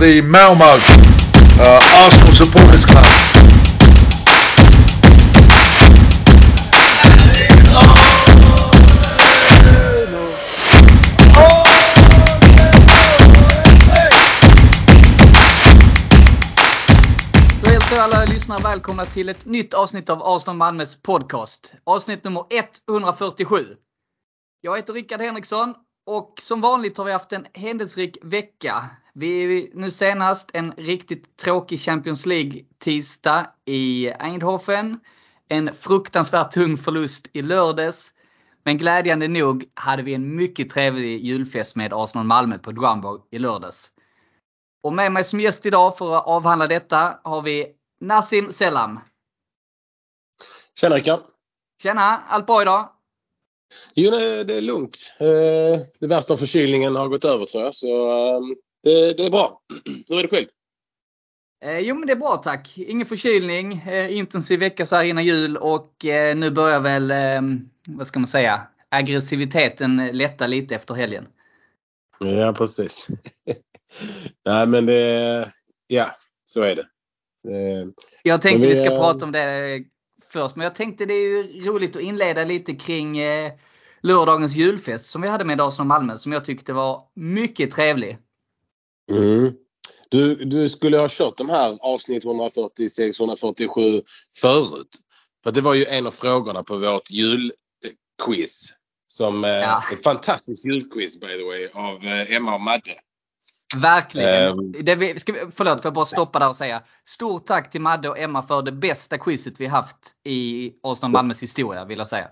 the 0.00 0.22
Malmo 0.22 0.64
uh, 0.64 2.06
Arsenal 2.06 2.32
Supporters 2.32 2.86
Club. 2.86 3.04
Då 17.62 17.70
hälsar 17.70 17.96
jag 17.96 18.04
alla 18.04 18.24
lyssnare 18.24 18.62
välkomna 18.62 19.04
till 19.04 19.28
ett 19.28 19.44
nytt 19.44 19.74
avsnitt 19.74 20.10
av 20.10 20.22
Arsenal 20.22 20.56
Malmös 20.56 21.02
podcast. 21.02 21.72
Avsnitt 21.84 22.24
nummer 22.24 22.44
147. 22.88 23.66
Jag 24.60 24.76
heter 24.76 24.92
Rickard 24.92 25.20
Henriksson 25.20 25.74
och 26.06 26.34
som 26.40 26.60
vanligt 26.60 26.98
har 26.98 27.04
vi 27.04 27.12
haft 27.12 27.32
en 27.32 27.46
händelserik 27.54 28.18
vecka. 28.22 28.90
Vi 29.20 29.70
nu 29.74 29.90
senast 29.90 30.50
en 30.52 30.72
riktigt 30.76 31.36
tråkig 31.36 31.80
Champions 31.80 32.26
League 32.26 32.64
tisdag 32.78 33.46
i 33.64 34.08
Eindhoven. 34.08 35.00
En 35.48 35.74
fruktansvärt 35.74 36.52
tung 36.52 36.76
förlust 36.76 37.28
i 37.32 37.42
lördags. 37.42 38.14
Men 38.64 38.78
glädjande 38.78 39.28
nog 39.28 39.70
hade 39.74 40.02
vi 40.02 40.14
en 40.14 40.36
mycket 40.36 40.70
trevlig 40.70 41.24
julfest 41.24 41.76
med 41.76 41.92
Arsenal 41.92 42.26
Malmö 42.26 42.58
på 42.58 42.72
Drumbar 42.72 43.20
i 43.30 43.38
lördags. 43.38 43.92
Och 44.82 44.92
med 44.92 45.12
mig 45.12 45.24
som 45.24 45.40
gäst 45.40 45.66
idag 45.66 45.98
för 45.98 46.16
att 46.16 46.26
avhandla 46.26 46.66
detta 46.66 47.20
har 47.24 47.42
vi 47.42 47.66
Nassim 48.00 48.52
Selam. 48.52 49.00
Tjena 50.80 50.96
Rickard! 50.96 51.20
Tjena! 51.82 52.22
Allt 52.28 52.46
bra 52.46 52.62
idag? 52.62 52.88
Jo, 53.94 54.10
det 54.10 54.54
är 54.54 54.60
lugnt. 54.60 54.96
Eh, 55.20 55.80
Det 55.98 56.06
värsta 56.06 56.32
av 56.32 56.36
förkylningen 56.36 56.96
har 56.96 57.08
gått 57.08 57.24
över 57.24 57.44
tror 57.44 57.64
jag. 57.64 57.74
Så 57.74 58.10
eh, 58.28 58.40
det, 58.82 59.12
det 59.12 59.24
är 59.24 59.30
bra. 59.30 59.60
Hur 60.08 60.18
är 60.18 60.22
det 60.22 60.28
själv? 60.28 60.46
Eh, 61.64 61.78
jo 61.78 61.94
men 61.94 62.06
det 62.06 62.12
är 62.12 62.16
bra 62.16 62.36
tack. 62.36 62.78
Ingen 62.78 63.06
förkylning. 63.06 63.72
Eh, 63.72 64.16
intensiv 64.16 64.60
vecka 64.60 64.86
så 64.86 64.96
här 64.96 65.04
innan 65.04 65.24
jul 65.24 65.56
och 65.56 66.04
eh, 66.04 66.36
nu 66.36 66.50
börjar 66.50 66.80
väl, 66.80 67.10
eh, 67.10 67.40
vad 67.88 68.06
ska 68.06 68.18
man 68.18 68.26
säga, 68.26 68.60
aggressiviteten 68.88 70.10
lätta 70.12 70.46
lite 70.46 70.74
efter 70.74 70.94
helgen. 70.94 71.26
Ja, 72.18 72.52
precis. 72.52 73.08
nej, 74.44 74.66
men 74.66 74.86
det... 74.86 75.48
Ja, 75.86 76.10
så 76.44 76.62
är 76.62 76.76
det. 76.76 76.86
Eh, 77.48 77.88
Jag 78.22 78.42
tänkte 78.42 78.66
vi 78.66 78.74
vi, 78.74 78.80
ska 78.80 78.92
eh, 78.92 78.98
prata 78.98 79.24
om 79.24 79.32
det 79.32 79.84
först 80.28 80.56
men 80.56 80.64
jag 80.64 80.74
tänkte 80.74 81.04
det 81.04 81.14
är 81.14 81.28
ju 81.28 81.64
roligt 81.64 81.96
att 81.96 82.02
inleda 82.02 82.44
lite 82.44 82.74
kring 82.74 83.18
eh, 83.18 83.52
lördagens 84.00 84.56
julfest 84.56 85.10
som 85.10 85.22
vi 85.22 85.28
hade 85.28 85.44
med 85.44 85.60
Arsenal 85.60 85.86
Malmö 85.86 86.18
som 86.18 86.32
jag 86.32 86.44
tyckte 86.44 86.72
var 86.72 87.02
mycket 87.14 87.70
trevlig. 87.70 88.18
Mm. 89.10 89.52
Du, 90.08 90.34
du 90.34 90.68
skulle 90.70 90.98
ha 90.98 91.06
kört 91.10 91.36
de 91.38 91.48
här 91.48 91.78
avsnitt 91.80 92.24
146, 92.24 93.20
147 93.20 94.02
förut. 94.40 94.88
För 95.44 95.50
det 95.52 95.60
var 95.60 95.74
ju 95.74 95.84
en 95.84 96.06
av 96.06 96.10
frågorna 96.10 96.62
på 96.62 96.78
vårt 96.78 97.10
julquiz. 97.10 98.72
Som 99.06 99.44
eh, 99.44 99.50
Ja. 99.50 99.82
ett 99.92 100.02
fantastiskt 100.04 100.66
julquiz 100.66 101.20
by 101.20 101.26
the 101.26 101.44
way 101.44 101.68
av 101.72 102.04
eh, 102.04 102.36
Emma 102.36 102.54
och 102.54 102.60
Madde. 102.60 102.94
Verkligen. 103.76 104.28
Ehm. 104.58 104.72
Det 104.84 104.94
vi, 104.94 105.18
ska, 105.18 105.32
vi- 105.32 105.40
förlåt, 105.54 105.82
får 105.82 105.86
jag 105.86 105.94
bara 105.94 106.04
stoppa 106.04 106.38
där 106.38 106.48
och 106.48 106.56
säga. 106.56 106.82
Stort 107.04 107.46
tack 107.46 107.70
till 107.70 107.80
Madde 107.80 108.08
och 108.08 108.18
Emma 108.18 108.42
för 108.42 108.62
det 108.62 108.72
bästa 108.72 109.18
quizet 109.18 109.54
vi 109.60 109.66
haft 109.66 109.96
i 110.24 110.72
Arsenal 110.82 111.10
Malmös 111.10 111.42
historia 111.42 111.84
vill 111.84 111.98
jag 111.98 112.08
säga. 112.08 112.28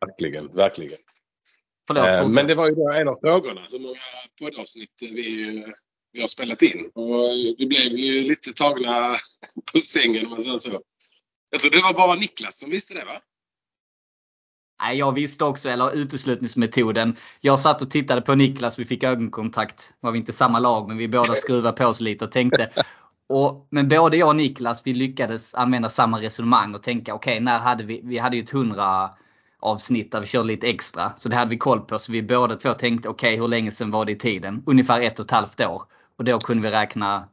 Verkligen, 0.00 0.48
verkligen. 0.56 0.98
Förlåt, 1.86 2.04
fortsätt. 2.04 2.34
Men 2.34 2.46
det 2.46 2.54
var 2.54 2.66
ju 2.66 3.00
en 3.00 3.08
av 3.08 3.18
frågorna. 3.22 3.60
Hur 3.70 3.78
många 3.78 3.94
poddavsnitt 4.40 4.90
vi, 5.00 5.56
eh, 5.58 5.64
vi 6.16 6.20
har 6.20 6.28
spelat 6.28 6.62
in. 6.62 6.90
Och 6.94 7.14
eh, 7.14 7.54
vi 7.58 7.66
blev 7.66 7.98
ju 7.98 8.20
lite 8.20 8.52
tagna 8.52 9.16
på 9.72 9.80
sängen 9.80 10.24
om 10.24 10.30
man 10.30 10.40
säger 10.40 10.58
så. 10.58 10.80
Jag 11.50 11.60
tror 11.60 11.70
det 11.70 11.80
var 11.80 11.94
bara 11.94 12.14
Niklas 12.14 12.58
som 12.58 12.70
visste 12.70 12.94
det 12.94 13.04
va? 13.04 13.18
Nej, 14.82 14.98
jag 14.98 15.12
visste 15.12 15.44
också, 15.44 15.68
eller 15.68 15.94
uteslutningsmetoden. 15.94 17.16
Jag 17.40 17.60
satt 17.60 17.82
och 17.82 17.90
tittade 17.90 18.20
på 18.20 18.34
Niklas, 18.34 18.78
vi 18.78 18.84
fick 18.84 19.04
ögonkontakt. 19.04 19.92
Var 20.00 20.12
vi 20.12 20.18
inte 20.18 20.32
samma 20.32 20.58
lag, 20.58 20.88
men 20.88 20.96
vi 20.96 21.08
båda 21.08 21.32
skruvade 21.32 21.76
på 21.76 21.86
oss 21.86 22.00
lite 22.00 22.24
och 22.24 22.32
tänkte. 22.32 22.70
Och, 23.28 23.68
men 23.70 23.88
både 23.88 24.16
jag 24.16 24.28
och 24.28 24.36
Niklas, 24.36 24.82
vi 24.84 24.94
lyckades 24.94 25.54
använda 25.54 25.90
samma 25.90 26.20
resonemang 26.20 26.74
och 26.74 26.82
tänka 26.82 27.14
okej, 27.14 27.40
när 27.40 27.58
hade 27.58 27.84
vi, 27.84 28.00
vi 28.04 28.18
hade 28.18 28.36
ju 28.36 28.42
ett 28.42 28.52
100 28.52 29.10
avsnitt 29.60 30.12
där 30.12 30.20
vi 30.20 30.26
körde 30.26 30.46
lite 30.46 30.66
extra. 30.68 31.12
Så 31.16 31.28
det 31.28 31.36
hade 31.36 31.50
vi 31.50 31.58
koll 31.58 31.80
på. 31.80 31.98
Så 31.98 32.12
vi 32.12 32.22
båda 32.22 32.56
två 32.56 32.72
tänkte 32.72 33.08
okej, 33.08 33.36
hur 33.36 33.48
länge 33.48 33.70
sedan 33.70 33.90
var 33.90 34.04
det 34.04 34.12
i 34.12 34.18
tiden? 34.18 34.62
Ungefär 34.66 35.00
ett 35.00 35.18
och 35.18 35.24
ett 35.24 35.30
halvt 35.30 35.60
år. 35.60 35.82
Och 36.18 36.24
då 36.24 36.38
kunde 36.40 36.62
vi 36.62 36.70
räkna 36.74 37.28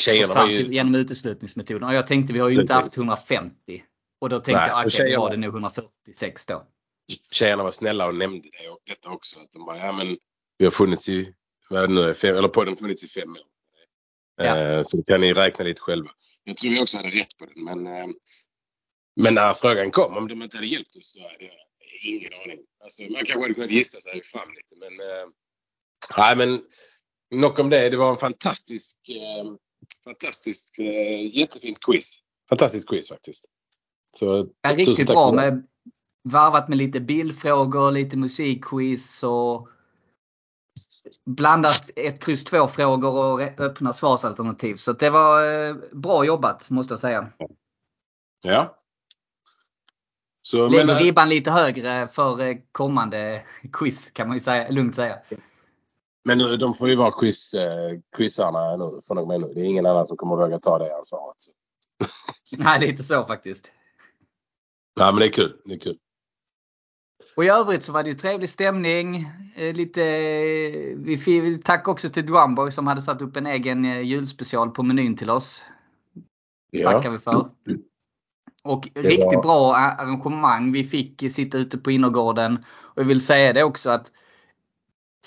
Tjejerna 0.00 0.46
till, 0.46 0.66
ju... 0.66 0.74
genom 0.74 0.94
uteslutningsmetoden. 0.94 1.88
Och 1.88 1.94
jag 1.94 2.06
tänkte 2.06 2.32
vi 2.32 2.38
har 2.38 2.48
ju 2.48 2.60
inte 2.60 2.74
haft 2.74 2.84
Precis. 2.84 2.98
150. 2.98 3.84
Och 4.20 4.28
då 4.28 4.36
tänkte 4.36 4.52
Nej, 4.60 4.68
jag 4.68 4.78
okej, 4.78 4.90
tjejerna- 4.90 5.20
var 5.20 5.30
det 5.30 5.36
nog 5.36 5.52
146 5.54 6.46
då. 6.46 6.66
Tjejerna 7.30 7.62
var 7.62 7.70
snälla 7.70 8.06
och 8.06 8.14
nämnde 8.14 8.48
det 8.62 8.68
och 8.68 8.78
detta 8.86 9.10
också. 9.10 9.40
Att 9.40 9.52
de 9.52 9.64
bara, 9.64 9.76
ja 9.78 9.92
men 9.92 10.16
vi 10.58 10.64
har 10.64 10.72
funnits 10.72 11.08
i, 11.08 11.34
vad 11.68 11.90
nu, 11.90 12.14
fem, 12.14 12.36
eller 12.36 12.48
podden 12.48 12.74
har 12.74 12.78
funnits 12.78 13.04
i 13.04 13.08
fem 13.08 13.30
år. 13.30 13.38
Ja. 14.36 14.58
Eh, 14.58 14.82
Så 14.84 15.02
kan 15.02 15.20
ni 15.20 15.32
räkna 15.32 15.64
lite 15.64 15.80
själva. 15.80 16.10
Jag 16.44 16.56
tror 16.56 16.70
vi 16.70 16.80
också 16.80 16.96
hade 16.96 17.08
rätt 17.08 17.36
på 17.38 17.46
den 17.46 17.64
men 17.64 17.86
eh, 17.86 18.06
men 19.16 19.34
när 19.34 19.54
frågan 19.54 19.90
kom 19.90 20.16
om 20.16 20.28
de 20.28 20.42
inte 20.42 20.56
hade 20.56 20.66
hjälpt 20.66 20.96
oss 20.96 21.14
då 21.14 21.22
hade 21.22 21.44
jag 21.44 21.52
ingen 22.04 22.32
aning. 22.44 22.58
Alltså, 22.82 23.02
man 23.02 23.12
kanske 23.14 23.40
hade 23.40 23.54
kunnat 23.54 23.70
gissa 23.70 24.00
sig 24.00 24.22
fram 24.24 24.48
lite 24.54 24.74
men 24.76 24.88
eh, 24.88 25.28
nej 26.16 26.36
men 26.36 26.62
nog 27.32 27.58
om 27.58 27.70
det. 27.70 27.88
Det 27.88 27.96
var 27.96 28.10
en 28.10 28.16
fantastisk 28.16 28.96
eh, 29.08 29.52
fantastisk 30.04 30.78
eh, 30.78 31.38
jättefint 31.38 31.78
quiz. 31.80 32.18
Fantastiskt 32.48 32.88
quiz 32.88 33.08
faktiskt. 33.08 33.44
Så, 34.16 34.48
Ja, 34.60 34.76
riktigt 34.76 35.06
bra 35.06 35.32
med 35.32 35.66
varvat 36.24 36.68
med 36.68 36.78
lite 36.78 37.00
bildfrågor, 37.00 37.90
lite 37.90 38.16
musikquiz 38.16 39.22
och 39.22 39.68
blandat 41.24 41.90
ett 41.96 42.24
kryss 42.24 42.44
2 42.44 42.68
frågor 42.68 43.10
och 43.10 43.40
öppna 43.40 43.92
svarsalternativ. 43.92 44.74
Så 44.74 44.92
det 44.92 45.10
var 45.10 45.66
eh, 45.68 45.76
bra 45.92 46.24
jobbat 46.24 46.70
måste 46.70 46.92
jag 46.92 47.00
säga. 47.00 47.32
Ja. 48.42 48.78
Så, 50.42 50.68
Lägger 50.68 50.86
men, 50.86 50.96
eh, 50.96 51.02
ribban 51.02 51.28
lite 51.28 51.50
högre 51.50 52.08
för 52.08 52.40
eh, 52.40 52.56
kommande 52.72 53.42
quiz 53.72 54.10
kan 54.10 54.28
man 54.28 54.36
ju 54.36 54.40
säga, 54.42 54.70
lugnt 54.70 54.96
säga. 54.96 55.18
Men 56.24 56.38
nu, 56.38 56.56
de 56.56 56.74
får 56.74 56.88
ju 56.88 56.96
vara 56.96 57.12
quiz, 57.12 57.54
eh, 57.54 57.98
quizarna 58.16 58.76
nu 58.76 59.00
från 59.06 59.18
och 59.18 59.28
med 59.28 59.40
nu. 59.40 59.48
Det 59.54 59.60
är 59.60 59.64
ingen 59.64 59.86
annan 59.86 60.06
som 60.06 60.16
kommer 60.16 60.36
våga 60.36 60.58
ta 60.58 60.78
det 60.78 60.96
ansvaret. 60.96 61.36
Så. 61.38 61.52
Nej, 62.58 62.80
lite 62.80 63.02
så 63.02 63.24
faktiskt. 63.24 63.70
Nej 65.00 65.12
men 65.12 65.20
det 65.20 65.26
är 65.26 65.32
kul. 65.32 65.56
Det 65.64 65.74
är 65.74 65.78
kul. 65.78 65.98
Och 67.36 67.44
i 67.44 67.48
övrigt 67.48 67.82
så 67.82 67.92
var 67.92 68.02
det 68.02 68.08
ju 68.08 68.14
trevlig 68.14 68.50
stämning. 68.50 69.16
Eh, 69.56 69.74
lite, 69.74 70.02
vi 70.96 71.18
fick, 71.18 71.64
tack 71.64 71.88
också 71.88 72.08
till 72.08 72.26
Drumboy 72.26 72.70
som 72.70 72.86
hade 72.86 73.02
satt 73.02 73.22
upp 73.22 73.36
en 73.36 73.46
egen 73.46 73.84
eh, 73.84 74.00
julspecial 74.00 74.70
på 74.70 74.82
menyn 74.82 75.16
till 75.16 75.30
oss. 75.30 75.62
tackar 76.84 77.10
vi 77.10 77.18
för. 77.18 77.50
Och 78.64 78.88
riktigt 78.94 79.24
var- 79.24 79.42
bra 79.42 79.76
arrangemang. 79.76 80.72
Vi 80.72 80.84
fick 80.84 81.32
sitta 81.32 81.58
ute 81.58 81.78
på 81.78 81.90
innergården. 81.90 82.64
Och 82.72 83.00
jag 83.02 83.06
vill 83.06 83.20
säga 83.20 83.52
det 83.52 83.62
också 83.64 83.90
att 83.90 84.12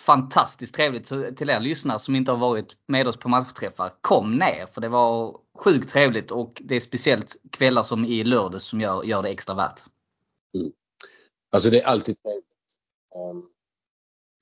fantastiskt 0.06 0.76
trevligt 0.76 1.08
så 1.08 1.32
till 1.36 1.50
er 1.50 1.60
lyssnare 1.60 2.00
som 2.00 2.16
inte 2.16 2.32
har 2.32 2.38
varit 2.38 2.78
med 2.88 3.08
oss 3.08 3.18
på 3.18 3.30
matchträffar. 3.30 3.94
Kom 4.02 4.38
ner 4.38 4.66
för 4.66 4.82
det 4.82 4.90
var 4.90 5.40
sjukt 5.58 5.90
trevligt 5.90 6.32
och 6.32 6.62
det 6.66 6.76
är 6.76 6.80
speciellt 6.80 7.36
kvällar 7.52 7.84
som 7.84 8.06
i 8.06 8.24
lördags 8.24 8.66
som 8.66 8.82
gör, 8.82 9.04
gör 9.04 9.24
det 9.24 9.30
extra 9.30 9.56
värt. 9.56 9.82
Mm. 10.58 10.72
Alltså 11.52 11.70
det 11.70 11.82
är 11.82 11.86
alltid 11.86 12.24
trevligt. 12.24 12.46
Um, 13.32 13.50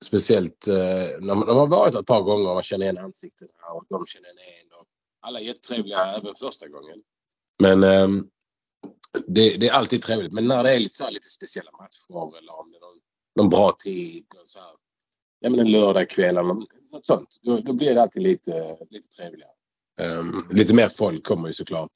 speciellt 0.06 0.68
uh, 0.68 0.74
när 0.76 1.36
man, 1.36 1.40
när 1.40 1.46
man 1.46 1.58
har 1.58 1.68
varit 1.68 1.96
ett 1.96 2.06
par 2.06 2.22
gånger 2.22 2.48
och 2.48 2.54
man 2.54 2.64
känner 2.64 2.86
igen 2.86 2.98
ansiktena 2.98 3.52
och 3.74 3.86
de 3.90 4.06
känner 4.06 4.30
en. 4.30 4.72
Och 4.80 4.86
alla 5.22 5.40
är 5.40 5.44
jättetrevliga 5.44 5.98
även 6.20 6.36
första 6.36 6.68
gången. 6.68 7.02
Men 7.60 7.84
um, 7.84 8.30
det, 9.28 9.58
det 9.58 9.68
är 9.68 9.74
alltid 9.74 10.02
trevligt. 10.02 10.34
Men 10.34 10.48
när 10.48 10.64
det 10.64 10.76
är 10.76 10.80
lite, 10.80 10.96
så 10.96 11.04
här, 11.04 11.12
lite 11.12 11.30
speciella 11.30 11.72
matcher 11.72 12.38
eller 12.38 12.60
om 12.60 12.72
det 12.72 12.78
är 12.78 12.82
någon, 12.82 13.00
någon 13.36 13.50
bra 13.50 13.76
tid. 13.80 14.26
någon 14.36 14.48
Så 14.48 14.60
här, 14.60 14.76
ja, 15.44 15.50
men 15.50 15.60
en 15.60 15.72
lördagkväll 15.72 16.38
eller 16.38 16.44
något, 16.44 17.06
sånt. 17.06 17.40
Då, 17.42 17.58
då 17.58 17.74
blir 17.74 17.96
det 17.96 18.02
alltid 18.02 18.24
lite, 18.24 18.52
lite 18.90 19.08
trevligare. 19.08 19.52
Ehm, 20.00 20.48
lite 20.50 20.74
mer 20.74 20.90
folk 20.90 21.24
kommer 21.24 21.48
ju 21.48 21.54
såklart. 21.54 21.92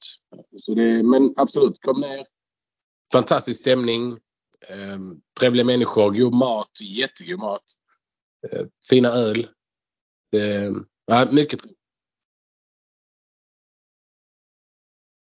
Så 0.56 0.74
det, 0.74 1.02
men 1.02 1.34
absolut, 1.36 1.80
kom 1.80 2.00
ner. 2.00 2.26
Fantastisk 3.12 3.60
stämning. 3.60 4.12
Um, 4.94 5.20
trevliga 5.40 5.64
människor, 5.64 6.10
god 6.10 6.34
mat, 6.34 6.70
jättegod 6.80 7.40
mat. 7.40 7.64
Eh, 8.50 8.66
fina 8.88 9.08
öl. 9.08 9.48
Uh, 10.36 10.72
ja, 11.06 11.28
mycket 11.32 11.60
trevligt. 11.60 11.78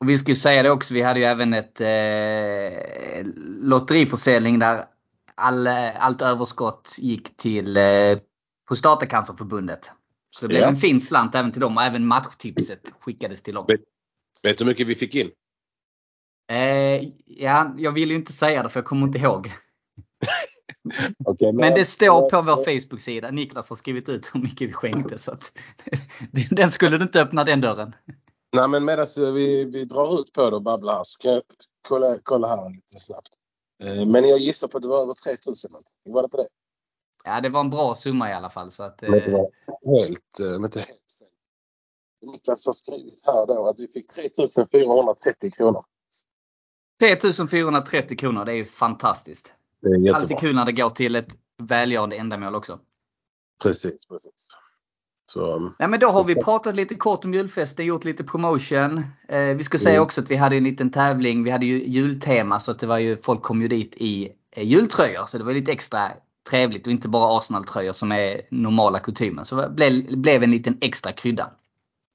Och 0.01 0.09
vi 0.09 0.19
ska 0.19 0.31
ju 0.31 0.37
säga 0.37 0.63
det 0.63 0.71
också, 0.71 0.95
vi 0.95 1.03
hade 1.03 1.21
ju 1.21 1.27
även 1.27 1.55
ett 1.55 1.81
eh, 1.81 3.33
lotteriförsäljning 3.61 4.59
där 4.59 4.85
all, 5.35 5.67
allt 5.97 6.23
överskott 6.23 6.95
gick 6.99 7.37
till 7.37 7.77
eh, 7.77 7.83
Prostatacancerförbundet. 8.69 9.91
Så 10.31 10.45
det 10.45 10.49
blev 10.49 10.61
Ja. 10.61 10.69
en 10.69 10.77
fin 10.77 11.01
slant 11.01 11.35
även 11.35 11.53
till 11.53 11.61
dem 11.61 11.77
och 11.77 11.83
även 11.83 12.07
matchtipset 12.07 12.93
skickades 13.01 13.43
till 13.43 13.55
dem. 13.55 13.65
Vet- 13.69 13.81
Vet 14.43 14.59
du 14.59 14.65
hur 14.65 14.71
mycket 14.71 14.87
vi 14.87 14.95
fick 14.95 15.15
in? 15.15 15.31
Eh, 16.51 17.03
ja, 17.27 17.75
jag 17.79 17.93
vill 17.93 18.11
ju 18.11 18.17
inte 18.17 18.33
säga 18.33 18.63
det 18.63 18.69
för 18.69 18.81
jag 18.81 18.87
kommer 18.87 19.07
inte 19.07 19.19
ihåg. 19.19 19.53
Okay, 21.25 21.53
Men 21.53 21.75
det 21.75 21.85
står 21.85 22.31
på 22.31 22.43
vår 22.43 22.57
Facebook-sida. 22.65 23.31
Niklas 23.31 23.69
har 23.69 23.77
skrivit 23.77 24.09
ut 24.09 24.31
hur 24.35 24.41
mycket 24.41 24.69
vi 24.69 24.73
skänkte. 24.73 25.19
Så 25.19 25.31
att, 25.33 25.53
den 26.51 26.71
skulle 26.71 26.97
du 26.99 27.03
inte 27.05 27.23
öppna 27.23 27.45
den 27.45 27.61
dörren. 27.61 27.95
Nej 28.57 28.69
men 28.69 28.85
medan 28.85 29.07
vi, 29.17 29.65
vi 29.65 29.85
drar 29.85 30.21
ut 30.21 30.33
på 30.33 30.51
det 30.51 30.57
och 30.57 30.63
babblar 30.63 30.93
här 30.95 31.05
så 31.05 31.19
kan 31.19 31.33
jag 31.33 31.43
kolla, 31.89 32.07
kolla 32.23 32.49
här 32.49 32.71
lite 32.71 32.97
snabbt. 32.99 33.29
Eh, 33.83 34.07
Men 34.07 34.29
jag 34.29 34.39
gissar 34.39 34.69
på 34.69 34.77
att 34.77 34.83
det 34.83 34.89
var 34.89 35.03
över 35.03 35.15
3000 35.15 35.71
någonting. 35.73 36.13
Var 36.15 36.23
det 36.23 36.29
på 36.29 36.37
det? 36.37 36.49
Ja, 37.25 37.41
det 37.41 37.49
var 37.49 37.61
en 37.61 37.71
bra 37.71 37.95
summa 37.95 38.31
i 38.31 38.33
alla 38.33 38.51
fall. 38.51 38.71
Så 38.71 38.83
att, 38.83 39.03
Om 39.03 39.11
det 39.11 39.29
eh, 39.29 39.33
var 39.33 39.51
helt, 39.99 40.41
eh, 40.41 40.57
om 40.57 40.65
inte 40.65 40.79
helt 40.79 40.89
fel. 41.19 41.29
Niklas 42.33 42.67
har 42.67 42.73
skrivit 42.73 43.23
här 43.27 43.47
då 43.47 43.67
att 43.67 43.81
vi 43.81 43.89
fick 43.89 44.07
3430 44.13 45.51
kronor. 45.51 45.85
3430 47.01 48.17
kronor, 48.17 48.45
det 48.45 48.53
är 48.53 48.57
ju 48.57 48.65
fantastiskt. 48.65 49.55
Det 49.81 49.89
är 49.89 49.93
jättebra. 49.93 50.17
Alltid 50.17 50.39
kul 50.39 50.55
när 50.55 50.65
det 50.65 50.73
går 50.73 50.91
till 50.91 51.17
ett 51.17 51.29
välgörande 51.59 52.17
ändamål 52.17 52.55
också. 52.55 52.81
Precis, 53.63 54.07
precis. 54.09 54.49
Så, 55.27 55.73
Ja, 55.79 55.89
men 55.89 56.01
då 56.01 56.07
har 56.07 56.25
vi 56.25 56.35
pratat 56.35 56.77
lite 56.77 56.95
kort 56.95 57.25
om 57.25 57.35
julfesten, 57.35 57.87
gjort 57.87 58.05
lite 58.05 58.25
promotion. 58.25 59.05
Eh, 59.29 59.41
vi 59.57 59.65
ska 59.65 59.79
säga 59.79 59.91
Mm. 59.95 60.03
också 60.03 60.21
att 60.21 60.31
vi 60.31 60.37
hade 60.37 60.57
en 60.57 60.65
liten 60.65 60.91
tävling. 60.91 61.45
Vi 61.45 61.51
hade 61.51 61.67
ju 61.67 61.87
jultema 61.87 62.61
så 62.61 62.71
att 62.71 62.79
det 62.79 62.87
var 62.87 62.99
ju, 62.99 63.17
folk 63.17 63.43
kom 63.43 63.63
ju 63.63 63.69
dit 63.69 63.95
i 63.97 64.33
eh, 64.51 64.65
jultröjor. 64.67 65.25
Så 65.27 65.39
det 65.39 65.45
var 65.45 65.53
lite 65.55 65.73
extra 65.73 66.11
trevligt 66.51 66.87
och 66.87 66.93
inte 66.93 67.09
bara 67.09 67.39
Arsenal-tröjor 67.39 67.93
som 67.93 68.13
är 68.13 68.41
normala 68.51 68.99
kutymen. 68.99 69.45
Så 69.45 69.57
det 69.57 69.71
blev, 69.71 70.19
blev 70.19 70.43
en 70.43 70.51
liten 70.51 70.79
extra 70.81 71.13
krydda. 71.13 71.51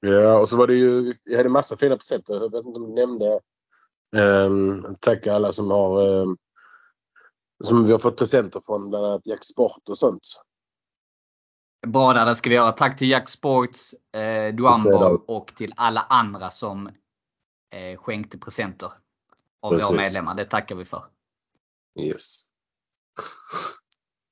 ja, 0.00 0.40
och 0.40 0.48
så 0.48 0.56
var 0.56 0.66
det 0.66 0.74
ju, 0.74 1.14
vi 1.24 1.36
hade 1.36 1.48
massa 1.48 1.76
fina 1.76 1.96
presenter. 1.96 2.34
Jag 2.34 2.40
vet 2.52 2.66
inte 2.66 2.80
om 2.80 2.94
du 2.94 3.00
nämnde. 3.00 3.40
Um, 4.16 4.94
tacka 5.00 5.34
alla 5.34 5.52
som 5.52 5.70
har 5.70 6.08
um, 6.08 6.36
som 7.64 7.86
vi 7.86 7.92
har 7.92 7.98
fått 7.98 8.16
presenter 8.16 8.60
från 8.66 8.90
bland 8.90 9.04
annat 9.04 9.26
Jack 9.26 9.44
Sport 9.44 9.88
och 9.88 9.98
sånt. 9.98 10.22
Bra 11.86 12.12
där, 12.12 12.26
det 12.26 12.36
ska 12.36 12.50
vi 12.50 12.56
göra. 12.56 12.72
Tack 12.72 12.98
till 12.98 13.10
Jack 13.10 13.28
Sports, 13.28 13.94
eh, 14.14 14.54
Duambo 14.54 15.24
och 15.26 15.54
till 15.56 15.72
alla 15.76 16.00
andra 16.00 16.50
som 16.50 16.86
eh, 17.70 17.98
skänkte 17.98 18.38
presenter 18.38 18.92
av 19.62 19.70
Precis. 19.70 19.90
våra 19.90 19.96
medlemmar. 19.96 20.34
Det 20.34 20.44
tackar 20.44 20.74
vi 20.74 20.84
för. 20.84 21.04
Yes. 22.00 22.42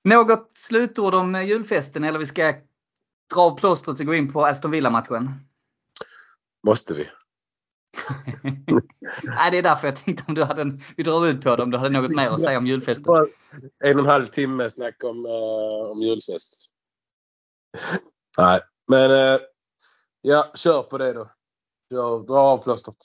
Något 0.05 0.51
slutord 0.55 1.15
om 1.15 1.35
eh, 1.35 1.43
julfesten 1.43 2.05
eller 2.05 2.19
vi 2.19 2.27
ska 2.27 2.55
dra 3.35 3.41
av 3.41 3.59
plåstret 3.59 4.01
och 4.01 4.07
gå 4.07 4.15
in 4.15 4.33
på 4.33 4.47
Aston 4.47 4.71
Villa-matchen? 4.71 5.31
Måste 6.67 6.95
vi? 6.95 7.09
Nej, 9.23 9.51
det 9.51 9.59
är 9.59 9.63
därför 9.63 9.87
jag 9.87 9.97
tänkte 9.97 10.25
om 10.29 10.35
du 10.35 10.45
hade 10.45 10.63
en, 10.63 10.83
vi 10.97 11.03
drar 11.03 11.27
ut 11.27 11.45
på 11.45 11.57
det 11.57 11.63
om 11.63 11.71
du 11.71 11.79
hade 11.79 12.01
något 12.01 12.17
mer 12.17 12.31
att 12.31 12.41
säga 12.41 12.59
om 12.59 12.67
julfesten. 12.67 13.15
En 13.85 13.97
och 13.97 14.05
en 14.05 14.11
halv 14.11 14.27
timme 14.27 14.71
snack 14.71 15.05
om, 15.05 15.27
uh, 15.27 15.91
om 15.91 16.03
julfest. 16.03 16.66
Nej, 18.39 18.61
men 18.89 19.11
eh, 19.11 19.41
ja, 20.23 20.53
kör 20.55 20.83
på 20.83 20.99
det 20.99 21.13
då. 21.13 21.29
Kör, 21.93 22.27
dra 22.27 22.39
av 22.39 22.63
plåstret. 22.63 22.97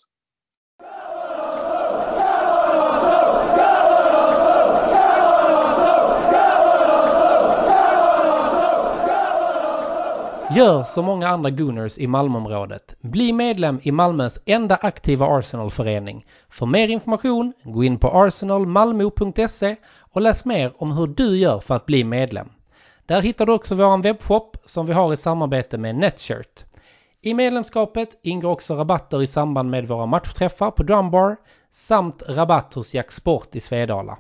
Gör 10.55 10.83
som 10.83 11.05
många 11.05 11.27
andra 11.27 11.49
Gunners 11.49 11.97
i 11.97 12.07
Malmöområdet. 12.07 12.95
Bli 13.01 13.33
medlem 13.33 13.79
i 13.83 13.91
Malmös 13.91 14.39
enda 14.45 14.75
aktiva 14.75 15.25
Arsenalförening. 15.25 16.25
För 16.49 16.65
mer 16.65 16.87
information, 16.87 17.53
gå 17.63 17.83
in 17.83 17.99
på 17.99 18.07
arsenalmalmo.se 18.07 19.75
och 20.11 20.21
läs 20.21 20.45
mer 20.45 20.73
om 20.77 20.91
hur 20.91 21.07
du 21.07 21.37
gör 21.37 21.59
för 21.59 21.75
att 21.75 21.85
bli 21.85 22.03
medlem. 22.03 22.49
Där 23.11 23.21
hittar 23.21 23.45
du 23.45 23.51
också 23.51 23.75
vår 23.75 24.03
webbshop 24.03 24.57
som 24.65 24.85
vi 24.85 24.93
har 24.93 25.13
i 25.13 25.17
samarbete 25.17 25.77
med 25.77 25.95
Netshirt. 25.95 26.65
I 27.21 27.33
medlemskapet 27.33 28.19
ingår 28.23 28.51
också 28.51 28.75
rabatter 28.75 29.21
i 29.21 29.27
samband 29.27 29.69
med 29.69 29.87
våra 29.87 30.05
matchträffar 30.05 30.71
på 30.71 30.83
Drumbar 30.83 31.37
samt 31.71 32.23
rabatt 32.27 32.73
hos 32.73 32.93
Jack 32.93 33.11
Sport 33.11 33.55
i 33.55 33.59
Svedala. 33.59 34.17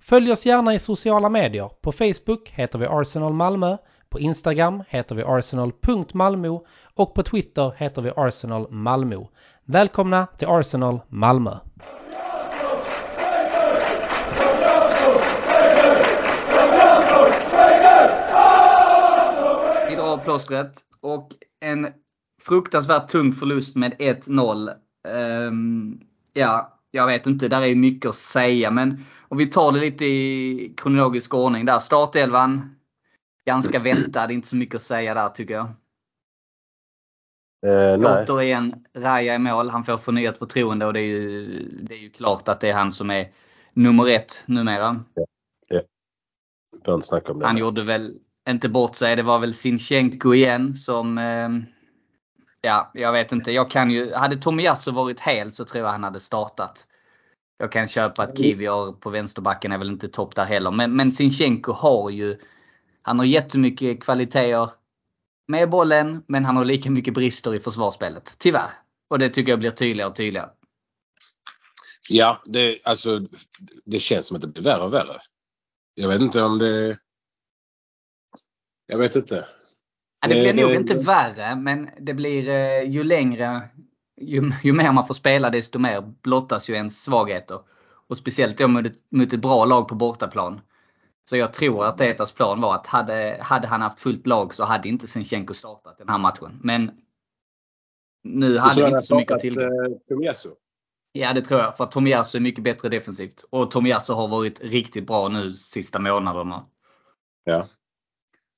Följ 0.00 0.32
oss 0.32 0.46
gärna 0.46 0.74
i 0.74 0.78
sociala 0.78 1.28
medier. 1.28 1.70
På 1.80 1.92
Facebook 1.92 2.50
heter 2.50 2.78
vi 2.78 2.86
Arsenal 2.86 3.32
Malmö. 3.32 3.76
På 4.08 4.20
Instagram 4.20 4.82
heter 4.88 5.14
vi 5.14 5.22
arsenal.malmo 5.22 6.66
och 6.94 7.14
på 7.14 7.22
Twitter 7.22 7.74
heter 7.76 8.02
vi 8.02 8.12
Arsenal 8.16 8.70
Malmö. 8.70 9.24
Välkomna 9.64 10.26
till 10.26 10.48
Arsenal 10.48 11.00
Malmö! 11.08 11.56
Plåstret 20.24 20.80
och 21.00 21.30
en 21.60 21.88
fruktansvärt 22.42 23.08
tung 23.08 23.32
förlust 23.32 23.76
med 23.76 23.92
1-0. 23.98 24.70
Ehm, 25.08 26.00
ja, 26.32 26.78
jag 26.90 27.06
vet 27.06 27.26
inte, 27.26 27.48
där 27.48 27.62
är 27.62 27.66
ju 27.66 27.74
mycket 27.74 28.08
att 28.08 28.14
säga 28.14 28.70
men 28.70 29.04
om 29.28 29.38
vi 29.38 29.46
tar 29.46 29.72
det 29.72 29.80
lite 29.80 30.04
i 30.04 30.74
kronologisk 30.76 31.34
ordning 31.34 31.66
där. 31.66 31.78
Startelvan, 31.78 32.76
ganska 33.44 33.78
väntad, 33.82 34.30
inte 34.30 34.48
så 34.48 34.56
mycket 34.56 34.74
att 34.74 34.82
säga 34.82 35.14
där 35.14 35.28
tycker 35.28 35.54
jag. 35.54 35.68
Nej. 37.98 38.24
Återigen, 38.28 38.84
Raja 38.94 39.34
i 39.34 39.38
mål. 39.38 39.70
Han 39.70 39.84
får 39.84 39.98
förnyat 39.98 40.38
förtroende 40.38 40.86
och 40.86 40.92
det 40.92 41.00
är, 41.00 41.06
ju, 41.06 41.68
det 41.82 41.94
är 41.94 41.98
ju 41.98 42.10
klart 42.10 42.48
att 42.48 42.60
det 42.60 42.68
är 42.68 42.74
han 42.74 42.92
som 42.92 43.10
är 43.10 43.32
nummer 43.72 44.10
ett 44.10 44.42
numera. 44.46 44.88
Om 44.88 45.04
det. 47.38 47.44
Han 47.44 47.56
gjorde 47.56 47.82
väl 47.82 48.18
inte 48.50 48.68
bort 48.68 48.96
sig. 48.96 49.16
Det 49.16 49.22
var 49.22 49.38
väl 49.38 49.54
Sinchenko 49.54 50.34
igen 50.34 50.74
som... 50.74 51.18
Eh, 51.18 51.48
ja, 52.60 52.90
jag 52.94 53.12
vet 53.12 53.32
inte. 53.32 53.52
Jag 53.52 53.70
kan 53.70 53.90
ju, 53.90 54.14
hade 54.14 54.36
Tomiyasu 54.36 54.92
varit 54.92 55.20
hel 55.20 55.52
så 55.52 55.64
tror 55.64 55.84
jag 55.84 55.90
han 55.90 56.04
hade 56.04 56.20
startat. 56.20 56.86
Jag 57.58 57.72
kan 57.72 57.88
köpa 57.88 58.22
att 58.22 58.38
Kivior 58.38 58.92
på 58.92 59.10
vänsterbacken 59.10 59.72
är 59.72 59.78
väl 59.78 59.88
inte 59.88 60.08
topp 60.08 60.34
där 60.34 60.44
heller. 60.44 60.70
Men, 60.70 60.96
men 60.96 61.12
Sinchenko 61.12 61.72
har 61.72 62.10
ju... 62.10 62.38
Han 63.02 63.18
har 63.18 63.26
jättemycket 63.26 64.02
kvaliteter 64.02 64.70
med 65.48 65.70
bollen, 65.70 66.22
men 66.28 66.44
han 66.44 66.56
har 66.56 66.64
lika 66.64 66.90
mycket 66.90 67.14
brister 67.14 67.54
i 67.54 67.60
försvarsspelet. 67.60 68.36
Tyvärr. 68.38 68.70
Och 69.10 69.18
det 69.18 69.28
tycker 69.28 69.52
jag 69.52 69.58
blir 69.58 69.70
tydligare 69.70 70.10
och 70.10 70.16
tydligare. 70.16 70.50
Ja, 72.08 72.42
det, 72.44 72.78
alltså, 72.84 73.20
det 73.84 73.98
känns 73.98 74.26
som 74.26 74.34
att 74.34 74.40
det 74.40 74.48
blir 74.48 74.64
värre 74.64 74.82
och 74.82 74.92
värre. 74.92 75.20
Jag 75.94 76.08
vet 76.08 76.20
inte 76.20 76.42
om 76.42 76.58
det... 76.58 76.98
Jag 78.86 78.98
vet 78.98 79.16
inte. 79.16 79.46
Ja, 80.20 80.28
det 80.28 80.34
blir 80.34 80.52
Det- 80.52 80.62
nog 80.62 80.70
det- 80.70 80.76
inte 80.76 80.94
värre, 80.98 81.56
men 81.56 81.90
det 82.00 82.14
blir 82.14 82.48
eh, 82.48 82.90
ju 82.90 83.04
längre, 83.04 83.68
ju, 84.20 84.50
ju 84.62 84.72
mer 84.72 84.92
man 84.92 85.06
får 85.06 85.14
spela 85.14 85.50
desto 85.50 85.78
mer 85.78 86.00
blottas 86.22 86.68
ju 86.70 86.74
ens 86.74 87.02
svagheter. 87.02 87.60
Och 88.06 88.16
speciellt 88.16 88.58
då 88.58 88.68
mot 88.68 88.86
ett, 88.86 88.98
mot 89.10 89.32
ett 89.32 89.40
bra 89.40 89.64
lag 89.64 89.88
på 89.88 89.94
bortaplan. 89.94 90.60
Så 91.30 91.36
jag 91.36 91.52
tror 91.54 91.86
att 91.86 91.98
Tetas 91.98 92.32
plan 92.32 92.60
var 92.60 92.74
att 92.74 92.86
hade, 92.86 93.38
hade 93.42 93.66
han 93.66 93.82
haft 93.82 94.00
fullt 94.00 94.26
lag 94.26 94.54
så 94.54 94.64
hade 94.64 94.88
inte 94.88 95.06
Sinchenko 95.06 95.54
startat 95.54 95.98
den 95.98 96.08
här 96.08 96.18
matchen. 96.18 96.58
Men 96.62 96.90
nu 98.24 98.58
hade 98.58 98.80
vi 98.82 98.88
inte 98.88 99.00
så 99.02 99.16
mycket 99.16 99.34
att 99.34 99.40
tillgå. 99.40 99.60
Uh, 99.62 99.96
Tomiyasu? 100.08 100.48
Ja 101.12 101.32
det 101.32 101.42
tror 101.42 101.60
jag. 101.60 101.76
För 101.76 101.86
Tomiyasu 101.86 102.38
är 102.38 102.42
mycket 102.42 102.64
bättre 102.64 102.88
defensivt. 102.88 103.44
Och 103.50 103.70
Tomiyasu 103.70 104.12
har 104.12 104.28
varit 104.28 104.60
riktigt 104.60 105.06
bra 105.06 105.28
nu 105.28 105.52
sista 105.52 105.98
månaderna. 105.98 106.66
Ja. 107.44 107.66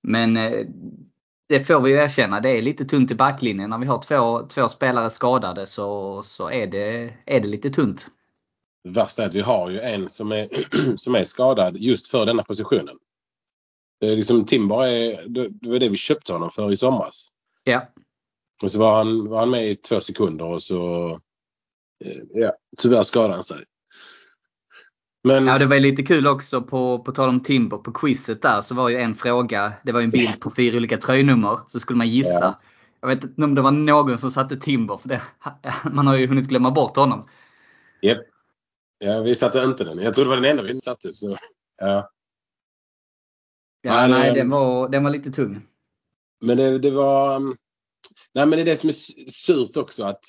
Men 0.06 0.36
eh, 0.36 0.66
det 1.48 1.64
får 1.64 1.80
vi 1.80 1.90
ju 1.90 1.96
erkänna. 1.96 2.40
Det 2.40 2.50
är 2.50 2.62
lite 2.62 2.84
tunt 2.84 3.10
i 3.10 3.14
backlinjen. 3.14 3.70
När 3.70 3.78
vi 3.78 3.86
har 3.86 4.02
två, 4.02 4.46
två 4.48 4.68
spelare 4.68 5.10
skadade 5.10 5.66
så, 5.66 6.22
så 6.22 6.50
är, 6.50 6.66
det, 6.66 7.14
är 7.26 7.40
det 7.40 7.48
lite 7.48 7.70
tunt. 7.70 8.06
Det 8.84 8.90
värsta 8.90 9.22
är 9.22 9.26
att 9.26 9.34
vi 9.34 9.40
har 9.40 9.70
ju 9.70 9.80
en 9.80 10.08
som 10.08 10.32
är, 10.32 10.48
som 10.96 11.14
är 11.14 11.24
skadad 11.24 11.76
just 11.76 12.06
för 12.06 12.26
denna 12.26 12.42
positionen. 12.42 12.96
Det 14.00 14.08
är 14.08 14.16
liksom 14.16 14.44
Timber 14.44 14.86
är, 14.86 15.28
det, 15.28 15.48
var 15.60 15.78
det 15.78 15.88
vi 15.88 15.96
köpte 15.96 16.32
honom 16.32 16.50
för 16.50 16.72
i 16.72 16.76
somras. 16.76 17.28
Ja. 17.64 17.88
Och 18.62 18.70
så 18.70 18.78
var 18.78 18.96
han, 18.96 19.28
var 19.28 19.38
han 19.38 19.50
med 19.50 19.70
i 19.70 19.76
två 19.76 20.00
sekunder 20.00 20.44
och 20.44 20.62
så 20.62 21.10
eh, 22.04 22.22
ja, 22.34 22.52
tyvärr 22.76 23.02
skadade 23.02 23.34
han 23.34 23.44
sig. 23.44 23.64
Men 25.26 25.46
ja, 25.46 25.58
det 25.58 25.66
var 25.66 25.80
lite 25.80 26.02
kul 26.02 26.26
också 26.26 26.62
på, 26.62 26.98
på 26.98 27.12
tal 27.12 27.28
om 27.28 27.42
Timber 27.42 27.76
på 27.76 27.92
quizet 27.92 28.42
där 28.42 28.62
så 28.62 28.74
var 28.74 28.88
ju 28.88 28.96
en 28.96 29.14
fråga. 29.14 29.72
Det 29.84 29.92
var 29.92 30.00
ju 30.00 30.04
en 30.04 30.10
bild 30.10 30.40
på 30.40 30.50
fyra 30.50 30.76
olika 30.76 30.96
tröjnummer. 30.96 31.58
Så 31.68 31.80
skulle 31.80 31.96
man 31.96 32.08
gissa. 32.08 32.30
Ja. 32.40 32.60
Jag 33.00 33.08
vet 33.08 33.24
inte 33.24 33.44
om 33.44 33.54
det 33.54 33.62
var 33.62 33.70
någon 33.70 34.18
som 34.18 34.30
satte 34.30 34.56
Timber. 34.56 34.96
För 34.96 35.08
det, 35.08 35.22
man 35.92 36.06
har 36.06 36.16
ju 36.16 36.26
hunnit 36.26 36.48
glömma 36.48 36.70
bort 36.70 36.96
honom. 36.96 37.28
Japp. 38.02 38.18
Ja, 38.98 39.20
vi 39.20 39.34
satte 39.34 39.58
inte 39.62 39.84
den. 39.84 39.98
Jag 39.98 40.14
tror 40.14 40.24
det 40.24 40.28
var 40.28 40.36
den 40.36 40.44
enda 40.44 40.62
vi 40.62 40.70
inte 40.72 40.84
satte. 40.84 41.12
Så, 41.12 41.36
ja. 41.80 42.10
Ja, 43.82 43.92
Nej, 43.92 44.08
nej, 44.08 44.32
det- 44.32 44.38
den 44.40 44.50
var, 44.50 44.88
den 44.88 45.04
var 45.04 45.10
lite 45.10 45.30
tung. 45.32 45.66
men 46.44 46.56
det, 46.56 46.78
det 46.78 46.90
var... 46.90 47.36
um, 47.36 47.54
Nej, 48.34 48.46
men 48.46 48.50
det 48.50 48.62
är 48.62 48.64
det 48.64 48.76
som 48.76 48.88
är 48.88 49.30
surt 49.30 49.76
också 49.76 50.04
att 50.04 50.24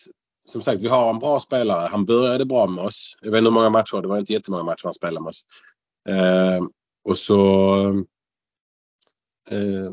som 0.48 0.62
sagt, 0.62 0.82
vi 0.82 0.88
har 0.88 1.10
en 1.10 1.20
bra 1.20 1.40
spelare. 1.40 1.88
Han 1.92 2.06
började 2.06 2.46
bra 2.46 2.68
med 2.68 2.86
oss. 2.86 3.18
Jag 3.22 3.32
vet 3.32 3.38
inte 3.38 3.48
hur 3.48 3.54
många 3.54 3.70
matcher, 3.70 4.02
det 4.02 4.08
var 4.08 4.20
inte 4.20 4.34
jättemånga 4.34 4.64
matcher 4.64 4.84
han 4.84 4.94
spelade 4.94 5.24
med 5.24 5.30
oss. 5.30 5.46
Eh, 6.10 6.64
och 7.04 7.18
så, 7.18 7.76
eh, 9.50 9.92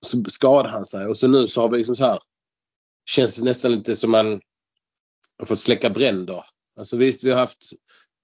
så 0.00 0.24
skadade 0.28 0.68
han 0.68 0.86
sig 0.86 1.06
och 1.06 1.18
så 1.18 1.28
nu 1.28 1.48
så 1.48 1.60
har 1.60 1.68
vi 1.68 1.76
liksom 1.76 1.96
så 1.96 2.04
här. 2.04 2.18
Känns 3.10 3.36
det 3.36 3.44
nästan 3.44 3.72
lite 3.72 3.96
som 3.96 4.10
man 4.10 4.40
har 5.38 5.46
fått 5.46 5.58
släcka 5.58 5.90
bränder. 5.90 6.44
Alltså 6.78 6.96
visst, 6.96 7.24
vi 7.24 7.30
har 7.30 7.38
haft 7.38 7.72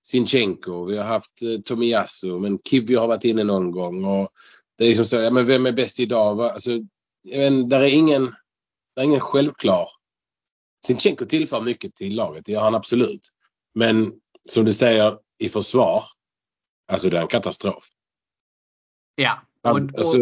Sinchenko, 0.02 0.84
vi 0.84 0.96
har 0.96 1.04
haft 1.04 1.42
eh, 1.42 1.60
Tomiyasu, 1.60 2.38
men 2.38 2.58
Kivio 2.58 2.98
har 2.98 3.08
varit 3.08 3.24
inne 3.24 3.44
någon 3.44 3.70
gång. 3.70 4.04
Och 4.04 4.28
det 4.78 4.84
är 4.84 4.88
liksom 4.88 5.06
så, 5.06 5.16
ja 5.16 5.30
men 5.30 5.46
vem 5.46 5.66
är 5.66 5.72
bäst 5.72 6.00
idag? 6.00 6.34
Va? 6.34 6.50
Alltså, 6.50 6.70
jag 7.22 7.50
vet, 7.50 7.70
där 7.70 7.80
är 7.80 7.94
ingen, 7.94 8.24
där 8.96 9.02
är 9.02 9.04
ingen 9.04 9.20
självklar. 9.20 9.88
Sinchenko 10.87 11.25
tillför 11.25 11.61
mycket 11.61 11.95
till 11.95 12.17
laget, 12.17 12.45
det 12.45 12.53
gör 12.53 12.61
han 12.61 12.75
absolut. 12.75 13.29
Men 13.75 14.12
som 14.49 14.64
du 14.64 14.73
säger, 14.73 15.19
i 15.38 15.49
försvar, 15.49 16.05
alltså 16.93 17.11
det 17.11 17.19
är 17.19 17.23
en 17.23 17.29
katastrof. 17.29 17.85
Ja. 19.14 19.38
Och, 19.62 19.71
Han, 19.71 19.91
och, 19.91 19.99
alltså, 19.99 20.19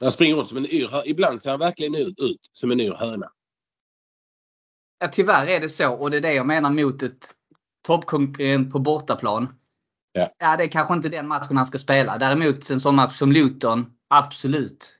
han 0.00 0.12
springer 0.12 0.36
runt 0.36 0.48
som 0.48 0.56
en 0.56 0.66
yr 0.66 1.02
Ibland 1.06 1.40
ser 1.40 1.50
han 1.50 1.58
verkligen 1.60 1.94
ut, 1.94 2.20
ut 2.20 2.40
som 2.52 2.70
en 2.70 2.80
yr 2.80 2.94
höna. 2.94 3.30
ja, 4.98 5.08
tyvärr 5.08 5.46
är 5.46 5.60
det 5.60 5.68
så 5.68 5.94
och 5.94 6.10
det 6.10 6.16
är 6.16 6.20
det 6.20 6.34
jag 6.34 6.46
menar 6.46 6.70
mot 6.70 7.02
ett 7.02 7.34
toppkonkurrent 7.86 8.72
på 8.72 8.78
bortaplan. 8.78 9.54
Ja. 10.12 10.30
ja, 10.38 10.56
det 10.56 10.64
är 10.64 10.68
kanske 10.68 10.94
inte 10.94 11.08
den 11.08 11.28
matchen 11.28 11.56
han 11.56 11.66
ska 11.66 11.78
spela. 11.78 12.18
Däremot 12.18 12.70
en 12.70 12.80
sån 12.80 12.94
match 12.94 13.18
som 13.18 13.32
Luton, 13.32 13.86
absolut. 14.08 14.98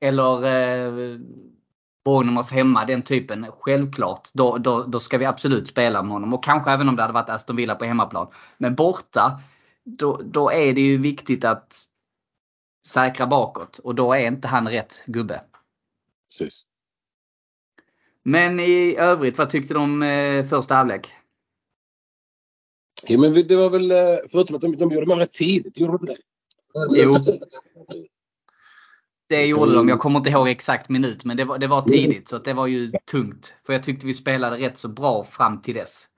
Eller 0.00 0.44
eh, 0.44 1.18
Bournemouth 2.06 2.52
hemma, 2.54 2.84
den 2.84 3.02
typen. 3.02 3.46
Självklart. 3.60 4.28
Då, 4.32 4.58
då, 4.58 4.82
då 4.82 5.00
ska 5.00 5.18
vi 5.18 5.24
absolut 5.24 5.68
spela 5.68 6.02
med 6.02 6.12
honom. 6.12 6.34
Och 6.34 6.44
kanske 6.44 6.70
även 6.70 6.88
om 6.88 6.96
det 6.96 7.02
hade 7.02 7.14
varit 7.14 7.28
Aston 7.28 7.56
Villa 7.56 7.74
på 7.74 7.84
hemmaplan. 7.84 8.26
Men 8.58 8.74
borta, 8.74 9.40
då, 9.84 10.20
då 10.24 10.50
är 10.50 10.74
det 10.74 10.80
ju 10.80 10.98
viktigt 10.98 11.44
att 11.44 11.82
säkra 12.86 13.26
bakåt. 13.26 13.78
Och 13.78 13.94
då 13.94 14.12
är 14.12 14.26
inte 14.26 14.48
han 14.48 14.68
rätt 14.68 15.02
gubbe. 15.06 15.40
Precis. 16.28 16.66
Men 18.22 18.60
i 18.60 18.96
övrigt, 18.98 19.38
vad 19.38 19.50
tyckte 19.50 19.74
du 19.74 19.80
om 19.80 20.02
eh, 20.02 20.46
första 20.46 20.74
halvlek? 20.74 21.12
Ja, 23.06 23.18
men 23.18 23.32
det 23.32 23.56
var 23.56 23.70
väl, 23.70 23.90
eh, 23.90 23.96
förutom 24.30 24.56
att 24.56 24.62
de, 24.62 24.76
de 24.76 24.90
gjorde 24.90 25.14
rätt 25.14 25.32
tidigt, 25.32 25.80
gjorde 25.80 25.98
de 25.98 26.06
det? 26.06 26.16
Jo. 27.02 27.14
Det 29.28 29.46
gjorde 29.46 29.74
de. 29.74 29.88
Jag 29.88 30.00
kommer 30.00 30.18
inte 30.18 30.30
ihåg 30.30 30.48
exakt 30.48 30.88
minut, 30.88 31.24
men 31.24 31.36
det 31.36 31.44
var, 31.44 31.58
det 31.58 31.66
var 31.66 31.82
tidigt. 31.82 32.28
Så 32.28 32.36
att 32.36 32.44
det 32.44 32.54
var 32.54 32.66
ju 32.66 32.92
tungt. 33.10 33.54
För 33.66 33.72
jag 33.72 33.82
tyckte 33.82 34.06
vi 34.06 34.14
spelade 34.14 34.56
rätt 34.56 34.78
så 34.78 34.88
bra 34.88 35.24
fram 35.24 35.62
till 35.62 35.74
dess. 35.74 36.08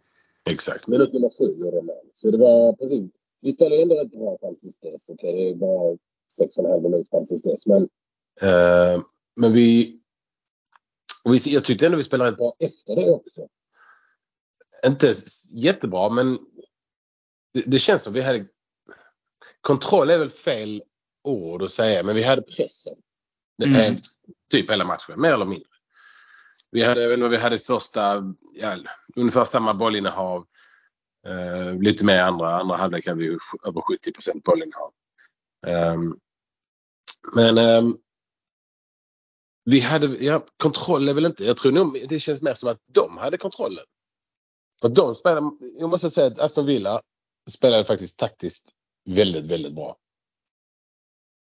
Exakt. 0.50 0.86
Minut 0.86 1.12
nummer 1.12 1.30
sju 1.38 1.60
gjorde 1.60 1.76
de. 1.76 1.90
Så 2.14 2.30
det 2.30 2.38
var 2.38 2.72
precis. 2.72 3.10
Vi 3.40 3.52
spelade 3.52 3.82
ändå 3.82 3.94
rätt 3.94 4.10
bra 4.10 4.38
fram 4.40 4.56
tills 4.56 4.80
dess. 4.80 5.08
Okej, 5.08 5.32
det 5.32 5.50
är 5.50 5.54
bara 5.54 5.98
sex 6.32 6.56
och 6.56 6.64
en 6.64 6.70
halv 6.70 6.82
minut 6.82 7.10
fram 7.10 7.26
tills 7.26 7.42
dess. 7.42 7.66
Men, 7.66 7.82
eh, 8.40 9.02
men 9.36 9.52
vi, 9.52 10.00
och 11.24 11.34
vi... 11.34 11.38
Jag 11.54 11.64
tyckte 11.64 11.86
ändå 11.86 11.98
vi 11.98 12.04
spelade 12.04 12.30
rätt 12.30 12.38
bra 12.38 12.54
efter 12.58 12.96
det 12.96 13.10
också. 13.10 13.48
Inte 14.86 15.14
jättebra, 15.50 16.10
men 16.10 16.38
det, 17.54 17.62
det 17.66 17.78
känns 17.78 18.02
som 18.02 18.12
vi 18.12 18.20
hade... 18.20 18.46
Kontroll 19.60 20.10
är 20.10 20.18
väl 20.18 20.30
fel 20.30 20.82
ord 21.24 21.62
att 21.62 21.70
säga, 21.70 22.02
men 22.02 22.14
vi 22.14 22.22
hade 22.22 22.42
pressen. 22.42 22.94
Mm. 23.64 23.96
typ 24.50 24.70
hela 24.70 24.84
matchen, 24.84 25.20
mer 25.20 25.32
eller 25.32 25.44
mindre. 25.44 25.68
Vi 26.70 26.82
hade, 26.82 27.28
vi 27.28 27.36
hade 27.36 27.58
första, 27.58 28.34
ja, 28.54 28.76
ungefär 29.16 29.44
samma 29.44 29.74
bollinnehav. 29.74 30.46
Eh, 31.26 31.78
lite 31.80 32.04
mer 32.04 32.22
andra, 32.22 32.60
andra 32.60 32.76
halvlek 32.76 33.06
hade 33.06 33.20
vi 33.20 33.38
över 33.64 33.80
70 33.80 34.12
procent 34.12 34.44
bollinnehav. 34.44 34.92
Ehm, 35.66 36.18
men 37.34 37.58
ehm, 37.58 37.96
vi 39.64 39.80
hade, 39.80 40.06
ja, 40.24 40.46
kontroll 40.56 41.08
är 41.08 41.14
väl 41.14 41.26
inte, 41.26 41.44
jag 41.44 41.56
tror 41.56 41.72
nog 41.72 42.06
det 42.08 42.20
känns 42.20 42.42
mer 42.42 42.54
som 42.54 42.68
att 42.68 42.78
de 42.86 43.16
hade 43.16 43.36
kontrollen. 43.36 43.84
För 44.80 44.88
de 44.88 45.14
spelade, 45.14 45.50
jag 45.78 45.90
måste 45.90 46.10
säga 46.10 46.26
att 46.26 46.38
Aston 46.38 46.66
Villa 46.66 47.02
spelade 47.50 47.84
faktiskt 47.84 48.18
taktiskt 48.18 48.70
väldigt, 49.04 49.46
väldigt 49.46 49.72
bra. 49.72 49.96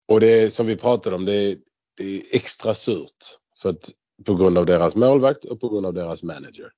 Och 0.08 0.20
det 0.20 0.42
är, 0.42 0.50
som 0.50 0.66
vi 0.66 0.76
pratade 0.76 1.16
om, 1.16 1.24
det 1.24 1.34
är, 1.34 1.58
det 1.96 2.04
är 2.16 2.22
extra 2.30 2.74
surt. 2.74 3.38
För 3.62 3.68
att, 3.68 3.90
på 4.26 4.34
grund 4.34 4.58
av 4.58 4.66
deras 4.66 4.96
målvakt 4.96 5.44
och 5.44 5.60
på 5.60 5.68
grund 5.68 5.86
av 5.86 5.94
deras 5.94 6.22
manager. 6.22 6.72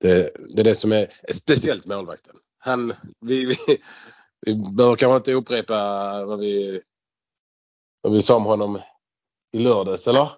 Det, 0.00 0.34
det 0.54 0.60
är 0.60 0.64
det 0.64 0.74
som 0.74 0.92
är 0.92 1.08
speciellt 1.32 1.86
målvakten. 1.86 2.36
Han, 2.58 2.92
vi, 3.20 3.44
vi, 3.46 3.56
vi 4.46 4.54
behöver 4.54 4.96
kanske 4.96 5.16
inte 5.16 5.32
upprepa 5.32 5.74
vad 6.26 6.38
vi, 6.38 6.82
vad 8.00 8.12
vi 8.12 8.22
sa 8.22 8.36
om 8.36 8.44
honom 8.44 8.78
i 9.52 9.58
lördags, 9.58 10.08
eller? 10.08 10.28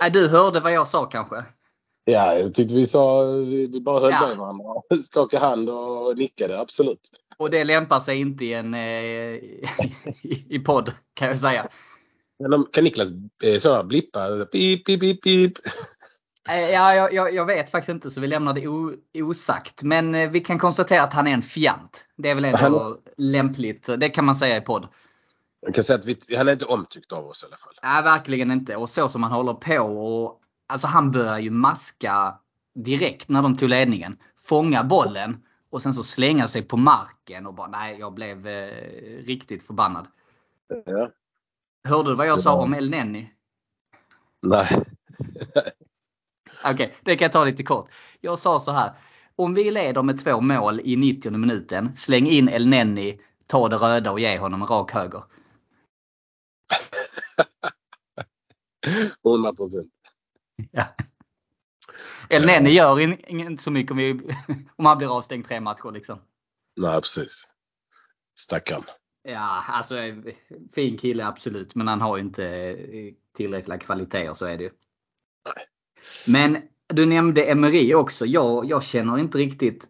Nej, 0.00 0.10
du 0.10 0.28
hörde 0.28 0.60
vad 0.60 0.72
jag 0.72 0.88
sa 0.88 1.06
kanske? 1.06 1.44
Ja, 2.04 2.38
jag 2.38 2.54
tyckte 2.54 2.74
vi 2.74 2.86
sa, 2.86 3.22
vi, 3.22 3.66
vi 3.66 3.80
bara 3.80 4.00
höll 4.00 4.10
Ja. 4.10 4.28
med 4.28 4.36
varandra. 4.36 4.64
Skakade 5.06 5.46
hand 5.46 5.70
och 5.70 6.18
nickade, 6.18 6.60
absolut. 6.60 7.10
Och 7.36 7.50
det 7.50 7.64
lämpar 7.64 8.00
sig 8.00 8.20
inte 8.20 8.44
i 8.44 8.52
en 8.54 8.74
eh, 8.74 8.80
i, 10.48 10.62
podd 10.64 10.92
kan 11.14 11.28
jag 11.28 11.38
säga. 11.38 11.66
Kan 12.72 12.84
Niklas 12.84 13.10
eh, 13.44 13.58
sådana 13.58 13.84
blippa? 13.84 14.44
Pip, 14.52 14.86
pip, 14.86 15.00
pip, 15.00 15.22
pip. 15.22 15.52
Eh, 16.48 16.70
Ja, 16.70 16.94
jag, 16.94 17.12
jag, 17.14 17.34
jag 17.34 17.46
vet 17.46 17.70
faktiskt 17.70 17.88
inte 17.88 18.10
så 18.10 18.20
vi 18.20 18.26
lämnar 18.26 18.54
det 18.54 18.68
o, 18.68 18.92
osagt. 19.14 19.82
Men 19.82 20.32
vi 20.32 20.40
kan 20.40 20.58
konstatera 20.58 21.02
att 21.02 21.12
han 21.12 21.26
är 21.26 21.32
en 21.32 21.42
fjant. 21.42 22.04
Det 22.16 22.28
är 22.30 22.34
väl 22.34 22.44
ändå 22.44 22.58
Han- 22.58 22.96
lämpligt. 23.16 23.88
Det 23.98 24.08
kan 24.08 24.24
man 24.24 24.34
säga 24.36 24.56
i 24.56 24.60
podd. 24.60 24.88
Jag 25.66 25.74
kan 25.74 25.84
säga 25.84 25.98
att 25.98 26.04
vi, 26.04 26.16
han 26.36 26.48
är 26.48 26.52
inte 26.52 26.64
omtyckt 26.64 27.12
av 27.12 27.26
oss 27.26 27.42
i 27.42 27.46
alla 27.46 27.56
fall. 27.56 27.74
Nej, 27.82 28.02
verkligen 28.02 28.50
inte. 28.50 28.76
Och 28.76 28.90
så 28.90 29.08
som 29.08 29.22
han 29.22 29.32
håller 29.32 29.54
på. 29.54 29.78
Och, 29.78 30.40
alltså 30.68 30.86
han 30.86 31.10
börjar 31.10 31.38
ju 31.38 31.50
maska 31.50 32.34
direkt 32.74 33.28
när 33.28 33.42
de 33.42 33.56
tog 33.56 33.68
ledningen. 33.68 34.16
Fånga 34.44 34.84
bollen 34.84 35.36
och 35.72 35.82
sen 35.82 35.94
så 35.94 36.02
slänga 36.02 36.48
sig 36.48 36.62
på 36.62 36.76
marken 36.76 37.46
och 37.46 37.54
bara 37.54 37.66
nej, 37.66 37.98
jag 37.98 38.14
blev 38.14 38.46
eh, 38.46 39.24
riktigt 39.24 39.62
förbannad. 39.62 40.06
Ja. 40.84 41.10
Hörde 41.88 42.10
du 42.10 42.14
vad 42.14 42.26
jag 42.26 42.40
sa 42.40 42.54
om 42.54 42.74
El 42.74 42.90
Nenni? 42.90 43.32
Nej. 44.42 44.68
Okej, 46.64 46.94
det 47.02 47.16
kan 47.16 47.24
jag 47.24 47.32
ta 47.32 47.44
lite 47.44 47.62
kort. 47.62 47.90
Jag 48.20 48.38
sa 48.38 48.60
så 48.60 48.72
här. 48.72 48.92
Om 49.36 49.54
vi 49.54 49.70
leder 49.70 50.02
med 50.02 50.24
två 50.24 50.40
mål 50.40 50.80
i 50.84 50.96
90 50.96 51.32
minuten, 51.32 51.96
släng 51.96 52.26
in 52.26 52.48
El 52.48 52.68
Nenni, 52.68 53.20
ta 53.46 53.68
det 53.68 53.76
röda 53.76 54.12
och 54.12 54.20
ge 54.20 54.38
honom 54.38 54.62
en 54.62 54.68
rak 54.68 54.92
höger. 54.92 55.22
100 59.24 59.54
procent. 59.54 59.92
Ja. 60.70 60.84
El 62.32 62.46
Nenni 62.46 62.70
gör 62.70 63.00
in, 63.00 63.18
inte 63.26 63.62
så 63.62 63.70
mycket 63.70 63.90
om, 63.90 63.96
vi, 63.96 64.12
om 64.76 64.86
han 64.86 64.98
blir 64.98 65.16
avstängd 65.16 65.48
tre 65.48 65.60
matcher 65.60 65.92
liksom. 65.92 66.18
Nej, 66.76 67.00
precis. 67.00 67.48
Stackarn. 68.38 68.82
Ja, 69.22 69.64
alltså 69.68 69.96
fin 70.74 70.98
kille 70.98 71.26
absolut, 71.26 71.74
men 71.74 71.88
han 71.88 72.00
har 72.00 72.16
ju 72.16 72.22
inte 72.22 72.44
eh, 72.46 73.12
tillräckliga 73.36 73.78
kvaliteter 73.78 74.34
så 74.34 74.46
är 74.46 74.56
det 74.56 74.64
ju. 74.64 74.70
Men 76.26 76.58
du 76.86 77.06
nämnde 77.06 77.44
Emery 77.44 77.94
också. 77.94 78.26
Jag, 78.26 78.64
jag 78.64 78.84
känner 78.84 79.18
inte 79.18 79.38
riktigt 79.38 79.88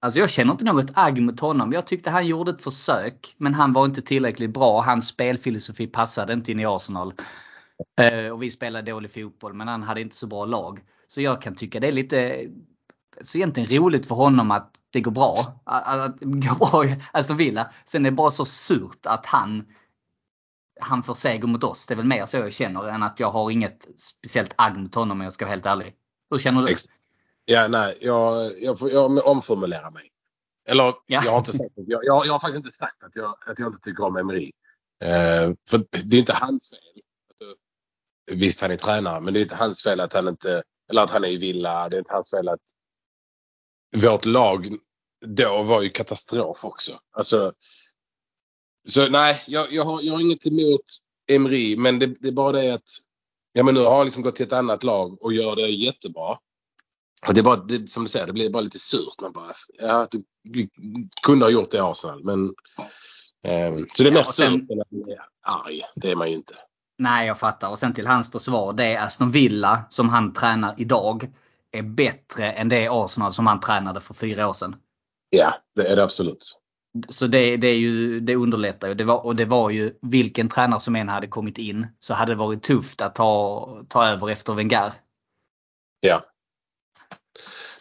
Alltså 0.00 0.20
jag 0.20 0.30
känner 0.30 0.52
inte 0.52 0.64
något 0.64 0.90
agg 0.94 1.22
mot 1.22 1.40
honom. 1.40 1.72
Jag 1.72 1.86
tyckte 1.86 2.10
han 2.10 2.26
gjorde 2.26 2.50
ett 2.50 2.62
försök 2.62 3.34
men 3.38 3.54
han 3.54 3.72
var 3.72 3.84
inte 3.84 4.02
tillräckligt 4.02 4.50
bra. 4.50 4.80
Hans 4.80 5.08
spelfilosofi 5.08 5.86
passade 5.86 6.32
inte 6.32 6.52
in 6.52 6.60
i 6.60 6.64
Arsenal. 6.66 7.14
Eh, 8.00 8.28
och 8.28 8.42
vi 8.42 8.50
spelade 8.50 8.90
dålig 8.90 9.14
fotboll 9.14 9.54
men 9.54 9.68
han 9.68 9.82
hade 9.82 10.00
inte 10.00 10.16
så 10.16 10.26
bra 10.26 10.44
lag. 10.44 10.80
Så 11.08 11.20
jag 11.20 11.42
kan 11.42 11.54
tycka 11.54 11.80
det 11.80 11.88
är 11.88 11.92
lite 11.92 12.46
så 13.20 13.38
egentligen 13.38 13.70
roligt 13.70 14.06
för 14.06 14.14
honom 14.14 14.50
att 14.50 14.70
det 14.90 15.00
går 15.00 15.10
bra. 15.10 15.60
Att, 15.64 16.18
det 16.18 16.26
går 16.26 16.70
bra 16.70 16.84
i 16.84 17.02
Aston 17.12 17.36
Villa. 17.36 17.72
Sen 17.84 18.06
är 18.06 18.10
det 18.10 18.16
bara 18.16 18.30
så 18.30 18.44
surt 18.44 19.06
att 19.06 19.26
han 19.26 19.66
han 20.80 21.02
får 21.02 21.14
seger 21.14 21.46
mot 21.48 21.64
oss. 21.64 21.86
Det 21.86 21.94
är 21.94 21.96
väl 21.96 22.06
mer 22.06 22.26
så 22.26 22.36
jag 22.36 22.52
känner 22.52 22.88
än 22.88 23.02
att 23.02 23.20
jag 23.20 23.30
har 23.30 23.50
inget 23.50 23.86
speciellt 23.96 24.54
agg 24.56 24.76
mot 24.76 24.94
honom 24.94 25.18
om 25.18 25.24
jag 25.24 25.32
ska 25.32 25.44
vara 25.44 25.50
helt 25.50 25.66
ärlig. 25.66 25.94
Hur 26.30 26.38
känner 26.38 26.62
du? 26.62 26.74
Ja, 27.44 27.68
nej, 27.68 27.98
jag, 28.00 28.52
jag, 28.62 28.78
jag 28.80 29.26
omformulerar 29.26 29.90
mig. 29.90 30.02
Eller 30.68 30.94
Ja. 31.06 31.22
jag 31.24 31.30
har 31.30 31.38
inte 31.38 31.52
sagt 31.52 31.70
jag, 31.74 32.04
jag, 32.04 32.26
jag 32.26 32.32
har 32.32 32.40
faktiskt 32.40 32.56
inte 32.56 32.76
sagt 32.76 33.04
att 33.04 33.16
jag, 33.16 33.34
att 33.46 33.58
jag 33.58 33.68
inte 33.68 33.80
tycker 33.80 34.04
om 34.04 34.16
Emery. 34.16 34.52
Eh, 35.02 35.54
för 35.70 35.84
det 36.04 36.16
är 36.16 36.20
inte 36.20 36.32
hans 36.32 36.70
fel. 36.70 37.02
Visst, 38.30 38.60
han 38.60 38.70
är 38.70 38.76
tränare, 38.76 39.20
men 39.20 39.34
det 39.34 39.40
är 39.40 39.42
inte 39.42 39.54
hans 39.54 39.82
fel 39.82 40.00
att 40.00 40.12
han 40.12 40.28
inte, 40.28 40.62
eller 40.90 41.02
att 41.02 41.10
han 41.10 41.24
är 41.24 41.28
i 41.28 41.36
villa. 41.36 41.88
Det 41.88 41.96
är 41.96 41.98
inte 41.98 42.12
hans 42.12 42.30
fel 42.30 42.48
att 42.48 42.60
vårt 43.96 44.24
lag 44.24 44.66
då 45.26 45.62
var 45.62 45.82
ju 45.82 45.88
katastrof 45.88 46.64
också. 46.64 46.98
Alltså, 47.10 47.52
så 48.88 49.08
nej, 49.08 49.42
jag, 49.46 49.72
jag, 49.72 49.84
har, 49.84 50.02
jag 50.02 50.12
har 50.14 50.20
inget 50.20 50.46
emot 50.46 50.80
Emery, 51.30 51.76
men 51.76 51.98
det, 51.98 52.06
det 52.06 52.28
är 52.28 52.32
bara 52.32 52.52
det 52.52 52.70
att 52.74 52.90
ja, 53.52 53.62
men 53.64 53.74
nu 53.74 53.80
har 53.80 53.96
han 53.96 54.04
liksom 54.06 54.22
gått 54.22 54.36
till 54.36 54.46
ett 54.46 54.52
annat 54.52 54.82
lag 54.82 55.22
och 55.22 55.32
gör 55.32 55.56
det 55.56 55.68
jättebra. 55.68 56.38
Och 57.26 57.34
det 57.34 57.40
är 57.40 57.44
bara, 57.44 57.56
det, 57.56 57.88
som 57.90 58.02
du 58.02 58.08
säger, 58.08 58.26
det 58.26 58.32
blir 58.32 58.50
bara 58.50 58.60
lite 58.62 58.78
surt. 58.78 59.20
Man 59.20 59.32
bara, 59.32 59.54
ja, 59.78 60.08
du, 60.10 60.24
du 60.42 60.68
kunde 61.22 61.44
ha 61.44 61.50
gjort 61.50 61.70
det 61.70 61.76
i 61.76 61.80
Arsenal, 61.80 62.24
men 62.24 62.44
eh, 63.44 63.76
så 63.92 64.02
det 64.02 64.08
är 64.08 64.12
Ja, 64.12 64.18
mest 64.18 64.34
sen- 64.34 64.60
surt 64.60 64.70
än 64.70 64.80
att 64.80 64.90
man 64.90 65.10
är 65.10 65.18
arg. 65.42 65.82
Det 65.96 66.10
är 66.10 66.16
man 66.16 66.30
ju 66.30 66.36
inte. 66.36 66.54
Nej, 67.02 67.26
jag 67.26 67.38
fattar. 67.38 67.68
Och 67.68 67.78
sen 67.78 67.94
till 67.94 68.06
hans 68.06 68.30
försvar. 68.30 68.72
Det 68.72 68.84
är 68.84 69.04
Aston 69.04 69.30
Villa 69.30 69.84
som 69.88 70.08
han 70.08 70.32
tränar 70.32 70.74
idag 70.76 71.30
är 71.72 71.82
bättre 71.82 72.52
än 72.52 72.68
det 72.68 72.88
Arsenal 72.90 73.32
som 73.32 73.46
han 73.46 73.60
tränade 73.60 74.00
för 74.00 74.14
fyra 74.14 74.48
år 74.48 74.52
sedan. 74.52 74.76
Ja, 75.30 75.54
det 75.76 75.86
är 75.86 75.96
det 75.96 76.04
absolut. 76.04 76.58
Så 77.08 77.26
det, 77.26 77.56
det, 77.56 77.66
är 77.66 77.76
ju, 77.76 78.20
det 78.20 78.36
underlättar 78.36 78.88
ju. 78.88 78.94
Det 78.94 79.04
var, 79.04 79.26
och 79.26 79.36
det 79.36 79.44
var 79.44 79.70
ju 79.70 79.98
vilken 80.02 80.48
tränare 80.48 80.80
som 80.80 80.96
än 80.96 81.08
hade 81.08 81.26
kommit 81.26 81.58
in 81.58 81.86
så 81.98 82.14
hade 82.14 82.32
det 82.32 82.36
varit 82.36 82.62
tufft 82.62 83.00
att 83.00 83.14
ta, 83.14 83.84
ta 83.88 84.06
över 84.06 84.30
efter 84.30 84.52
Wenger. 84.52 84.92
Ja. 86.00 86.24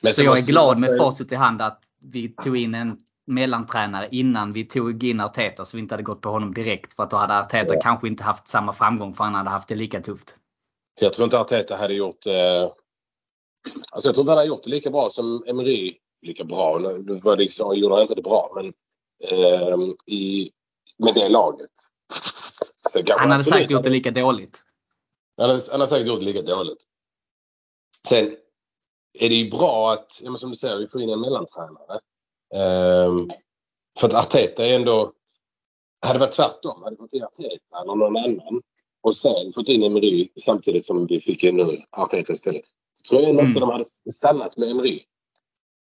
Men 0.01 0.13
Så 0.13 0.23
jag 0.23 0.37
är 0.37 0.45
glad 0.45 0.79
med 0.79 0.97
facit 0.97 1.31
i 1.31 1.35
hand 1.35 1.61
att 1.61 1.83
vi 1.99 2.29
tog 2.29 2.57
in 2.57 2.75
en 2.75 2.97
mellantränare 3.27 4.07
innan 4.11 4.53
vi 4.53 4.65
tog 4.65 5.03
in 5.03 5.19
Arteta 5.19 5.65
så 5.65 5.77
vi 5.77 5.81
inte 5.81 5.93
hade 5.93 6.03
gått 6.03 6.21
på 6.21 6.29
honom 6.29 6.53
direkt. 6.53 6.93
För 6.93 7.03
att 7.03 7.09
då 7.09 7.17
hade 7.17 7.39
Arteta 7.39 7.73
Ja. 7.73 7.81
kanske 7.81 8.07
inte 8.07 8.23
haft 8.23 8.47
samma 8.47 8.73
framgång 8.73 9.13
för 9.13 9.23
han 9.23 9.35
hade 9.35 9.49
haft 9.49 9.67
det 9.67 9.75
lika 9.75 10.01
tufft. 10.01 10.37
Jag 10.99 11.13
tror 11.13 11.23
inte 11.23 11.39
Arteta 11.39 11.75
hade 11.75 11.93
gjort... 11.93 12.25
Eh, 12.25 12.63
alltså 13.91 14.07
jag 14.09 14.15
tror 14.15 14.23
inte 14.23 14.31
han 14.31 14.37
hade 14.37 14.47
gjort 14.47 14.63
det 14.63 14.69
lika 14.69 14.89
bra 14.89 15.09
som 15.09 15.43
Emery. 15.47 15.97
Lika 16.21 16.43
bra, 16.43 16.79
nu 16.79 17.19
var 17.23 17.35
det 17.35 17.43
liksom, 17.43 17.75
gjorde 17.75 17.95
han 17.95 18.01
inte 18.01 18.15
det 18.15 18.21
bra, 18.21 18.51
men 18.55 18.65
eh, 19.31 19.77
i, 20.05 20.51
med 20.97 21.13
det 21.13 21.29
laget. 21.29 21.69
Så 22.91 23.03
kanske 23.03 23.19
Han 23.19 23.31
hade 23.31 23.43
säkert 23.43 23.71
gjort 23.71 23.83
det 23.83 23.89
lika 23.89 24.11
dåligt. 24.11 24.63
Han 25.37 25.49
hade, 25.49 25.61
han 25.71 25.79
hade 25.79 25.89
säkert 25.89 26.07
gjort 26.07 26.19
det 26.19 26.25
lika 26.25 26.41
dåligt. 26.41 26.83
Sen 28.07 28.35
är 29.13 29.29
det 29.29 29.35
ju 29.35 29.49
bra 29.49 29.93
att, 29.93 30.19
ja, 30.23 30.29
men 30.29 30.39
som 30.39 30.49
du 30.49 30.55
säger, 30.55 30.77
vi 30.77 30.87
får 30.87 31.01
in 31.01 31.09
en 31.09 31.21
mellantränare. 31.21 31.99
Ehm, 32.53 33.27
för 33.99 34.07
att 34.07 34.13
Arteta 34.13 34.65
är 34.65 34.75
ändå... 34.75 35.13
Hade 36.01 36.19
det 36.19 36.25
varit 36.25 36.35
tvärtom, 36.35 36.83
hade 36.83 36.95
fått 36.95 37.13
in 37.13 37.23
Arteta 37.23 37.81
eller 37.81 37.95
någon 37.95 38.17
annan 38.17 38.61
och 39.01 39.17
sen 39.17 39.53
fått 39.53 39.69
in 39.69 39.83
Emery 39.83 40.29
samtidigt 40.45 40.85
som 40.85 41.07
vi 41.07 41.19
fick 41.19 41.43
in 41.43 41.55
nu 41.57 41.77
Arteta 41.91 42.33
istället. 42.33 42.61
Så 42.93 43.09
tror 43.09 43.21
jag 43.21 43.29
ändå 43.29 43.39
Mm. 43.41 43.49
inte 43.49 43.59
de 43.59 43.69
hade 43.69 43.85
stannat 44.13 44.57
med 44.57 44.71
Emery. 44.71 44.99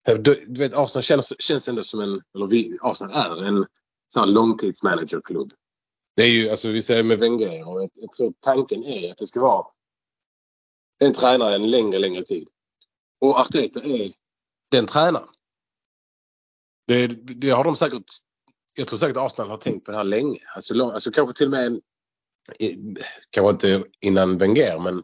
Du, 0.06 0.46
du 0.48 0.60
vet, 0.60 0.74
Arsenal 0.74 1.04
känns, 1.04 1.34
känns 1.42 1.68
ändå 1.68 1.84
som 1.84 2.00
en, 2.00 2.22
eller 2.36 2.48
vi, 2.48 2.78
Arsenal 2.82 3.44
är 3.44 3.48
en 3.48 3.66
sån 4.08 4.20
här 4.20 4.28
långtidsmanagerklubb. 4.28 5.52
Det 6.16 6.24
är 6.24 6.28
ju, 6.28 6.50
alltså 6.50 6.70
vi 6.70 6.82
säger 6.82 7.04
med 7.04 7.20
Wenger 7.20 7.68
och 7.70 7.82
jag, 7.82 7.90
jag 7.94 8.12
tror 8.12 8.34
tanken 8.40 8.84
är 8.84 9.12
att 9.12 9.18
det 9.18 9.28
ska 9.28 9.42
vara 9.42 9.66
en 11.00 11.14
tränare 11.14 11.56
en 11.56 11.72
längre, 11.72 12.00
längre 12.00 12.24
tid. 12.24 12.50
Och 13.22 13.40
Arteta 13.40 13.80
är 13.80 14.12
den 14.72 14.88
tränaren. 14.88 15.28
Det, 16.88 17.08
det 17.08 17.50
har 17.50 17.64
de 17.64 17.76
säkert, 17.76 18.04
jag 18.74 18.88
tror 18.88 18.98
säkert 18.98 19.18
Arsenal 19.18 19.50
har 19.50 19.58
tänkt 19.58 19.86
på 19.86 19.92
det 19.92 19.98
här 19.98 20.04
länge. 20.04 20.40
Alltså, 20.56 20.74
lång, 20.74 20.92
alltså 20.92 21.12
kanske 21.12 21.38
till 21.38 21.46
och 21.46 21.52
med, 21.52 21.66
en, 21.66 21.82
kanske 23.30 23.50
inte 23.50 23.90
innan 24.00 24.38
Wenger 24.38 24.80
men, 24.80 25.04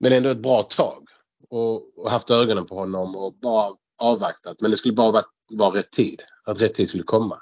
men 0.00 0.12
ändå 0.12 0.28
ett 0.28 0.42
bra 0.42 0.62
tag. 0.62 1.08
Och, 1.48 1.98
och 1.98 2.10
haft 2.10 2.30
ögonen 2.30 2.66
på 2.66 2.74
honom 2.74 3.16
och 3.16 3.34
bara 3.34 3.76
avvaktat. 3.98 4.60
Men 4.60 4.70
det 4.70 4.76
skulle 4.76 4.94
bara 4.94 5.12
vara, 5.12 5.24
vara 5.52 5.78
rätt 5.78 5.90
tid. 5.90 6.22
Att 6.44 6.62
rätt 6.62 6.74
tid 6.74 6.88
skulle 6.88 7.04
komma. 7.04 7.38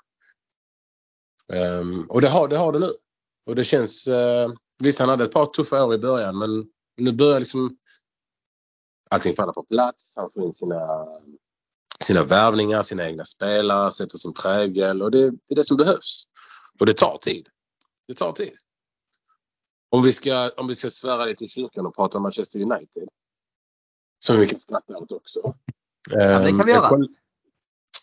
Um, 1.53 2.07
och 2.09 2.21
det 2.21 2.29
har, 2.29 2.49
det 2.49 2.57
har 2.57 2.73
det 2.73 2.79
nu. 2.79 2.93
Och 3.47 3.57
det 3.57 3.65
känns, 3.65 4.09
uh, 4.09 4.49
visst 4.79 4.99
han 4.99 5.09
hade 5.09 5.25
ett 5.25 5.33
par 5.33 5.47
tuffa 5.47 5.85
år 5.85 5.95
i 5.95 5.99
början 5.99 6.39
men 6.39 6.65
nu 6.97 7.13
börjar 7.13 7.41
liksom 7.41 7.77
allting 9.11 9.37
falla 9.37 9.53
på 9.53 9.63
plats. 9.63 10.15
Han 10.17 10.31
får 10.31 10.45
in 10.45 10.53
sina, 10.53 11.07
sina 12.05 12.25
värvningar, 12.25 12.83
sina 12.83 13.07
egna 13.09 13.25
spelare, 13.25 13.91
sätter 13.93 14.19
sin 14.19 14.33
prägel 14.35 15.03
och 15.03 15.11
det, 15.11 15.31
det 15.31 15.37
är 15.49 15.55
det 15.55 15.65
som 15.65 15.77
behövs. 15.77 16.25
Och 16.81 16.87
det 16.87 16.93
tar 16.97 17.19
tid. 17.19 17.49
Det 18.09 18.15
tar 18.15 18.33
tid. 18.33 18.53
Om 19.91 20.03
vi 20.03 20.13
ska, 20.13 20.51
om 20.57 20.69
vi 20.69 20.75
ska 20.75 20.91
svära 20.91 21.25
lite 21.25 21.45
i 21.45 21.49
kyrkan 21.49 21.87
och 21.87 21.97
prata 21.97 22.19
om 22.19 22.23
Manchester 22.23 22.59
United. 22.63 23.09
Som 24.19 24.37
vi 24.37 24.47
kan 24.49 24.61
skratta 24.61 24.99
åt 24.99 25.13
också. 25.13 25.41
det 26.11 26.15
kan 26.15 26.43
vi 26.43 26.49
Ehm, 26.51 26.69
göra. 26.69 26.91
jag 26.91 26.99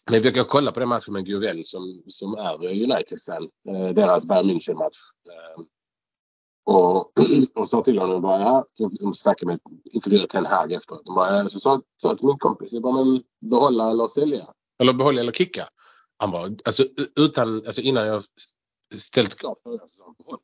Men 0.05 0.13
jag 0.13 0.21
brukar 0.21 0.43
kolla 0.43 0.71
på 0.71 0.79
den 0.79 0.89
matchen 0.89 1.13
med 1.13 1.25
Guvel 1.25 1.65
som, 1.65 2.03
som 2.07 2.33
är 2.33 2.65
United-fan. 2.83 3.49
Eh, 3.69 3.89
deras 3.93 4.25
Bayern 4.25 4.49
München-match. 4.49 4.97
Och, 6.67 7.11
och 7.55 7.69
sa 7.69 7.83
till 7.83 7.99
honom 7.99 8.21
bara, 8.21 8.41
ja, 8.41 8.65
de 8.99 9.13
snackade 9.15 9.51
med 9.51 9.59
intervjuade 9.83 10.27
Ten 10.27 10.45
Hag 10.45 10.71
efteråt. 10.71 11.05
De 11.05 11.15
bara, 11.15 11.49
så 11.49 11.59
sa 11.59 11.81
sa 11.97 12.07
jag 12.07 12.17
till 12.17 12.27
min 12.27 12.37
kompis, 12.37 12.73
jag 12.73 12.81
bara, 12.81 13.03
men 13.03 13.21
behålla 13.41 13.91
eller 13.91 14.07
sälja? 14.07 14.47
Eller 14.79 14.93
behålla 14.93 15.21
eller 15.21 15.31
kicka? 15.31 15.67
Han 16.17 16.31
bara, 16.31 16.43
alltså 16.65 16.85
utan, 17.15 17.55
alltså 17.65 17.81
innan 17.81 18.07
jag 18.07 18.23
ställt 18.95 19.35
klart 19.35 19.57
för 19.63 19.77
så 19.77 19.87
sa 19.87 20.03
han 20.05 20.15
behåll. 20.17 20.39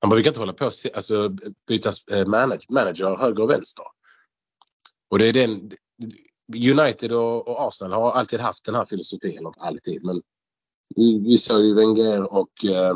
Han 0.00 0.10
bara, 0.10 0.16
vi 0.16 0.22
kan 0.22 0.30
inte 0.30 0.40
hålla 0.40 0.52
på 0.52 0.66
och 0.66 0.72
alltså, 0.94 1.28
byta 1.68 1.92
eh, 2.10 2.26
manage, 2.26 2.66
manager 2.70 3.16
höger 3.16 3.42
och 3.42 3.50
vänster. 3.50 3.84
Och 5.10 5.18
det 5.18 5.26
är 5.26 5.32
den, 5.32 5.70
United 6.70 7.12
och, 7.12 7.48
och 7.48 7.68
Arsenal 7.68 8.02
har 8.02 8.12
alltid 8.12 8.40
haft 8.40 8.64
den 8.64 8.74
här 8.74 8.84
filosofin, 8.84 9.38
eller 9.38 9.52
alltid, 9.56 10.04
men 10.04 10.22
vi, 10.96 11.18
vi 11.18 11.38
såg 11.38 11.60
ju 11.60 11.74
Wenger 11.74 12.32
och 12.32 12.64
eh, 12.64 12.94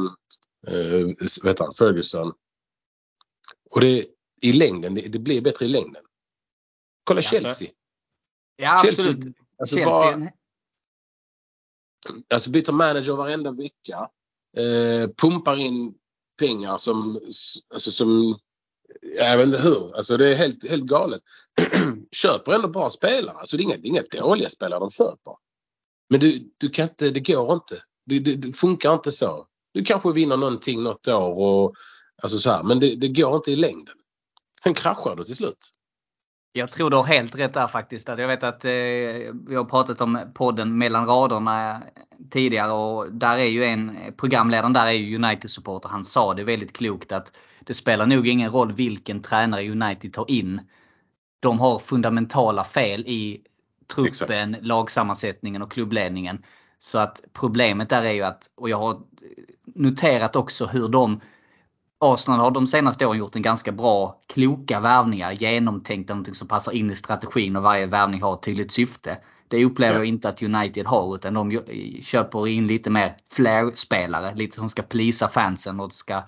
eh, 0.67 1.29
heter 1.49 1.65
han, 1.65 1.75
Ferguson. 1.75 2.33
Och 3.71 3.81
det 3.81 4.07
i 4.41 4.53
längden, 4.53 4.95
det, 4.95 5.01
det 5.09 5.19
blir 5.19 5.41
bättre 5.41 5.65
i 5.65 5.69
längden. 5.69 6.03
Kolla 7.05 7.19
Alltså, 7.19 7.31
Chelsea. 7.31 7.69
Ja, 8.57 8.83
Chelsea- 8.85 8.89
absolut. 8.89 9.37
Alltså, 9.59 9.75
Chelsea, 9.75 10.17
bara, 10.19 10.31
alltså 12.35 12.51
byter 12.51 12.73
manager 12.73 13.13
varenda 13.13 13.53
vecka. 13.53 14.11
Eh, 14.57 15.09
pumpar 15.17 15.57
in 15.57 15.95
pengar 16.39 16.79
som, 16.79 17.21
alltså 17.75 17.91
som, 17.91 18.39
jag 19.17 19.37
vet 19.37 19.47
inte 19.47 19.59
hur. 19.61 19.97
Alltså 19.97 20.17
det 20.17 20.29
är 20.29 20.37
helt, 20.37 20.69
helt 20.69 20.85
galet. 20.85 21.23
köper 22.13 22.53
ändå 22.53 22.69
bra 22.69 22.91
spelare. 22.91 23.37
Alltså 23.37 23.57
det 23.57 23.61
är 23.61 23.65
inga, 23.65 23.77
det 23.77 23.87
är 23.87 23.91
inga 23.91 24.03
dåliga 24.03 24.51
spelare 24.51 24.81
de 24.81 24.91
köper. 24.91 25.37
Men 26.11 26.21
du, 26.21 26.53
du 26.59 26.71
kan 26.71 26.89
inte, 26.89 27.11
det 27.11 27.21
går 27.21 27.55
inte. 27.55 27.83
Det, 28.07 28.19
det, 28.19 28.37
det 28.37 28.53
funkar 28.53 28.95
inte 28.95 29.13
så. 29.13 29.47
Du 29.79 29.85
kanske 29.85 30.13
vinner 30.13 30.37
någonting 30.37 30.83
något 30.83 31.09
år 31.09 31.39
och 31.39 31.75
alltså 32.23 32.39
så 32.39 32.51
här, 32.51 32.63
men 32.63 32.81
det, 32.81 32.95
det 32.97 33.09
går 33.09 33.37
inte 33.37 33.51
i 33.51 33.57
längden. 33.57 33.95
Sen 34.63 34.75
kraschar 34.75 35.17
du 35.17 35.25
till 35.25 35.37
slut. 35.37 35.73
Jag 36.53 36.73
tror 36.73 36.91
du 36.91 36.97
har 36.97 37.05
helt 37.05 37.35
rätt 37.35 37.55
där 37.55 37.67
faktiskt. 37.67 38.09
Att 38.09 38.19
jag 38.19 38.29
vet 38.29 38.43
att 38.43 38.65
eh, 38.65 38.71
vi 39.49 39.55
har 39.55 39.65
pratat 39.65 40.01
om 40.01 40.21
podden 40.35 40.79
mellan 40.79 41.07
raderna 41.07 41.83
tidigare 42.31 42.73
och 42.73 43.13
där 43.13 43.37
är 43.37 43.45
ju 43.45 43.65
en, 43.65 43.99
programledaren 44.17 44.73
där 44.73 44.87
är 44.87 44.93
ju 44.93 45.17
United-supporter. 45.17 45.89
Han 45.89 46.05
sa 46.05 46.35
det 46.35 46.45
väldigt 46.45 46.73
klokt 46.73 47.13
att 47.13 47.33
det 47.61 47.75
spelar 47.75 48.07
nog 48.07 48.29
ingen 48.29 48.53
roll 48.53 48.73
vilken 48.73 49.23
tränare 49.23 49.71
United 49.71 50.13
tar 50.13 50.31
in. 50.31 50.61
De 51.41 51.61
har 51.61 51.79
fundamentala 51.79 52.65
fel 52.65 53.01
i 53.07 53.43
truppen, 53.95 54.57
lagsammansättningen 54.61 55.63
och 55.63 55.73
klubbledningen. 55.73 56.43
Så 56.79 56.99
att 56.99 57.21
problemet 57.33 57.89
där 57.89 58.03
är 58.03 58.13
ju 58.13 58.23
att, 58.23 58.51
och 58.55 58.69
jag 58.69 58.79
har 58.79 59.01
noterat 59.75 60.37
också 60.37 60.67
hur 60.67 60.89
de 60.89 61.21
Arsenal 62.01 62.41
har 62.41 62.51
de 62.51 62.67
senaste 62.67 63.07
åren 63.07 63.19
gjort 63.19 63.37
en 63.37 63.43
ganska 63.43 63.73
bra, 63.73 64.21
kloka 64.27 64.81
värvningar, 64.81 65.33
genomtänkta, 65.33 66.15
någonting 66.15 66.35
som 66.35 66.49
passar 66.49 66.73
in 66.73 66.91
i 66.91 66.95
strategin 66.95 67.57
och 67.57 67.63
varje 67.63 67.87
värvning 67.87 68.23
har 68.23 68.35
ett 68.35 68.43
tydligt 68.43 68.73
syfte. 68.73 69.19
Det 69.49 69.65
upplever 69.65 69.95
Ja. 69.95 69.99
jag 69.99 70.07
inte 70.07 70.29
att 70.29 70.43
United 70.43 70.87
har 70.87 71.15
utan 71.15 71.35
de 71.35 71.61
köper 72.03 72.49
in 72.49 72.67
lite 72.67 72.91
mer 72.91 73.17
flair-spelare, 73.33 74.35
lite 74.35 74.57
som 74.57 74.69
ska 74.69 74.83
plisa 74.83 75.29
fansen 75.29 75.81
och 75.81 75.93
ska 75.93 76.23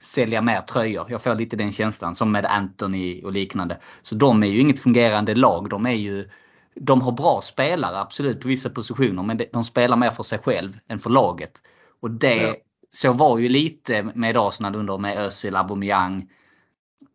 sälja 0.00 0.42
mer 0.42 0.60
tröjor. 0.60 1.06
Jag 1.08 1.22
får 1.22 1.34
lite 1.34 1.56
den 1.56 1.72
känslan 1.72 2.14
som 2.14 2.32
med 2.32 2.44
Anthony 2.46 3.22
och 3.22 3.32
liknande. 3.32 3.78
Så 4.02 4.14
de 4.14 4.42
är 4.42 4.46
ju 4.46 4.60
inget 4.60 4.80
fungerande 4.80 5.34
lag. 5.34 5.68
De 5.68 5.86
är 5.86 5.92
ju 5.92 6.28
de 6.76 7.02
har 7.02 7.12
bra 7.12 7.40
spelare 7.40 8.00
absolut 8.00 8.40
på 8.40 8.48
vissa 8.48 8.70
positioner 8.70 9.22
men 9.22 9.36
de- 9.36 9.64
spelar 9.64 9.96
mer 9.96 10.10
för 10.10 10.22
sig 10.22 10.38
själv 10.38 10.76
än 10.88 10.98
för 10.98 11.10
laget. 11.10 11.52
Och 12.00 12.10
det 12.10 12.36
Ja. 12.36 12.54
så 12.90 13.12
var 13.12 13.38
ju 13.38 13.48
lite 13.48 14.02
med 14.14 14.36
Arsenal 14.36 14.74
under 14.74 14.98
med 14.98 15.18
Özil, 15.18 15.56
Aubameyang. 15.56 16.28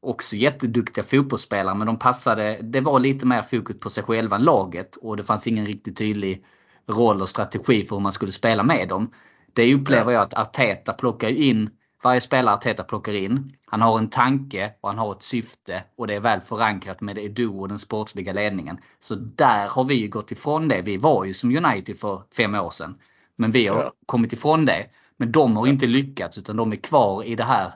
Också 0.01 0.35
jätteduktiga 0.35 1.03
fotbollsspelare 1.03 1.75
men 1.75 1.87
de 1.87 1.99
passade, 1.99 2.59
det 2.63 2.81
var 2.81 2.99
lite 2.99 3.25
mer 3.25 3.41
fokus 3.41 3.79
på 3.79 3.89
sig 3.89 4.03
själva 4.03 4.35
än 4.35 4.43
laget 4.43 4.95
och 4.95 5.17
det 5.17 5.23
fanns 5.23 5.47
ingen 5.47 5.65
riktigt 5.65 5.97
tydlig 5.97 6.45
roll 6.87 7.21
och 7.21 7.29
strategi 7.29 7.85
för 7.85 7.95
hur 7.95 8.03
man 8.03 8.11
skulle 8.11 8.31
spela 8.31 8.63
med 8.63 8.87
dem. 8.89 9.11
Det 9.53 9.73
upplever 9.75 10.11
jag 10.11 10.21
att 10.21 10.33
Arteta 10.33 10.93
plockar 10.93 11.29
in 11.29 11.69
varje 12.03 12.21
spelare 12.21 12.55
Arteta 12.55 12.83
plockar 12.83 13.13
in. 13.13 13.53
Han 13.65 13.81
har 13.81 13.97
en 13.97 14.09
tanke 14.09 14.73
och 14.81 14.89
han 14.89 14.97
har 14.97 15.11
ett 15.11 15.23
syfte 15.23 15.83
och 15.95 16.07
det 16.07 16.15
är 16.15 16.19
väl 16.19 16.41
förankrat 16.41 17.01
med 17.01 17.17
Edu 17.17 17.47
och 17.47 17.67
den 17.67 17.79
sportsliga 17.79 18.33
ledningen. 18.33 18.77
Så 18.99 19.15
där 19.15 19.67
har 19.69 19.83
vi 19.83 19.93
ju 19.95 20.07
gått 20.07 20.31
ifrån 20.31 20.67
det. 20.67 20.81
Vi 20.81 20.97
var 20.97 21.25
ju 21.25 21.33
som 21.33 21.57
United 21.65 21.99
för 21.99 22.23
fem 22.37 22.55
år 22.55 22.69
sedan. 22.69 22.99
Men 23.35 23.51
vi 23.51 23.67
har 23.67 23.77
Ja. 23.83 23.93
kommit 24.05 24.33
ifrån 24.33 24.65
det. 24.65 24.85
Men 25.17 25.31
de 25.31 25.57
har 25.57 25.67
inte 25.67 25.87
lyckats 25.87 26.37
utan 26.37 26.55
de 26.55 26.71
är 26.71 26.75
kvar 26.75 27.23
i 27.23 27.35
det 27.35 27.43
här, 27.43 27.71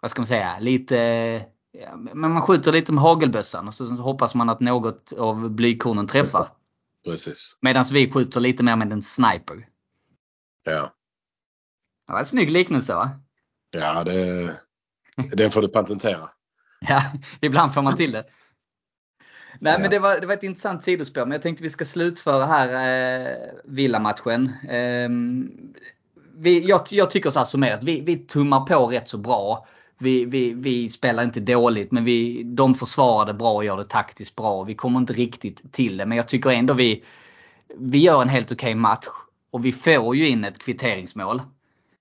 vad 0.00 0.10
ska 0.10 0.20
man 0.20 0.26
säga, 0.26 0.58
lite 0.58 0.96
ja, 1.72 1.96
men 1.96 2.32
man 2.32 2.42
skjuter 2.42 2.72
lite 2.72 2.92
med 2.92 3.02
hagelbössan 3.02 3.68
och 3.68 3.74
så, 3.74 3.86
så 3.86 4.02
hoppas 4.02 4.34
man 4.34 4.48
att 4.48 4.60
något 4.60 5.12
av 5.12 5.50
blykornen 5.50 6.06
träffar. 6.06 6.48
Precis. 7.04 7.56
Medan 7.60 7.84
vi 7.92 8.10
skjuter 8.12 8.40
lite 8.40 8.62
mer 8.62 8.76
med 8.76 8.92
en 8.92 9.02
sniper. 9.02 9.68
Ja. 10.64 10.92
Det 12.06 12.12
var 12.12 12.18
en 12.20 12.26
snygg 12.26 12.50
liknelse 12.50 12.94
va? 12.94 13.10
Ja, 13.70 14.04
det, 14.04 14.50
den 15.32 15.50
får 15.50 15.62
du 15.62 15.68
patentera. 15.68 16.28
Ja, 16.88 17.02
ibland 17.40 17.74
får 17.74 17.82
man 17.82 17.96
till 17.96 18.12
det. 18.12 18.24
Nej 19.58 19.72
Ja. 19.72 19.78
men 19.78 19.90
det 19.90 19.98
var, 19.98 20.20
det 20.20 20.26
var 20.26 20.34
ett 20.34 20.42
intressant 20.42 20.84
sidospår. 20.84 21.20
Men 21.20 21.30
jag 21.32 21.42
tänkte 21.42 21.62
vi 21.62 21.70
ska 21.70 21.84
slutföra 21.84 22.46
här 22.46 22.68
eh, 23.20 23.36
Villa-matchen. 23.64 24.52
Ehm, 24.68 25.50
vi, 26.36 26.60
jag, 26.68 26.82
jag 26.90 27.10
tycker 27.10 27.30
så 27.30 27.38
här 27.38 27.46
summerat. 27.46 27.82
Vi, 27.82 28.00
vi 28.00 28.16
tummar 28.16 28.60
på 28.60 28.86
rätt 28.86 29.08
så 29.08 29.18
bra. 29.18 29.66
Vi, 29.98 30.24
vi, 30.24 30.54
vi 30.54 30.90
spelar 30.90 31.22
inte 31.22 31.40
dåligt 31.40 31.92
men 31.92 32.04
vi, 32.04 32.42
de 32.42 32.74
försvarar 32.74 33.26
det 33.26 33.34
bra 33.34 33.52
och 33.54 33.64
gör 33.64 33.76
det 33.76 33.84
taktiskt 33.84 34.36
bra. 34.36 34.62
Vi 34.64 34.74
kommer 34.74 34.98
inte 34.98 35.12
riktigt 35.12 35.72
till 35.72 35.96
det 35.96 36.06
men 36.06 36.16
jag 36.16 36.28
tycker 36.28 36.50
ändå 36.50 36.74
vi, 36.74 37.04
vi 37.78 37.98
gör 37.98 38.22
en 38.22 38.28
helt 38.28 38.52
okej 38.52 38.74
match. 38.74 39.06
Och 39.50 39.64
vi 39.64 39.72
får 39.72 40.16
ju 40.16 40.28
in 40.28 40.44
ett 40.44 40.58
kvitteringsmål. 40.58 41.42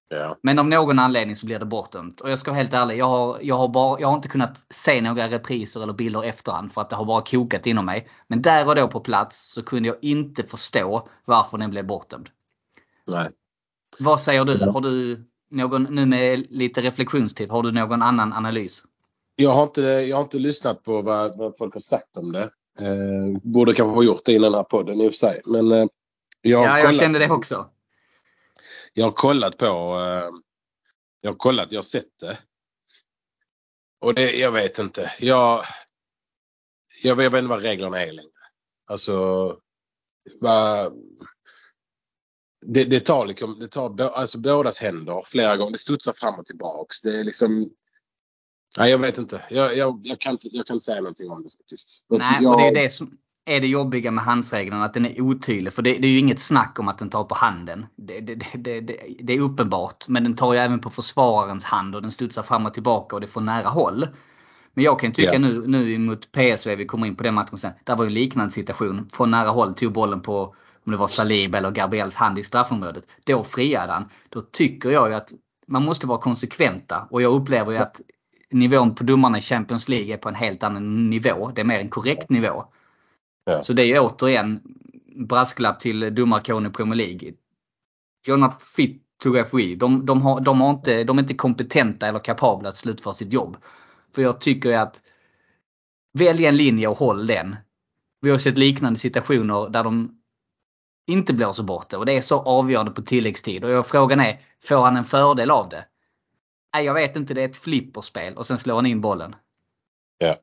Ja. 0.10 0.38
Men 0.42 0.60
av 0.60 0.68
någon 0.68 1.00
anledning 1.00 1.36
så 1.36 1.46
blir 1.46 1.60
det 1.60 1.66
bortdömt. 1.66 2.22
Och 2.22 2.32
jag 2.32 2.40
ska 2.40 2.52
vara 2.52 2.58
helt 2.58 2.74
ärlig, 2.74 2.98
jag 2.98 3.10
har, 3.10 3.40
jag 3.42 3.58
har, 3.58 3.68
bara, 3.68 4.00
jag 4.00 4.08
har 4.08 4.16
inte 4.16 4.28
kunnat 4.28 4.62
se 4.70 5.02
några 5.02 5.28
repriser 5.28 5.84
eller 5.84 5.94
bilder 5.94 6.24
efterhand 6.24 6.72
för 6.72 6.82
att 6.82 6.90
det 6.90 6.96
har 6.96 7.06
bara 7.06 7.22
kokat 7.22 7.68
inom 7.68 7.86
mig. 7.86 8.10
Men 8.28 8.42
där 8.42 8.68
och 8.68 8.76
då 8.76 8.88
på 8.88 9.00
plats 9.00 9.54
så 9.54 9.64
kunde 9.64 9.90
jag 9.90 9.98
inte 10.02 10.44
förstå 10.44 11.08
varför 11.26 11.58
den 11.58 11.70
blev 11.70 11.86
bortdömd. 11.86 12.30
Nej. 13.08 13.30
Vad 14.00 14.20
säger 14.20 14.46
du? 14.46 14.66
Har 14.66 14.82
du 14.82 15.26
någon, 15.50 15.84
nu 15.84 16.06
med 16.06 16.46
lite 16.50 16.82
reflektionstid, 16.82 17.50
har 17.50 17.64
du 17.64 17.72
någon 17.72 18.02
annan 18.02 18.34
analys? 18.34 18.84
Jag 19.36 19.50
har 19.50 19.64
inte, 19.64 19.82
jag 19.82 20.18
har 20.18 20.24
inte 20.24 20.40
lyssnat 20.40 20.84
på 20.84 21.02
vad, 21.02 21.38
vad 21.38 21.58
folk 21.58 21.74
har 21.74 21.80
sagt 21.80 22.18
om 22.18 22.32
det. 22.32 22.50
Eh, 22.80 23.42
borde 23.44 23.74
kanske 23.74 23.96
ha 23.96 24.04
gjort 24.04 24.26
det 24.26 24.34
innan 24.34 24.52
den 24.52 24.60
här 24.60 24.64
podden 24.64 25.02
i 25.02 25.08
och 25.08 25.12
för 25.12 25.18
sig. 25.18 25.42
Men 25.46 25.72
eh, 25.72 25.78
jag, 26.42 26.66
Ja, 26.66 26.78
jag 26.78 26.82
kollat, 26.82 26.96
kände 26.96 27.20
det 27.20 27.30
också. 27.30 27.70
Jag 28.94 29.06
har 29.06 29.12
kollat 29.12 29.58
på... 29.58 29.66
Eh, 29.66 30.30
jag 31.22 31.32
har 31.32 31.38
kollat, 31.38 31.72
jag 31.72 31.78
har 31.78 31.84
sett 31.84 32.20
det. 32.20 32.40
Och 34.02 34.14
det, 34.14 34.32
jag 34.32 34.52
vet 34.52 34.80
inte. 34.80 35.14
Jag, 35.20 35.66
jag, 37.04 37.16
vet, 37.16 37.24
jag 37.24 37.32
vet 37.32 37.40
inte 37.40 37.50
vad 37.50 37.62
reglerna 37.62 38.02
är 38.02 38.12
längre. 38.12 38.32
Alltså... 38.88 39.58
Vad, 40.40 40.94
det, 42.66 42.84
det 42.84 43.00
tar 43.00 43.26
liksom, 43.26 43.60
det 43.60 43.68
tar 43.68 43.90
bå- 43.90 44.10
alltså 44.10 44.38
bådas 44.38 44.80
händer 44.80 45.24
flera 45.28 45.58
gånger. 45.58 45.72
Det 45.72 45.78
studsar 45.78 46.14
fram 46.14 46.40
och 46.40 46.46
tillbaks. 46.46 47.02
Det 47.02 47.20
är 47.20 47.24
liksom... 47.24 47.70
Nej, 48.78 48.92
jag 48.92 48.98
vet 48.98 49.18
inte. 49.18 49.46
Jag, 49.50 49.78
jag, 49.78 50.02
jag, 50.04 50.20
kan, 50.20 50.32
inte 50.32 50.48
jag 50.48 50.66
kan 50.66 50.74
inte 50.74 50.86
säga 50.86 51.02
någonting 51.02 51.30
om 51.30 51.44
det 51.44 51.50
faktiskt. 51.58 52.06
Nej, 52.10 52.44
jag, 52.44 52.54
och 52.54 52.62
det 52.62 52.68
är 52.68 52.74
det 52.84 52.90
som 52.90 53.18
är 53.50 53.62
det 53.62 53.68
jobbiga 53.68 54.12
med 54.12 54.24
handsregeln, 54.24 54.82
att 54.82 54.94
den 54.94 55.06
är 55.06 55.22
otydlig. 55.22 55.74
För 55.74 55.82
det, 55.82 55.94
det 55.94 56.08
är 56.08 56.12
ju 56.12 56.20
inget 56.20 56.40
snack 56.40 56.80
om 56.80 56.88
att 56.88 56.98
den 56.98 57.10
tar 57.10 57.24
på 57.24 57.36
handen. 57.36 57.86
Det, 57.96 58.20
det, 58.20 58.82
det, 59.20 59.34
är 59.34 59.40
uppenbart. 59.40 60.08
Men 60.08 60.24
den 60.24 60.36
tar 60.36 60.54
ju 60.54 60.60
även 60.60 60.80
på 60.80 60.90
försvararens 60.90 61.64
hand 61.64 61.96
och 61.96 62.02
den 62.02 62.12
studsar 62.12 62.44
fram 62.44 62.66
och 62.66 62.74
tillbaka 62.74 63.16
och 63.16 63.22
det 63.22 63.28
får 63.28 63.42
nära 63.42 63.68
håll. 63.68 64.08
Men 64.74 64.84
jag 64.84 65.00
kan 65.00 65.12
tycka 65.12 65.34
Ja. 65.34 65.40
nu, 65.40 65.68
nu 65.68 65.98
mot 65.98 66.32
PSV, 66.32 66.76
vi 66.76 66.86
kommer 66.86 67.08
in 67.08 67.16
på 67.16 67.24
den 67.24 67.34
matchen 67.34 67.58
sen. 67.58 67.72
Där 67.84 67.96
var 67.96 68.04
ju 68.04 68.08
en 68.08 68.14
liknande 68.14 68.52
situation. 68.52 69.10
Från 69.14 69.32
nära 69.32 69.50
håll 69.50 69.74
tog 69.74 69.94
bollen 69.94 70.22
på 70.22 70.56
om 70.86 70.92
det 70.92 70.98
var 70.98 71.08
Salib 71.08 71.56
eller 71.56 71.72
Gabriels 71.72 72.16
hand 72.16 72.40
i 72.40 72.44
straffområdet. 72.44 73.04
Då 73.26 73.44
friade 73.44 73.92
han. 73.92 74.10
Då 74.30 74.42
tycker 74.42 74.90
jag 74.90 75.10
ju 75.10 75.16
att 75.16 75.34
man 75.68 75.86
måste 75.86 76.08
vara 76.08 76.22
konsekventa. 76.22 77.08
Och 77.10 77.22
jag 77.22 77.34
upplever 77.34 77.72
ju 77.72 77.78
att 77.78 78.02
nivån 78.52 78.96
på 78.96 79.04
domarna 79.04 79.38
i 79.38 79.42
Champions 79.42 79.90
League 79.90 80.14
är 80.14 80.18
på 80.18 80.30
en 80.30 80.36
helt 80.36 80.64
annan 80.64 81.10
nivå. 81.10 81.52
Det 81.56 81.62
är 81.62 81.66
mer 81.66 81.80
en 81.80 81.90
korrekt 81.90 82.30
nivå. 82.30 82.66
Ja. 83.50 83.64
Så 83.64 83.74
det 83.74 83.84
är 83.84 83.86
ju 83.86 84.00
återigen 84.00 84.62
brasklapp 85.16 85.80
till 85.80 86.16
domarkåren 86.16 86.66
i 86.66 86.70
Premier 86.70 86.96
League. 86.96 87.34
You're 88.28 88.38
not 88.38 88.62
fit 88.62 89.02
to 89.24 89.30
referee. 89.34 89.76
De, 89.76 90.06
de, 90.06 90.22
har, 90.22 90.40
de, 90.40 90.62
har 90.62 90.70
inte, 90.70 91.04
de 91.04 91.18
är 91.18 91.22
inte 91.22 91.34
kompetenta 91.34 92.08
eller 92.08 92.20
kapabla 92.20 92.70
att 92.70 92.76
slutföra 92.76 93.14
sitt 93.14 93.34
jobb. 93.34 93.58
För 94.16 94.22
jag 94.22 94.42
tycker 94.42 94.72
att 94.72 95.02
välj 96.14 96.46
en 96.46 96.56
linje 96.56 96.88
och 96.88 96.98
håll 96.98 97.28
den. 97.28 97.56
Vi 98.22 98.30
har 98.30 98.38
sett 98.38 98.58
liknande 98.58 99.00
situationer 99.00 99.70
där 99.70 99.84
de 99.84 100.20
inte 101.08 101.34
blåser 101.34 101.64
bort 101.64 101.90
det 101.90 101.98
och 101.98 102.06
det 102.06 102.18
är 102.18 102.22
så 102.22 102.40
avgörande 102.40 102.92
på 102.92 103.02
tilläggstid. 103.02 103.66
Och 103.66 103.88
frågan 103.88 104.20
är, 104.20 104.40
får 104.64 104.82
han 104.82 104.98
en 104.98 105.06
fördel 105.06 105.52
av 105.52 105.70
det? 105.70 105.86
Nej, 106.74 106.86
jag 106.86 106.94
vet 106.94 107.16
inte. 107.16 107.34
Det 107.34 107.42
är 107.42 107.50
ett 107.50 107.58
flipperspel 107.58 108.34
och 108.34 108.46
sen 108.46 108.58
slår 108.58 108.76
han 108.76 108.86
in 108.86 109.02
bollen. 109.02 109.36
Ja. 110.18 110.36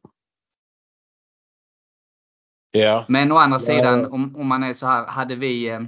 Ja. 2.76 3.04
Men 3.08 3.32
å 3.32 3.36
andra 3.36 3.58
sidan 3.58 4.06
om, 4.12 4.36
om 4.36 4.46
man 4.46 4.62
är 4.62 4.72
så 4.72 4.86
här, 4.86 5.06
hade 5.06 5.36
vi 5.36 5.68
eh, 5.68 5.80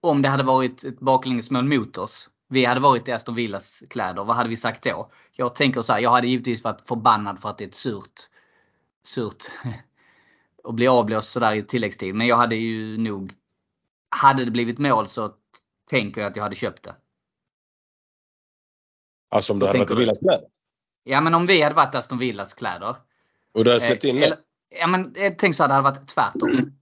om 0.00 0.22
det 0.22 0.28
hade 0.28 0.42
varit 0.42 0.84
ett 0.84 1.00
baklängesmål 1.00 1.64
mot 1.64 1.98
oss. 1.98 2.30
Vi 2.48 2.64
hade 2.64 2.80
varit 2.80 3.08
i 3.08 3.12
Aston 3.12 3.34
Villas 3.34 3.82
kläder. 3.90 4.24
Vad 4.24 4.36
hade 4.36 4.48
vi 4.48 4.56
sagt 4.56 4.82
då? 4.82 5.10
Jag 5.32 5.54
tänker 5.54 5.82
så 5.82 5.92
här, 5.92 6.00
jag 6.00 6.10
hade 6.10 6.26
givetvis 6.26 6.64
varit 6.64 6.88
förbannad 6.88 7.40
för 7.40 7.48
att 7.48 7.58
det 7.58 7.64
är 7.64 7.68
ett 7.68 7.74
surt, 7.74 8.20
surt 9.02 9.44
och 10.64 10.74
bli 10.74 10.86
avblåst 10.86 11.32
sådär 11.32 11.54
i 11.54 11.62
tilläggstid. 11.62 12.14
Men 12.14 12.26
jag 12.26 12.36
hade 12.36 12.56
ju 12.56 12.98
nog, 12.98 13.32
hade 14.10 14.44
det 14.44 14.50
blivit 14.50 14.78
mål 14.78 15.08
så 15.08 15.32
tänker 15.90 16.20
jag 16.20 16.30
att 16.30 16.36
jag 16.36 16.42
hade 16.42 16.56
köpt 16.56 16.82
det. 16.82 16.94
Alltså 19.30 19.52
om 19.52 19.58
du 19.58 19.66
hade 19.66 19.78
varit 19.78 19.90
i? 19.90 19.94
Villas 19.94 20.18
kläder. 20.18 20.46
Ja 21.04 21.20
men 21.20 21.34
om 21.34 21.46
vi 21.46 21.62
hade 21.62 21.74
varit 21.74 21.94
Aston 21.94 22.18
Villas 22.18 22.54
kläder. 22.54 22.96
Och 23.52 23.64
du 23.64 23.70
hade 23.70 23.80
släppt 23.80 24.04
in 24.04 24.18
Eh, 24.18 24.22
eller- 24.22 24.38
Ja 24.68 24.86
men 24.86 25.14
jag 25.16 25.38
tänker 25.38 25.56
så 25.56 25.62
här, 25.62 25.68
det 25.68 25.74
hade 25.74 25.90
varit 25.90 26.08
tvärtom. 26.08 26.72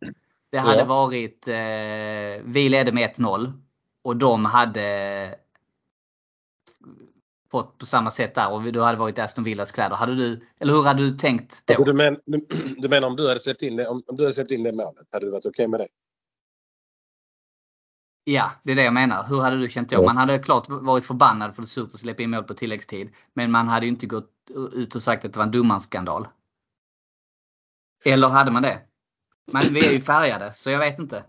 Det 0.51 0.59
hade 0.59 0.79
Ja. 0.79 0.85
varit, 0.85 1.49
eh, 1.49 2.45
vi 2.45 2.69
ledde 2.69 2.93
med 2.93 3.05
1-0 3.05 3.53
och 4.03 4.17
de 4.17 4.45
hade 4.45 5.39
fått 7.51 7.79
på 7.79 7.87
samma 7.87 8.11
sätt 8.11 8.35
där 8.35 8.53
och 8.53 8.63
du 8.73 8.81
hade 8.81 8.99
varit 8.99 9.19
i 9.19 9.21
Aston 9.21 9.45
Villas 9.45 9.73
kläder. 9.73 9.97
Hade 9.97 10.15
du, 10.15 10.41
eller 10.59 10.73
hur 10.73 10.83
hade 10.83 11.03
du 11.03 11.19
tänkt 11.19 11.63
då? 11.67 11.73
Alltså, 11.73 11.85
du, 11.85 11.93
men, 11.93 12.17
du, 12.77 12.89
menar 12.89 13.09
om 13.09 13.17
du 13.17 13.29
hade 13.29 13.41
släppt 13.41 13.63
in 13.63 13.77
det, 13.77 13.89
om, 13.89 14.03
om 14.07 14.17
du 14.17 14.23
hade 14.23 14.35
släppt 14.35 14.51
in 14.51 14.63
det 14.63 14.73
målet, 14.73 15.07
hade 15.13 15.27
du 15.27 15.31
varit 15.31 15.47
okej 15.47 15.69
med 15.69 15.81
det? 15.81 15.89
Ja, 18.25 18.51
det 18.63 18.73
är 18.73 18.77
det 18.77 18.85
jag 18.85 18.95
menar. 18.95 19.27
Hur 19.29 19.41
hade 19.41 19.57
du 19.57 19.69
känt 19.69 19.91
då? 19.91 20.03
Man 20.03 20.17
hade 20.17 20.39
klart 20.39 20.69
varit 20.69 21.05
förbannad 21.05 21.55
för 21.55 21.63
det 21.63 21.69
surt 21.69 21.87
att 21.87 21.93
släppa 21.93 22.23
in 22.23 22.31
mål 22.31 22.45
på 22.45 22.55
tilläggstid. 22.55 23.11
Men 23.35 23.51
man 23.51 23.69
hade 23.69 23.87
ju 23.87 23.93
inte 23.93 24.07
gått 24.07 24.31
ut 24.73 24.95
och 24.95 25.03
sagt 25.03 25.25
att 25.25 25.33
det 25.33 25.39
var 25.39 25.45
en 25.45 25.51
domarskandal. 25.51 26.27
Eller 28.07 28.29
hade 28.29 28.51
man 28.51 28.63
det? 28.63 28.81
Men 29.53 29.63
vi 29.75 29.87
är 29.89 29.93
ju 29.93 30.01
färgade, 30.01 30.53
så 30.53 30.71
jag 30.71 30.79
vet 30.79 30.99
inte. 30.99 31.25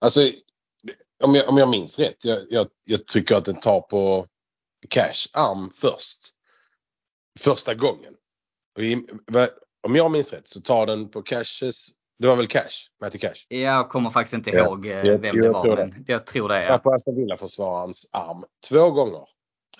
Alltså, 0.00 0.20
om 1.24 1.34
jag, 1.34 1.48
om 1.48 1.58
jag 1.58 1.68
minns 1.68 1.98
rätt, 1.98 2.24
jag, 2.24 2.46
jag, 2.50 2.68
jag 2.84 3.06
tycker 3.06 3.36
att 3.36 3.44
den 3.44 3.60
tar 3.60 3.80
på 3.80 4.26
Cash 4.88 5.28
arm 5.34 5.70
först. 5.74 6.18
Första 7.40 7.74
gången. 7.74 8.14
I, 8.78 8.94
om 9.86 9.96
jag 9.96 10.10
minns 10.10 10.32
rätt 10.32 10.48
så 10.48 10.60
tar 10.60 10.86
den 10.86 11.08
på 11.10 11.22
Cashes, 11.22 11.88
det 12.18 12.26
var 12.26 12.36
väl 12.36 12.46
Cash, 12.46 12.88
Matty 13.02 13.18
Cash? 13.18 13.46
Jag 13.48 13.88
kommer 13.90 14.10
faktiskt 14.10 14.34
inte 14.34 14.50
Ja, 14.50 14.64
ihåg 14.64 14.86
eh, 14.86 14.92
jag- 14.92 15.18
vem 15.18 15.36
jag 15.36 15.44
det 15.44 15.50
var. 15.50 15.62
tror 15.62 15.76
det. 15.76 15.94
jag 16.06 16.26
tror 16.26 16.48
det. 16.48 16.62
Ja. 16.64 16.70
Ja. 16.72 16.78
På 16.78 16.92
Aston 16.94 17.16
Villa-försvararens 17.16 18.08
arm 18.12 18.44
två 18.68 18.90
gånger. 18.90 19.28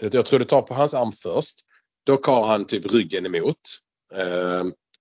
Jag 0.00 0.14
jag 0.14 0.26
tror 0.26 0.38
det 0.38 0.44
tar 0.44 0.62
på 0.62 0.74
hans 0.74 0.94
arm 0.94 1.12
först. 1.12 1.58
Då 2.04 2.20
har 2.24 2.46
han 2.46 2.64
typ 2.64 2.92
ryggen 2.94 3.26
emot. 3.26 3.60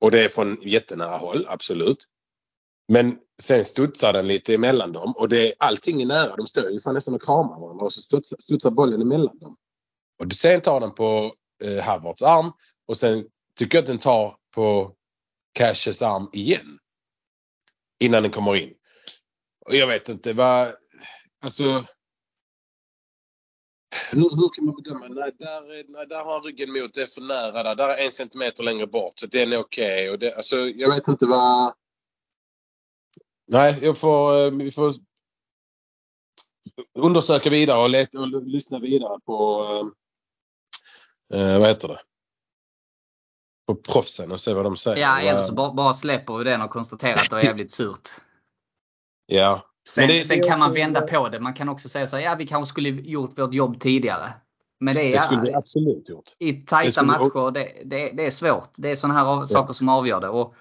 Och 0.02 0.12
det 0.12 0.24
är 0.24 0.30
från 0.30 0.58
jättenära 0.62 1.18
håll, 1.18 1.46
absolut. 1.50 2.06
Men 2.88 3.20
sen 3.42 3.66
studsar 3.66 4.14
den 4.14 4.28
lite 4.28 4.54
emellan 4.54 4.92
dem 4.92 5.14
och 5.18 5.30
det, 5.30 5.54
allting 5.60 6.02
är 6.02 6.06
nära. 6.06 6.36
De 6.36 6.48
står 6.48 6.70
ju 6.70 6.80
fan 6.80 6.94
nästan 6.94 7.16
och 7.16 7.22
kramar 7.22 7.60
varandra 7.60 7.86
och 7.86 7.94
så 7.94 8.02
studsar, 8.02 8.38
studsar 8.40 8.72
bollen 8.72 9.02
emellan 9.02 9.40
dem. 9.40 9.56
Och 10.24 10.34
sen 10.34 10.62
tar 10.62 10.80
den 10.80 10.92
på 10.92 11.36
eh, 11.64 11.84
Havertz 11.84 12.24
arm 12.24 12.52
och 12.88 12.98
sen 12.98 13.26
tycker 13.56 13.78
jag 13.78 13.84
att 13.84 13.88
den 13.88 13.98
tar 13.98 14.36
på 14.56 14.96
Cashes 15.54 16.02
arm 16.02 16.30
igen. 16.34 16.80
Innan 18.00 18.24
den 18.24 18.32
kommer 18.32 18.56
in. 18.56 18.74
Och 19.66 19.76
jag 19.76 19.88
vet 19.88 20.10
inte 20.10 20.34
vad... 20.34 20.76
Alltså... 21.42 21.86
Hur, 24.12 24.36
hur 24.36 24.50
kan 24.54 24.66
man 24.66 24.76
bedöma? 24.76 25.06
Nej, 25.10 25.32
där, 25.40 25.74
är- 25.80 25.86
nej, 25.88 26.06
där 26.08 26.24
har 26.24 26.34
han 26.34 26.44
ryggen 26.44 26.72
mot. 26.74 26.94
Det 26.94 27.02
är 27.02 27.08
för 27.08 27.22
nära 27.22 27.64
där. 27.64 27.76
Där 27.76 27.90
är 27.90 28.06
en 28.06 28.12
centimeter 28.12 28.64
längre 28.64 28.88
bort. 28.88 29.20
Så 29.20 29.26
den 29.28 29.54
är 29.54 29.58
okej. 29.58 30.18
Det, 30.18 30.36
alltså, 30.36 30.58
jag 30.58 30.90
vet 30.96 31.08
inte 31.08 31.26
vad... 31.26 31.74
Nej, 33.52 33.80
jag 33.82 33.98
får... 33.98 34.46
eh, 34.46 34.52
Vi 34.52 34.72
får 34.72 34.94
undersöka 37.00 37.50
vidare 37.50 37.80
och, 37.84 37.90
leta, 37.90 38.20
och 38.20 38.28
lyssna 38.44 38.80
vidare 38.80 39.20
på... 39.26 39.64
Eh, 41.34 41.40
eh, 41.42 41.60
vad 41.60 41.68
heter 41.68 41.88
det? 41.88 42.00
På 43.68 43.76
proffsen 43.76 44.32
och 44.32 44.42
se 44.42 44.54
vad 44.54 44.66
de 44.66 44.78
säger. 44.78 44.98
Ja, 44.98 45.20
eller 45.20 45.44
så 45.44 45.54
bara, 45.54 45.74
bara 45.74 45.94
släpper 45.94 46.38
vi 46.38 46.44
den 46.44 46.62
och 46.62 46.72
konstaterar 46.72 47.14
att 47.14 47.30
det 47.30 47.36
var 47.36 47.44
jävligt 47.44 47.72
surt. 47.72 48.10
Ja. 49.30 49.62
Sen, 49.88 50.02
Men 50.02 50.16
det- 50.16 50.26
sen 50.26 50.38
det 50.42 50.48
kan 50.48 50.60
man 50.60 50.74
vända 50.74 51.02
på 51.02 51.30
det. 51.30 51.40
Man 51.40 51.54
kan 51.54 51.70
också 51.70 51.90
säga 51.90 52.08
så 52.08 52.18
här, 52.18 52.24
ja 52.24 52.36
vi 52.36 52.48
kanske 52.48 52.70
skulle 52.70 52.90
gjort 52.90 53.40
vårt 53.40 53.54
jobb 53.54 53.80
tidigare. 53.80 54.34
Men 54.80 54.96
det 54.96 55.02
är 55.02 55.12
Det 55.12 55.20
skulle 55.20 55.42
vi 55.42 55.54
absolut 55.54 56.10
gjort. 56.10 56.24
i 56.40 56.52
det 56.52 56.68
tajta 56.68 56.92
skulle- 56.92 57.08
matcher, 57.08 57.52
det, 57.52 57.72
det, 57.86 58.12
det 58.14 58.26
är 58.26 58.32
svårt. 58.32 58.70
Det 58.78 58.92
är 58.92 58.96
sådana 58.96 59.20
här 59.20 59.46
saker 59.46 59.74
som 59.74 59.90
avgör 59.90 60.22
det. 60.22 60.30
Och 60.30 60.56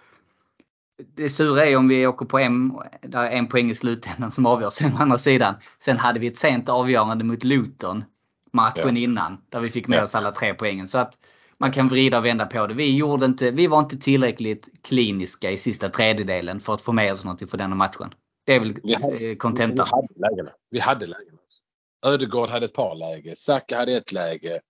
det 1.17 1.29
sura 1.29 1.67
är 1.67 1.77
om 1.77 1.89
vi 1.89 2.07
åker 2.07 2.27
på 2.27 2.39
en, 2.39 2.73
där 3.03 3.25
är 3.25 3.31
en 3.31 3.47
poäng 3.47 3.71
i 3.71 3.75
slutändan 3.75 4.31
som 4.31 4.47
avgör. 4.47 4.71
Sen 4.71 4.93
å 4.93 4.97
andra 4.99 5.19
sidan, 5.19 5.55
sen 5.81 5.97
hade 5.97 6.19
vi 6.21 6.27
ett 6.27 6.39
sent 6.39 6.69
avgörande 6.69 7.25
mot 7.25 7.45
Luton 7.45 8.05
matchen 8.53 8.97
Ja. 8.97 9.03
innan. 9.03 9.39
Där 9.49 9.61
vi 9.61 9.71
fick 9.71 9.89
med 9.89 9.99
Ja. 9.99 10.03
oss 10.03 10.15
alla 10.15 10.33
tre 10.33 10.55
poängen. 10.55 10.87
Så 10.87 10.99
att 10.99 11.15
man 11.59 11.73
kan 11.73 11.89
vrida 11.89 12.19
och 12.19 12.25
vända 12.25 12.47
på 12.47 12.67
det. 12.67 12.75
Vi, 12.75 12.97
gjorde 12.97 13.27
inte, 13.27 13.51
vi 13.51 13.67
var 13.67 13.79
inte 13.79 13.97
tillräckligt 13.99 14.69
kliniska 14.83 15.51
i 15.51 15.57
sista 15.59 15.89
tredjedelen 15.89 16.61
för 16.61 16.75
att 16.75 16.81
få 16.83 16.93
med 16.93 17.13
oss 17.13 17.25
någonting 17.25 17.49
för 17.49 17.59
denna 17.59 17.75
matchen. 17.75 18.11
Det 18.47 18.55
är 18.55 18.61
väl 18.61 18.75
eh, 19.23 19.37
kontentan. 19.37 19.87
Vi 19.87 19.97
hade 19.97 20.31
lägena. 20.31 20.51
Vi 20.71 20.79
hade 20.79 21.07
lägena. 21.07 21.39
Ödegård 22.07 22.49
hade 22.49 22.67
ett 22.67 22.73
par 22.73 22.95
läge. 22.95 23.37
Saka 23.37 23.77
hade 23.77 23.97
ett 23.97 24.13
läge. 24.13 24.61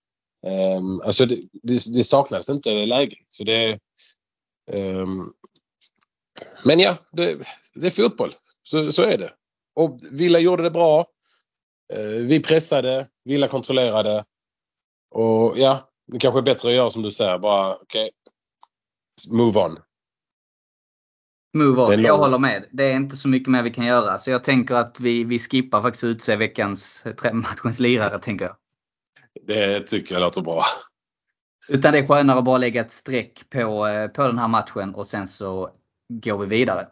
Um, 0.77 1.01
alltså 1.01 1.25
det, 1.25 1.41
det, 1.63 1.73
det 1.93 2.03
saknades 2.03 2.49
inte 2.49 2.85
läge. 2.85 3.15
Så 3.29 3.43
det, 3.43 3.79
ehm, 4.71 5.33
men 6.65 6.79
ja, 6.79 6.97
det, 7.11 7.37
det 7.73 7.87
är 7.87 7.91
fotboll. 7.91 8.31
Så, 8.63 8.91
så 8.91 9.03
är 9.03 9.17
det. 9.17 9.33
Och 9.75 9.97
Villa 10.11 10.39
gjorde 10.39 10.63
det 10.63 10.71
bra. 10.71 11.05
Eh, 11.93 12.25
vi 12.27 12.39
pressade. 12.39 13.07
Villa 13.23 13.47
kontrollerade. 13.47 14.25
Och 15.09 15.57
ja, 15.57 15.89
det 16.07 16.19
kanske 16.19 16.39
är 16.39 16.43
bättre 16.43 16.69
att 16.69 16.75
göra 16.75 16.89
som 16.89 17.01
du 17.01 17.11
säger. 17.11 17.37
Bara 17.37 17.75
okej. 17.75 18.11
move 19.31 19.59
on. 19.59 19.79
Move 21.53 21.81
on. 21.81 22.01
Jag 22.01 22.17
håller 22.17 22.37
med. 22.37 22.65
Det 22.71 22.83
är 22.83 22.95
inte 22.95 23.15
så 23.15 23.27
mycket 23.27 23.49
mer 23.49 23.63
vi 23.63 23.73
kan 23.73 23.85
göra. 23.85 24.17
Så 24.17 24.31
jag 24.31 24.43
tänker 24.43 24.75
att 24.75 24.99
vi, 24.99 25.23
vi 25.23 25.39
skippar 25.39 25.81
faktiskt 25.81 26.03
att 26.03 26.07
utse 26.07 26.35
veckans 26.35 27.05
matchens 27.33 27.79
lirare, 27.79 28.19
tänker 28.19 28.45
jag. 28.45 28.55
Det 29.47 29.79
tycker 29.79 30.15
jag 30.15 30.21
låter 30.21 30.41
bra. 30.41 30.63
Utan 31.69 31.93
det 31.93 31.99
är 31.99 32.07
skönare 32.07 32.37
att 32.37 32.45
bara 32.45 32.57
lägga 32.57 32.81
ett 32.81 32.91
streck 32.91 33.49
på, 33.49 33.87
eh, 33.87 34.07
på 34.07 34.27
den 34.27 34.39
här 34.39 34.47
matchen 34.47 34.95
och 34.95 35.07
sen 35.07 35.27
så 35.27 35.69
går 36.09 36.37
vi 36.37 36.45
vidare. 36.45 36.85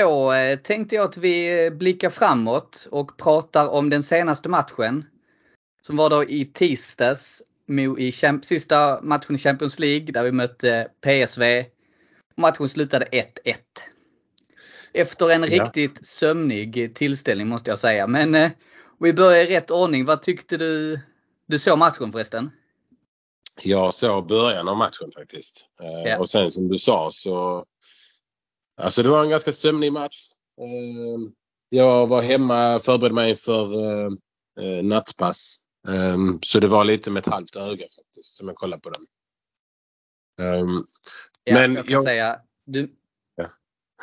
Då 0.00 0.32
eh, 0.32 0.58
tänkte 0.58 0.94
jag 0.94 1.04
att 1.04 1.16
vi 1.16 1.64
eh, 1.66 1.72
blickar 1.72 2.10
framåt 2.10 2.88
och 2.90 3.16
pratar 3.16 3.68
om 3.68 3.90
den 3.90 4.02
senaste 4.02 4.48
matchen. 4.48 5.04
Som 5.82 5.96
var 5.96 6.10
då 6.10 6.24
i 6.24 6.44
tisdags 6.44 7.42
i 7.98 8.12
sista 8.42 9.00
matchen 9.02 9.34
i 9.34 9.38
Champions 9.38 9.78
League 9.78 10.12
där 10.12 10.24
vi 10.24 10.32
mötte 10.32 10.88
PSV. 11.00 11.64
Matchen 12.36 12.68
slutade 12.68 13.06
1-1. 13.06 13.24
Efter 14.92 15.30
en 15.30 15.42
Ja. 15.42 15.64
riktigt 15.64 16.06
sömnig 16.06 16.94
tillställning 16.94 17.48
måste 17.48 17.70
jag 17.70 17.78
säga. 17.78 18.06
Men 18.06 18.34
eh, 18.34 18.50
vi 19.00 19.12
börjar 19.12 19.44
i 19.44 19.56
rätt 19.56 19.70
ordning. 19.70 20.04
Vad 20.04 20.22
tyckte 20.22 20.56
du? 20.56 21.00
Du 21.46 21.58
såg 21.58 21.78
matchen 21.78 22.12
förresten? 22.12 22.50
Jag 23.62 23.94
såg 23.94 24.26
början 24.26 24.68
av 24.68 24.76
matchen 24.76 25.12
faktiskt. 25.14 25.68
Ja. 26.04 26.18
Och 26.18 26.30
sen 26.30 26.50
som 26.50 26.68
du 26.68 26.78
sa 26.78 27.08
så... 27.12 27.64
Alltså 28.82 29.02
det 29.02 29.08
var 29.08 29.22
en 29.24 29.30
ganska 29.30 29.52
sömnig 29.52 29.92
match. 29.92 30.16
Eh, 30.60 31.30
jag 31.68 32.06
var 32.06 32.22
hemma 32.22 32.80
förberedde 32.80 33.14
mig 33.14 33.36
för 33.36 33.74
eh, 33.74 34.10
eh, 34.60 34.84
nattpass. 34.84 35.58
Så 36.42 36.60
det 36.60 36.66
var 36.68 36.84
lite 36.84 37.10
med 37.10 37.20
ett 37.20 37.26
halvt 37.32 37.56
öga 37.56 37.84
faktiskt 37.96 38.36
som 38.36 38.46
jag 38.46 38.56
kollade 38.56 38.82
på 38.82 38.90
den. 38.90 39.02
Ja, 41.44 41.54
Men 41.54 41.74
jag 41.74 41.84
kan 41.84 41.92
jag- 41.92 42.04
säga. 42.04 42.40
Du, 42.66 42.92
Ja. 43.36 43.46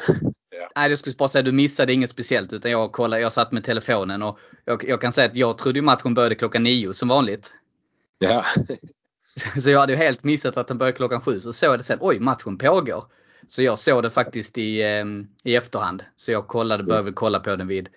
Ja. 0.51 0.69
Nej, 0.75 0.89
jag 0.89 0.99
skulle 0.99 1.15
bara 1.15 1.29
säga 1.29 1.41
du 1.41 1.51
missade 1.51 1.93
inget 1.93 2.09
speciellt 2.09 2.53
utan 2.53 2.71
jag 2.71 2.91
kollade, 2.91 3.21
jag 3.21 3.33
satt 3.33 3.51
med 3.51 3.63
telefonen 3.63 4.23
och 4.23 4.39
jag, 4.65 4.83
jag 4.89 5.01
kan 5.01 5.11
säga 5.11 5.27
att 5.27 5.35
jag 5.35 5.57
trodde 5.57 5.81
matchen 5.81 6.13
började 6.13 6.35
klockan 6.35 6.63
nio 6.63 6.93
som 6.93 7.07
vanligt. 7.07 7.53
ja. 8.19 8.43
Så 9.61 9.69
jag 9.69 9.79
hade 9.79 9.93
ju 9.93 9.97
helt 9.97 10.23
missat 10.23 10.57
att 10.57 10.67
den 10.67 10.77
började 10.77 10.97
klockan 10.97 11.21
sju. 11.21 11.39
Så 11.39 11.53
såg 11.53 11.69
jag 11.69 11.79
det 11.79 11.83
sen, 11.83 11.97
oj 12.01 12.19
matchen 12.19 12.57
pågår. 12.57 13.05
Så 13.49 13.61
jag 13.63 13.79
såg 13.79 14.03
det 14.03 14.09
faktiskt 14.09 14.57
i, 14.57 14.81
eh, 14.81 15.05
i 15.43 15.55
efterhand. 15.55 16.03
Så 16.15 16.31
jag 16.31 16.47
kollade, 16.47 16.83
började 16.83 17.03
väl 17.05 17.13
kolla 17.13 17.39
på 17.39 17.55
den 17.55 17.67
vid, 17.67 17.89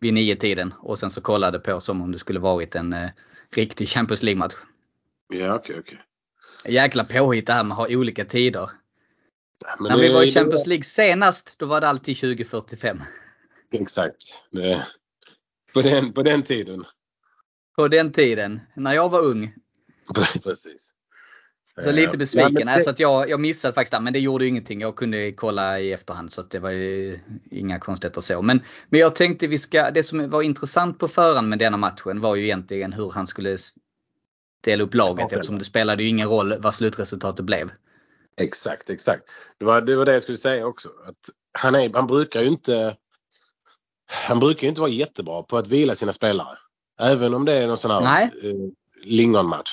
vid 0.00 0.14
nio 0.14 0.36
tiden 0.36 0.74
och 0.78 0.98
sen 0.98 1.10
så 1.10 1.20
kollade 1.20 1.58
på 1.58 1.80
som 1.80 2.02
om 2.02 2.12
det 2.12 2.18
skulle 2.18 2.38
varit 2.40 2.74
en 2.74 2.92
eh, 2.92 3.08
riktig 3.50 3.88
Champions 3.88 4.22
League-match. 4.22 4.54
Ja, 5.28 5.54
okej, 5.54 5.76
okej. 5.78 5.98
Jäkla 6.64 7.04
påhitt 7.04 7.46
det 7.46 7.52
här 7.52 7.64
med 7.64 7.72
att 7.72 7.78
ha 7.78 7.96
olika 7.96 8.24
tider. 8.24 8.70
Men 9.78 9.88
När 9.88 9.96
det- 9.96 10.02
vi 10.02 10.12
var 10.14 10.22
i 10.22 10.26
det- 10.26 10.32
Champions 10.32 10.66
League 10.66 10.84
senast, 10.84 11.58
då 11.58 11.66
var 11.66 11.80
det 11.80 11.88
alltid 11.88 12.16
2045. 12.16 13.00
Exakt. 13.72 14.16
Det, 14.50 14.86
på, 15.74 15.82
den, 15.82 16.12
på 16.12 16.22
den 16.22 16.42
tiden. 16.42 16.84
På 17.76 17.88
den 17.88 18.12
tiden, 18.12 18.60
när 18.74 18.94
jag 18.94 19.08
var 19.08 19.20
ung. 19.20 19.54
Precis. 20.42 20.94
Så 21.82 21.88
Eh, 21.88 21.94
lite 21.94 22.10
ja, 22.12 22.16
besviken. 22.18 22.52
men 22.54 22.66
det- 22.66 22.72
alltså 22.72 22.90
att 22.90 23.00
jag, 23.00 23.30
jag 23.30 23.40
missade 23.40 23.74
faktiskt 23.74 23.92
det, 23.92 24.00
men 24.00 24.12
det 24.12 24.18
gjorde 24.18 24.44
ju 24.44 24.48
ingenting. 24.50 24.80
Jag 24.80 24.96
kunde 24.96 25.32
kolla 25.32 25.80
i 25.80 25.92
efterhand 25.92 26.32
så 26.32 26.40
att 26.40 26.50
det 26.50 26.58
var 26.58 26.70
ju 26.70 27.18
inga 27.50 27.78
konstigheter 27.78 28.20
så. 28.20 28.42
Men, 28.42 28.62
men 28.88 29.00
jag 29.00 29.14
tänkte 29.14 29.46
vi 29.46 29.58
ska, 29.58 29.90
det 29.90 30.02
som 30.02 30.30
var 30.30 30.42
intressant 30.42 30.98
på 30.98 31.08
förhand 31.08 31.48
med 31.48 31.58
denna 31.58 31.76
matchen 31.76 32.20
var 32.20 32.36
ju 32.36 32.44
egentligen 32.44 32.92
hur 32.92 33.10
han 33.10 33.26
skulle 33.26 33.56
dela 34.64 34.84
upp 34.84 34.94
laget 34.94 35.10
Startelva. 35.10 35.36
eftersom 35.36 35.58
det 35.58 35.64
spelade 35.64 36.02
ju 36.02 36.08
ingen 36.08 36.28
roll 36.28 36.54
vad 36.58 36.74
slutresultatet 36.74 37.44
blev. 37.44 37.70
Exakt, 38.40 38.90
exakt. 38.90 39.22
Det 39.58 39.64
var, 39.64 39.80
det 39.80 39.96
var 39.96 40.04
det 40.04 40.12
jag 40.12 40.22
skulle 40.22 40.38
säga 40.38 40.66
också. 40.66 40.88
Att 41.06 41.16
han, 41.58 41.74
är, 41.74 41.90
han 41.94 42.06
brukar 42.06 42.40
ju 42.42 42.48
inte 42.48 42.96
han 44.28 44.40
brukar 44.40 44.62
ju 44.62 44.68
inte 44.68 44.80
vara 44.80 44.90
jättebra 44.90 45.42
på 45.42 45.56
att 45.56 45.68
vila 45.68 45.94
sina 45.94 46.12
spelare. 46.12 46.56
Även 47.00 47.34
om 47.34 47.44
det 47.44 47.52
är 47.54 47.66
någon 47.66 47.78
sån 47.78 47.90
här 47.90 48.00
Nej. 48.00 48.30
eh, 48.42 48.56
lingonmatch. 49.04 49.70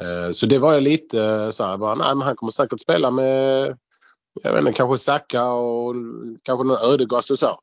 Eh, 0.00 0.32
så 0.32 0.46
det 0.46 0.58
var 0.58 0.72
jag 0.72 0.82
lite 0.82 1.22
eh, 1.22 1.50
så 1.50 1.64
här, 1.64 1.78
bara, 1.78 1.94
nej, 1.94 2.14
men 2.14 2.26
han 2.26 2.36
kommer 2.36 2.50
säkert 2.50 2.80
spela 2.80 3.10
med 3.10 3.76
jag 4.42 4.52
vet 4.52 4.60
inte, 4.60 4.72
kanske 4.72 4.98
Saka 4.98 5.44
och 5.44 5.94
kanske 6.42 6.66
någon 6.66 6.92
Ödegaard 6.92 7.24
och 7.30 7.38
så. 7.38 7.60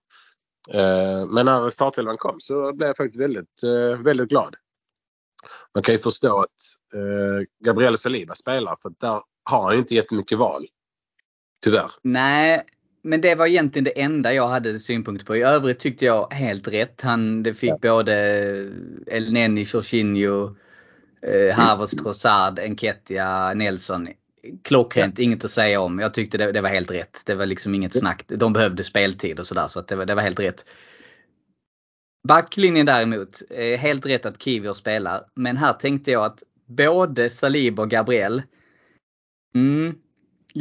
Eh, 0.73 1.25
men 1.33 1.45
när 1.45 1.69
startelvan 1.69 2.17
kom 2.17 2.39
så 2.39 2.73
blev 2.73 2.87
jag 2.87 2.97
faktiskt 2.97 3.19
väldigt, 3.19 3.63
väldigt 4.03 4.29
glad. 4.29 4.55
Man 5.75 5.83
kan 5.83 5.95
ju 5.95 5.99
förstå 5.99 6.41
att 6.41 6.49
Gabriel 7.65 7.97
Saliba 7.97 8.35
spelar 8.35 8.77
för 8.81 8.91
där 8.99 9.21
har 9.43 9.63
han 9.63 9.73
ju 9.73 9.79
inte 9.79 9.95
jättemycket 9.95 10.37
val. 10.37 10.67
Tyvärr. 11.63 11.91
Nej, 12.01 12.63
men 13.01 13.21
det 13.21 13.35
var 13.35 13.47
egentligen 13.47 13.83
det 13.83 14.01
enda 14.01 14.33
jag 14.33 14.47
hade 14.47 14.79
synpunkter 14.79 15.25
på. 15.25 15.35
I 15.35 15.41
övrigt 15.41 15.79
tyckte 15.79 16.05
jag 16.05 16.33
helt 16.33 16.67
rätt. 16.67 17.01
Han, 17.01 17.43
det 17.43 17.53
fick 17.53 17.81
både 17.81 18.13
El 19.07 19.33
Neni, 19.33 19.63
Jorginho, 19.63 20.55
eh, 21.21 21.55
Havertz, 21.55 21.91
Trossard, 21.91 22.59
Enketia, 22.59 23.53
Nelson. 23.53 24.07
Klockrent, 24.63 25.19
inget 25.19 25.45
att 25.45 25.51
säga 25.51 25.81
om. 25.81 25.99
Jag 25.99 26.13
tyckte 26.13 26.37
det, 26.37 26.51
det 26.51 26.61
var 26.61 26.69
helt 26.69 26.91
rätt. 26.91 27.21
Det 27.25 27.35
var 27.35 27.45
liksom 27.45 27.75
inget 27.75 27.99
snack. 27.99 28.23
De 28.27 28.53
behövde 28.53 28.83
speltid 28.83 29.39
och 29.39 29.47
sådär 29.47 29.67
så 29.67 29.79
att 29.79 29.87
det, 29.87 29.95
var, 29.95 30.05
det 30.05 30.15
var 30.15 30.21
helt 30.21 30.39
rätt. 30.39 30.65
Backlinjen 32.27 32.85
däremot, 32.85 33.41
eh, 33.49 33.79
helt 33.79 34.05
rätt 34.05 34.25
att 34.25 34.43
Kivior 34.43 34.73
spelar. 34.73 35.25
Men 35.35 35.57
här 35.57 35.73
tänkte 35.73 36.11
jag 36.11 36.25
att 36.25 36.43
både 36.65 37.29
Saliba 37.29 37.83
och 37.83 37.89
Gabriel. 37.89 38.43
Mm, 39.55 39.95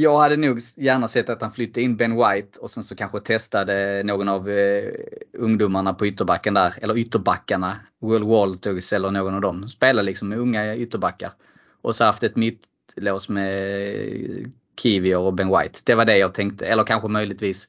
jag 0.01 0.19
hade 0.19 0.37
nog 0.37 0.59
gärna 0.77 1.09
sett 1.09 1.29
att 1.29 1.43
han 1.43 1.53
flyttade 1.53 1.81
in 1.81 1.97
Ben 1.97 2.17
White 2.17 2.61
och 2.61 2.71
sen 2.71 2.83
så 2.85 2.97
kanske 2.97 3.21
testade 3.21 4.03
någon 4.05 4.29
av 4.29 4.51
eh, 4.51 4.91
ungdomarna 5.33 5.95
på 5.95 6.07
ytterbacken 6.07 6.55
där. 6.55 6.75
Eller 6.83 6.97
ytterbackarna. 6.99 7.81
Will 8.01 8.25
Walters 8.25 8.93
eller 8.93 9.11
någon 9.11 9.35
av 9.35 9.41
dem. 9.41 9.69
Spelar 9.69 10.03
liksom 10.03 10.29
med 10.29 10.39
unga 10.39 10.77
ytterbackar. 10.77 11.31
Och 11.83 11.95
så 11.97 12.05
haft 12.05 12.23
ett 12.23 12.37
mittlås 12.37 13.29
med 13.29 14.53
Kivior 14.81 15.21
och 15.21 15.35
Ben 15.35 15.49
White. 15.49 15.81
Det 15.85 15.95
var 15.95 16.05
det 16.05 16.19
jag 16.19 16.35
tänkte. 16.35 16.67
Eller 16.67 16.85
kanske 16.85 17.09
möjligtvis 17.09 17.69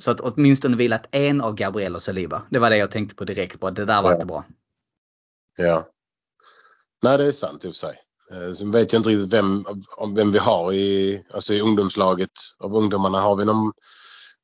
så 0.00 0.10
att 0.10 0.20
åtminstone 0.20 0.76
vilat 0.76 1.08
en 1.10 1.40
av 1.40 1.54
Gabriel 1.54 1.94
och 1.94 2.02
Saliba. 2.02 2.42
Det 2.50 2.58
var 2.58 2.70
det 2.70 2.76
jag 2.76 2.90
tänkte 2.90 3.14
på 3.16 3.24
direkt. 3.24 3.60
Bara, 3.60 3.70
det 3.70 3.84
där 3.84 4.02
var 4.02 4.10
Ja. 4.10 4.14
inte 4.14 4.26
bra. 4.26 4.44
Ja. 5.56 5.86
Nej, 7.02 7.18
det 7.18 7.24
är 7.24 7.32
sant 7.32 7.64
i 7.64 7.68
och 7.68 7.72
för 7.72 7.76
sig. 7.78 7.96
Eh, 8.30 8.52
Sen 8.52 8.72
vet 8.72 8.92
jag 8.92 9.00
inte 9.00 9.10
riktigt 9.10 9.32
vem, 9.32 9.64
vem 10.14 10.32
vi 10.32 10.38
har 10.38 10.72
i, 10.72 11.22
alltså 11.34 11.54
i 11.54 11.60
ungdomslaget. 11.60 12.30
Av 12.58 12.74
ungdomarna 12.74 13.20
har 13.20 13.36
vi 13.36 13.44
någon, 13.44 13.72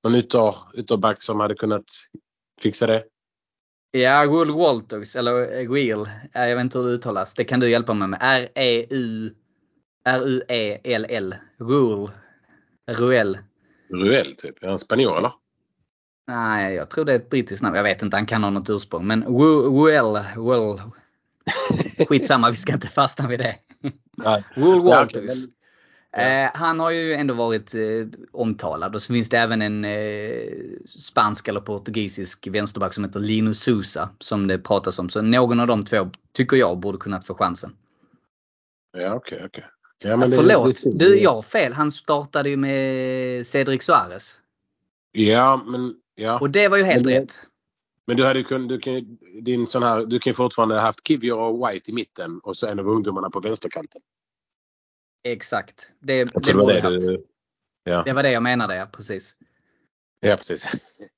någon 0.04 0.14
ytter, 0.14 0.54
ytterback 0.74 1.22
som 1.22 1.40
hade 1.40 1.54
kunnat 1.54 1.84
fixa 2.60 2.86
det. 2.86 3.04
Ja, 3.90 4.22
Will 4.22 4.50
Walters 4.50 5.16
eller 5.16 5.68
Will. 5.68 6.08
Jag 6.32 6.56
vet 6.56 6.60
inte 6.60 6.78
hur 6.78 6.86
det 6.86 6.92
uttalas. 6.92 7.34
Det 7.34 7.44
kan 7.44 7.60
du 7.60 7.70
hjälpa 7.70 7.94
mig 7.94 8.08
med. 8.08 8.18
R-E-U 8.22 9.34
R-U-E-L-L. 10.04 11.34
Ruel. 11.58 12.10
Ruel. 12.90 13.38
Ruel 13.90 14.36
typ. 14.36 14.64
Är 14.64 14.68
han 14.68 14.78
spanjor 14.78 15.18
eller? 15.18 15.32
Nej, 16.26 16.74
jag 16.74 16.90
tror 16.90 17.04
det 17.04 17.12
är 17.12 17.16
ett 17.16 17.30
brittiskt 17.30 17.62
namn. 17.62 17.76
Jag 17.76 17.82
vet 17.82 18.02
inte, 18.02 18.16
han 18.16 18.26
kan 18.26 18.44
ha 18.44 18.50
något 18.50 18.70
ursprung. 18.70 19.06
Men 19.06 19.24
Ruel. 19.24 20.18
Ruel. 20.36 20.80
Skitsamma, 22.08 22.50
vi 22.50 22.56
ska 22.56 22.72
inte 22.72 22.88
fastna 22.88 23.28
vid 23.28 23.38
det. 23.38 23.56
Will 23.84 23.92
Ja, 24.56 24.80
Walters. 24.82 25.22
men- 25.24 25.50
Eh, 26.16 26.50
han 26.54 26.80
har 26.80 26.90
ju 26.90 27.14
ändå 27.14 27.34
varit 27.34 27.74
eh, 27.74 27.80
omtalad 28.32 28.94
och 28.94 29.02
så 29.02 29.12
finns 29.12 29.28
det 29.28 29.38
även 29.38 29.62
en 29.62 29.84
eh, 29.84 30.48
spansk 30.86 31.48
eller 31.48 31.60
portugisisk 31.60 32.46
vänsterback 32.46 32.94
som 32.94 33.04
heter 33.04 33.20
Linus 33.20 33.60
Sousa 33.60 34.08
som 34.18 34.46
det 34.46 34.58
pratas 34.58 34.98
om. 34.98 35.08
Så 35.08 35.22
någon 35.22 35.60
av 35.60 35.66
de 35.66 35.84
två 35.84 36.10
tycker 36.32 36.56
jag 36.56 36.78
borde 36.78 36.98
kunnat 36.98 37.26
få 37.26 37.34
chansen. 37.34 37.76
Ja, 38.96 39.14
okej, 39.14 39.42
okej. 39.46 39.64
Ja, 40.04 40.16
men 40.16 40.30
det- 40.30 40.36
Förlåt, 40.36 40.66
det 40.66 40.72
synd. 40.72 40.98
du, 40.98 41.18
jag 41.22 41.34
har 41.34 41.42
fel. 41.42 41.72
Han 41.72 41.92
startade 41.92 42.48
ju 42.50 42.56
med 42.56 43.46
Cedric 43.46 43.82
Suarez. 43.82 44.38
Ja, 45.12 45.62
men 45.66 45.94
ja. 46.14 46.38
Och 46.38 46.50
det 46.50 46.68
var 46.68 46.76
ju 46.76 46.84
helt 46.84 47.04
Men 47.04 47.12
det- 47.14 47.20
rätt. 47.20 47.40
Men 48.06 48.16
du 48.16 48.24
hade 48.24 48.38
ju 48.38 48.44
kunnat, 48.44 48.68
du 48.68 48.78
kan, 48.78 48.92
ju- 48.94 49.40
din 49.40 49.66
sån 49.66 49.82
här, 49.82 50.04
du 50.06 50.18
kan 50.18 50.30
ju 50.30 50.34
fortfarande 50.34 50.74
haft 50.74 51.06
Kivior 51.08 51.38
och 51.38 51.68
White 51.68 51.90
i 51.90 51.94
mitten 51.94 52.40
och 52.42 52.56
så 52.56 52.66
en 52.66 52.78
av 52.78 52.88
ungdomarna 52.88 53.30
på 53.30 53.40
vänsterkanten. 53.40 54.00
Exakt. 55.24 55.92
Det, 56.00 56.24
det, 56.24 56.52
var 56.54 56.72
det 56.72 56.80
du... 57.00 57.26
Ja, 57.84 58.02
det 58.02 58.12
var 58.12 58.22
det 58.22 58.30
jag 58.32 58.42
menade, 58.42 58.76
ja. 58.76 58.86
Precis. 58.86 59.36
ja 60.20 60.36
precis. 60.36 60.72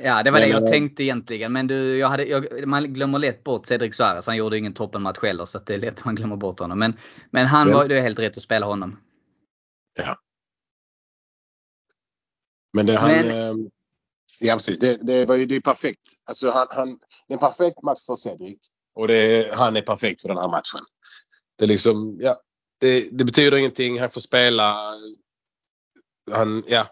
Ja, 0.00 0.22
det 0.22 0.30
var 0.30 0.40
Men, 0.40 0.48
det 0.48 0.54
jag 0.54 0.62
eh, 0.62 0.68
tänkte 0.70 1.02
egentligen. 1.04 1.52
Men 1.52 1.66
du, 1.66 1.98
jag 1.98 2.08
hade, 2.08 2.24
jag, 2.24 2.68
man 2.68 2.92
glömmer 2.94 3.18
lätt 3.18 3.44
bort 3.44 3.66
Cedric 3.66 3.96
Suarez. 3.96 4.26
Han 4.26 4.36
gjorde 4.36 4.58
ingen 4.58 4.74
toppenmatch 4.74 5.18
heller 5.22 5.44
så 5.44 5.58
att 5.58 5.66
det 5.66 5.74
är 5.74 5.78
lätt 5.78 5.98
att 5.98 6.04
man 6.04 6.14
glömmer 6.14 6.36
bort 6.36 6.58
honom. 6.60 6.78
Men, 6.78 6.96
men 7.30 7.46
han 7.46 7.66
Men- 7.68 7.76
var, 7.76 7.88
det 7.88 7.96
är 7.98 8.00
helt 8.02 8.18
rätt 8.18 8.36
att 8.36 8.42
spela 8.42 8.66
honom. 8.66 9.00
Ja. 9.98 10.16
Men 12.72 12.86
det 12.86 12.96
han... 12.98 13.10
Men- 13.10 13.28
eh, 13.30 13.68
Ja 14.40 14.54
precis, 14.54 14.78
det, 14.78 14.96
det 14.96 15.26
var 15.26 15.36
ju 15.36 15.46
det 15.46 15.56
är 15.56 15.60
perfekt. 15.60 16.12
Alltså 16.24 16.50
han, 16.50 16.66
han, 16.70 16.88
det 17.28 17.32
är 17.32 17.32
en 17.32 17.38
perfekt 17.38 17.82
match 17.82 18.06
för 18.06 18.14
Cedric. 18.14 18.58
Och 18.94 19.08
det, 19.08 19.54
han 19.54 19.76
är 19.76 19.82
perfekt 19.82 20.22
för 20.22 20.28
den 20.28 20.38
här 20.38 20.48
matchen. 20.48 20.80
Det 21.58 21.64
är 21.64 21.68
liksom, 21.68 22.18
ja. 22.20 22.42
Det, 22.80 23.08
det 23.18 23.24
betyder 23.24 23.56
ingenting. 23.56 24.00
Han 24.00 24.10
får 24.10 24.20
spela. 24.20 24.94
Han, 26.30 26.64
ja. 26.66 26.86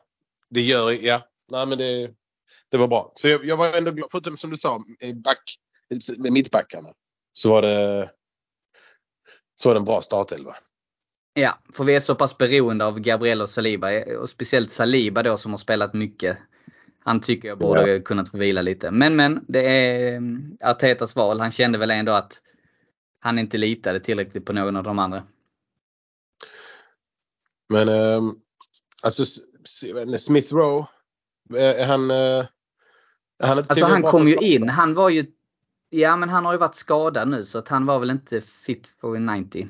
Det 0.51 0.61
gör, 0.61 0.91
ja. 0.91 1.29
Nej 1.51 1.67
men 1.67 1.79
det, 1.79 2.11
det 2.71 2.77
var 2.77 2.89
bra. 2.89 3.13
Så 3.15 3.29
jag, 3.29 3.45
jag 3.45 3.57
var 3.57 3.73
ändå 3.73 3.91
glad. 3.91 4.09
Förutom 4.11 4.39
som 4.39 4.51
du 4.51 4.57
sa, 4.57 4.85
back, 5.25 5.59
med 6.19 6.33
mittbackarna. 6.33 6.93
Så 7.33 7.51
var 7.51 7.63
det, 7.63 8.11
så 9.57 9.69
var 9.69 9.75
det 9.75 9.79
en 9.79 9.85
bra 9.85 10.01
startelva. 10.01 10.57
Ja, 11.35 11.59
för 11.73 11.85
vi 11.85 11.95
är 11.95 12.01
så 12.01 12.15
pass 12.15 12.39
beroende 12.39 12.87
av 12.87 13.01
Gabriel 13.01 13.43
och 13.43 13.51
Saliba. 13.51 14.17
Och 14.19 14.31
speciellt 14.31 14.73
Saliba 14.73 15.23
då 15.23 15.37
som 15.37 15.53
har 15.53 15.59
spelat 15.59 15.95
mycket. 15.95 16.39
Han 17.07 17.21
tycker 17.21 17.49
jag 17.49 17.59
borde 17.59 18.01
kunnat 18.01 18.29
få 18.29 18.39
vila 18.39 18.63
lite. 18.63 18.91
Men 18.91 19.17
men, 19.17 19.45
det 19.49 19.67
är 19.67 20.17
mm, 20.17 20.57
Artetas 20.61 21.17
val. 21.17 21.41
Han 21.41 21.51
kände 21.51 21.79
väl 21.79 21.91
ändå 21.91 22.13
att 22.13 22.41
han 23.21 23.39
inte 23.39 23.59
litade 23.59 24.01
tillräckligt 24.01 24.45
på 24.45 24.53
någon 24.53 24.77
av 24.77 24.83
de 24.83 24.99
andra. 24.99 25.23
Men 27.69 27.89
ehm, 27.89 28.35
alltså 29.03 29.25
Smith 30.19 30.55
Rowe. 30.55 30.87
Är, 31.55 31.75
är 31.75 31.87
han... 31.87 32.11
eh, 32.11 32.17
är 32.17 33.47
han 33.47 33.59
inte 33.59 33.71
Alltså 33.71 33.85
han 33.85 34.03
kom 34.03 34.25
ju 34.25 34.37
in. 34.37 34.69
Han 34.69 34.95
var 34.95 35.11
ju 35.11 35.27
Ja 35.91 36.17
men 36.17 36.29
han 36.29 36.45
har 36.45 36.53
ju 36.53 36.59
varit 36.59 36.75
skadad 36.75 37.29
nu 37.29 37.45
så 37.45 37.59
att 37.59 37.69
han 37.69 37.87
var 37.87 37.99
väl 37.99 38.11
inte 38.11 38.41
fit 38.41 38.95
for 39.01 39.19
90. 39.19 39.69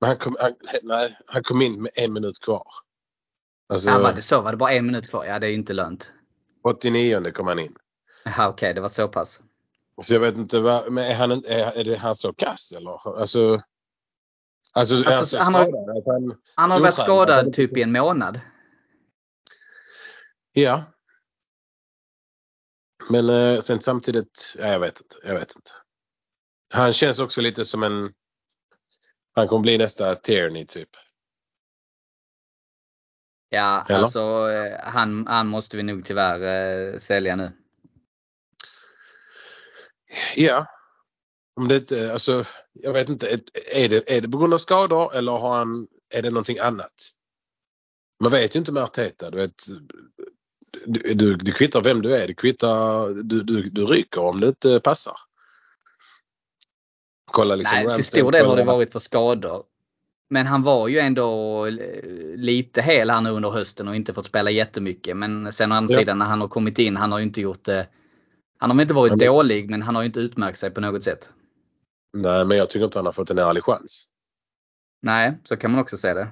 Men 0.00 0.08
Han 0.08 0.16
kom, 0.16 0.36
han, 0.40 0.52
nej, 0.82 1.16
han 1.26 1.42
kom 1.42 1.62
in 1.62 1.82
med 1.82 1.90
en 1.94 2.12
minut 2.12 2.40
kvar. 2.40 2.66
Alltså 3.68 3.90
Ja, 3.90 3.98
var 3.98 4.12
det 4.12 4.22
så? 4.22 4.40
Var 4.40 4.50
det 4.50 4.56
bara 4.56 4.72
en 4.72 4.86
minut 4.86 5.08
kvar? 5.08 5.24
Ja 5.24 5.38
det 5.38 5.46
är 5.46 5.50
ju 5.50 5.56
inte 5.56 5.72
lönt. 5.72 6.12
89 6.62 7.32
kom 7.32 7.46
han 7.46 7.58
in. 7.58 7.74
Jaha 8.24 8.48
okej, 8.48 8.74
det 8.74 8.80
var 8.80 8.88
så 8.88 9.08
pass. 9.08 9.40
Så 10.02 10.14
jag 10.14 10.20
vet 10.20 10.38
inte 10.38 10.60
men 10.90 11.04
är 11.04 11.14
han 11.14 11.30
är, 11.32 11.78
är 11.78 11.84
det 11.84 11.96
han 11.96 12.16
så 12.16 12.32
kass 12.32 12.72
eller? 12.72 13.18
Alltså. 13.20 13.62
Alltså, 14.74 14.94
Alltså, 14.94 15.24
så 15.26 15.38
han 15.38 15.54
har- 15.54 15.64
skadad 15.64 16.02
han, 16.06 16.40
Han 16.54 16.70
har 16.70 16.80
varit 16.80 16.94
skadad 16.94 17.52
typ 17.52 17.76
i 17.76 17.82
en 17.82 17.92
månad. 17.92 18.40
Ja. 20.52 20.84
Men 23.10 23.28
eh, 23.30 23.60
sen 23.60 23.80
samtidigt, 23.80 24.54
ja, 24.58 24.66
jag 24.66 24.80
vet 24.80 25.00
inte. 25.00 25.16
Jag 25.22 25.34
vet 25.34 25.56
inte. 25.56 25.70
Han 26.74 26.92
känns 26.92 27.18
också 27.18 27.40
lite 27.40 27.64
som 27.64 27.82
en, 27.82 28.12
han 29.34 29.48
kommer 29.48 29.62
bli 29.62 29.78
nästa 29.78 30.14
Tierney 30.14 30.64
typ. 30.66 30.88
Ja, 33.54 33.84
Eller? 33.88 33.98
alltså 33.98 34.50
eh, 34.50 34.80
han, 34.80 35.26
han 35.26 35.48
måste 35.48 35.76
vi 35.76 35.82
nog 35.82 36.04
tyvärr 36.04 36.40
eh, 36.92 36.98
sälja 36.98 37.36
nu. 37.36 37.52
Ja. 40.36 40.66
Om 41.60 41.68
det 41.68 41.76
inte, 41.76 42.12
alltså, 42.12 42.44
jag 42.72 42.92
vet 42.92 43.08
inte. 43.08 43.40
Är 43.72 43.88
det, 43.88 44.16
är 44.16 44.20
det 44.20 44.28
på 44.28 44.38
grund 44.38 44.54
av 44.54 44.58
skador 44.58 45.14
eller 45.14 45.32
har 45.32 45.56
han, 45.56 45.88
är 46.14 46.22
det 46.22 46.30
någonting 46.30 46.58
annat? 46.58 46.92
Man 48.22 48.32
vet 48.32 48.56
ju 48.56 48.58
inte 48.58 48.72
med 48.72 48.82
Arteta. 48.82 49.30
Du, 49.30 49.38
vet, 49.38 49.62
du, 50.86 51.14
du, 51.14 51.36
du 51.36 51.52
kvittar 51.52 51.82
vem 51.82 52.02
du 52.02 52.16
är. 52.16 52.26
Du 52.28 52.34
kvittar, 52.34 53.08
du, 53.22 53.42
du, 53.42 53.62
du 53.62 53.86
ryker 53.86 54.20
om 54.20 54.40
det 54.40 54.48
inte 54.48 54.80
passar. 54.80 55.16
Kolla 57.32 57.54
liksom 57.56 57.78
Nej, 57.84 57.94
till 57.94 58.04
stor 58.04 58.32
del 58.32 58.46
har 58.46 58.56
det 58.56 58.64
varit 58.64 58.92
för 58.92 58.98
skador. 58.98 59.64
Men 60.32 60.46
han 60.46 60.62
var 60.62 60.88
ju 60.88 60.98
ändå 60.98 61.66
eh, 61.66 61.74
lite 62.36 62.82
hel 62.82 63.10
här 63.10 63.20
nu 63.20 63.30
under 63.30 63.50
hösten 63.50 63.88
och 63.88 63.96
inte 63.96 64.14
fått 64.14 64.26
spela 64.26 64.50
jättemycket. 64.50 65.16
Men 65.16 65.52
sen 65.52 65.72
å 65.72 65.74
andra 65.74 65.92
Ja. 65.94 65.98
sidan 65.98 66.18
när 66.18 66.26
han 66.26 66.40
har 66.40 66.48
kommit 66.48 66.78
in, 66.78 66.96
han 66.96 67.12
har 67.12 67.18
ju 67.18 67.24
inte 67.24 67.40
gjort 67.40 67.64
det. 67.64 67.86
Han 68.58 68.70
har 68.70 68.82
inte 68.82 68.94
varit 68.94 69.12
är- 69.12 69.26
dålig 69.26 69.70
men 69.70 69.82
han 69.82 69.94
har 69.96 70.02
inte 70.02 70.20
utmärkt 70.20 70.58
sig 70.58 70.70
på 70.70 70.80
något 70.80 71.02
sätt. 71.02 71.32
Nej, 72.12 72.44
men 72.44 72.56
jag 72.58 72.70
tycker 72.70 72.84
inte 72.84 72.98
han 72.98 73.06
har 73.06 73.12
fått 73.12 73.30
en 73.30 73.38
ärlig 73.38 73.64
chans. 73.64 74.08
Nej, 75.02 75.32
så 75.44 75.56
kan 75.56 75.70
man 75.70 75.80
också 75.80 75.96
säga 75.96 76.14
det. 76.14 76.28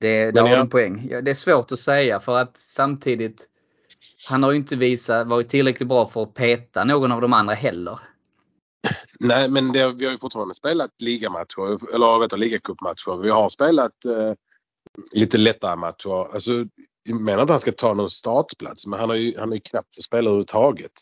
Det, 0.00 0.34
Men 0.34 0.42
har 0.44 0.50
jag- 0.50 0.60
en 0.60 0.68
poäng. 0.68 1.08
Ja, 1.10 1.20
det 1.20 1.30
är 1.30 1.34
svårt 1.34 1.72
att 1.72 1.78
säga 1.78 2.20
för 2.20 2.36
att 2.38 2.56
samtidigt 2.56 3.46
han 4.28 4.42
har 4.42 4.50
ju 4.50 4.56
inte 4.56 4.76
visat, 4.76 5.26
varit 5.26 5.48
tillräckligt 5.48 5.88
bra 5.88 6.08
för 6.08 6.22
att 6.22 6.34
peta 6.34 6.84
någon 6.84 7.12
av 7.12 7.20
de 7.20 7.32
andra 7.32 7.54
heller. 7.54 7.98
Nej, 9.20 9.50
men 9.50 9.72
det, 9.72 9.92
vi 9.92 10.04
har 10.04 10.12
ju 10.12 10.18
fortfarande 10.18 10.54
spelat 10.54 10.90
ligamatcher, 11.02 11.94
eller 11.94 12.18
vet 12.18 12.30
du, 12.30 12.36
ligacupmatcher. 12.36 13.22
Vi 13.22 13.30
har 13.30 13.48
spelat 13.48 14.04
eh, 14.04 14.32
lite 15.12 15.38
lättare 15.38 15.76
matcher. 15.76 16.34
Alltså, 16.34 16.52
jag 17.02 17.20
menar 17.20 17.42
inte 17.42 17.42
att 17.42 17.50
han 17.50 17.60
ska 17.60 17.72
ta 17.72 17.94
någon 17.94 18.10
startplats, 18.10 18.86
men 18.86 19.00
han 19.00 19.08
har 19.08 19.16
ju, 19.16 19.38
han 19.38 19.48
har 19.48 19.54
ju 19.54 19.60
knappt 19.60 19.94
spelat 19.94 20.26
överhuvudtaget. 20.26 20.92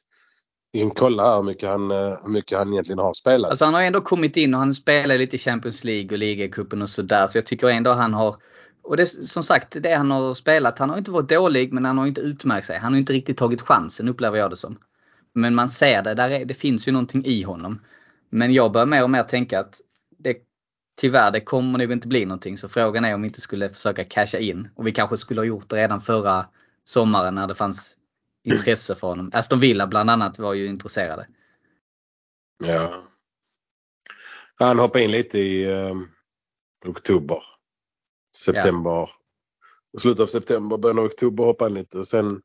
Vi 0.72 0.80
kan 0.80 0.90
kolla 0.90 1.30
här 1.30 1.36
hur 1.36 1.42
mycket 1.42 1.68
han, 1.68 1.90
eh, 1.90 1.96
hur 1.96 2.32
mycket 2.32 2.58
han 2.58 2.72
egentligen 2.72 2.98
har 2.98 3.14
spelat. 3.14 3.50
Alltså 3.50 3.64
han 3.64 3.74
har 3.74 3.82
ändå 3.82 4.00
kommit 4.00 4.36
in 4.36 4.54
och 4.54 4.60
han 4.60 4.74
spelar 4.74 5.18
lite 5.18 5.36
i 5.36 5.38
Champions 5.38 5.84
League 5.84 6.12
och 6.12 6.18
ligacupen 6.18 6.82
och 6.82 6.90
sådär. 6.90 7.26
Så 7.26 7.38
jag 7.38 7.46
tycker 7.46 7.68
ändå 7.68 7.90
han 7.90 8.14
har 8.14 8.36
och 8.82 8.96
det, 8.96 9.06
som 9.06 9.42
sagt, 9.42 9.82
det 9.82 9.94
han 9.94 10.10
har 10.10 10.34
spelat, 10.34 10.78
han 10.78 10.90
har 10.90 10.98
inte 10.98 11.10
varit 11.10 11.28
dålig 11.28 11.72
men 11.72 11.84
han 11.84 11.98
har 11.98 12.06
inte 12.06 12.20
utmärkt 12.20 12.66
sig. 12.66 12.78
Han 12.78 12.92
har 12.92 12.98
inte 12.98 13.12
riktigt 13.12 13.36
tagit 13.36 13.62
chansen 13.62 14.08
upplever 14.08 14.38
jag 14.38 14.50
det 14.50 14.56
som. 14.56 14.78
Men 15.32 15.54
man 15.54 15.68
ser 15.68 16.02
det, 16.02 16.14
där 16.14 16.30
är, 16.30 16.44
det 16.44 16.54
finns 16.54 16.88
ju 16.88 16.92
någonting 16.92 17.24
i 17.24 17.42
honom. 17.42 17.80
Men 18.30 18.52
jag 18.52 18.72
börjar 18.72 18.86
mer 18.86 19.02
och 19.02 19.10
mer 19.10 19.22
tänka 19.22 19.60
att 19.60 19.80
det, 20.18 20.36
tyvärr, 21.00 21.30
det 21.30 21.40
kommer 21.40 21.78
nog 21.78 21.92
inte 21.92 22.08
bli 22.08 22.24
någonting. 22.24 22.56
Så 22.56 22.68
frågan 22.68 23.04
är 23.04 23.14
om 23.14 23.22
vi 23.22 23.28
inte 23.28 23.40
skulle 23.40 23.68
försöka 23.68 24.04
casha 24.04 24.38
in. 24.38 24.68
Och 24.74 24.86
vi 24.86 24.92
kanske 24.92 25.16
skulle 25.16 25.40
ha 25.40 25.46
gjort 25.46 25.68
det 25.68 25.76
redan 25.76 26.00
förra 26.00 26.46
sommaren 26.84 27.34
när 27.34 27.46
det 27.46 27.54
fanns 27.54 27.96
intresse 28.44 28.94
för 28.94 29.06
honom. 29.06 29.30
Aston 29.34 29.60
Villa 29.60 29.86
bland 29.86 30.10
annat 30.10 30.38
var 30.38 30.54
ju 30.54 30.66
intresserade. 30.66 31.26
Ja. 32.64 33.02
Han 34.54 34.78
hoppade 34.78 35.04
in 35.04 35.10
lite 35.10 35.38
i 35.38 35.64
eh, 35.64 35.96
oktober. 36.86 37.42
September. 38.36 39.10
Slutet 39.98 40.20
av 40.20 40.26
september, 40.26 40.76
början 40.76 40.98
av 40.98 41.04
oktober 41.04 41.44
hoppade 41.44 41.70
han 41.70 41.74
lite. 41.74 41.98
Och 41.98 42.08
sen, 42.08 42.26
ja, 42.26 42.40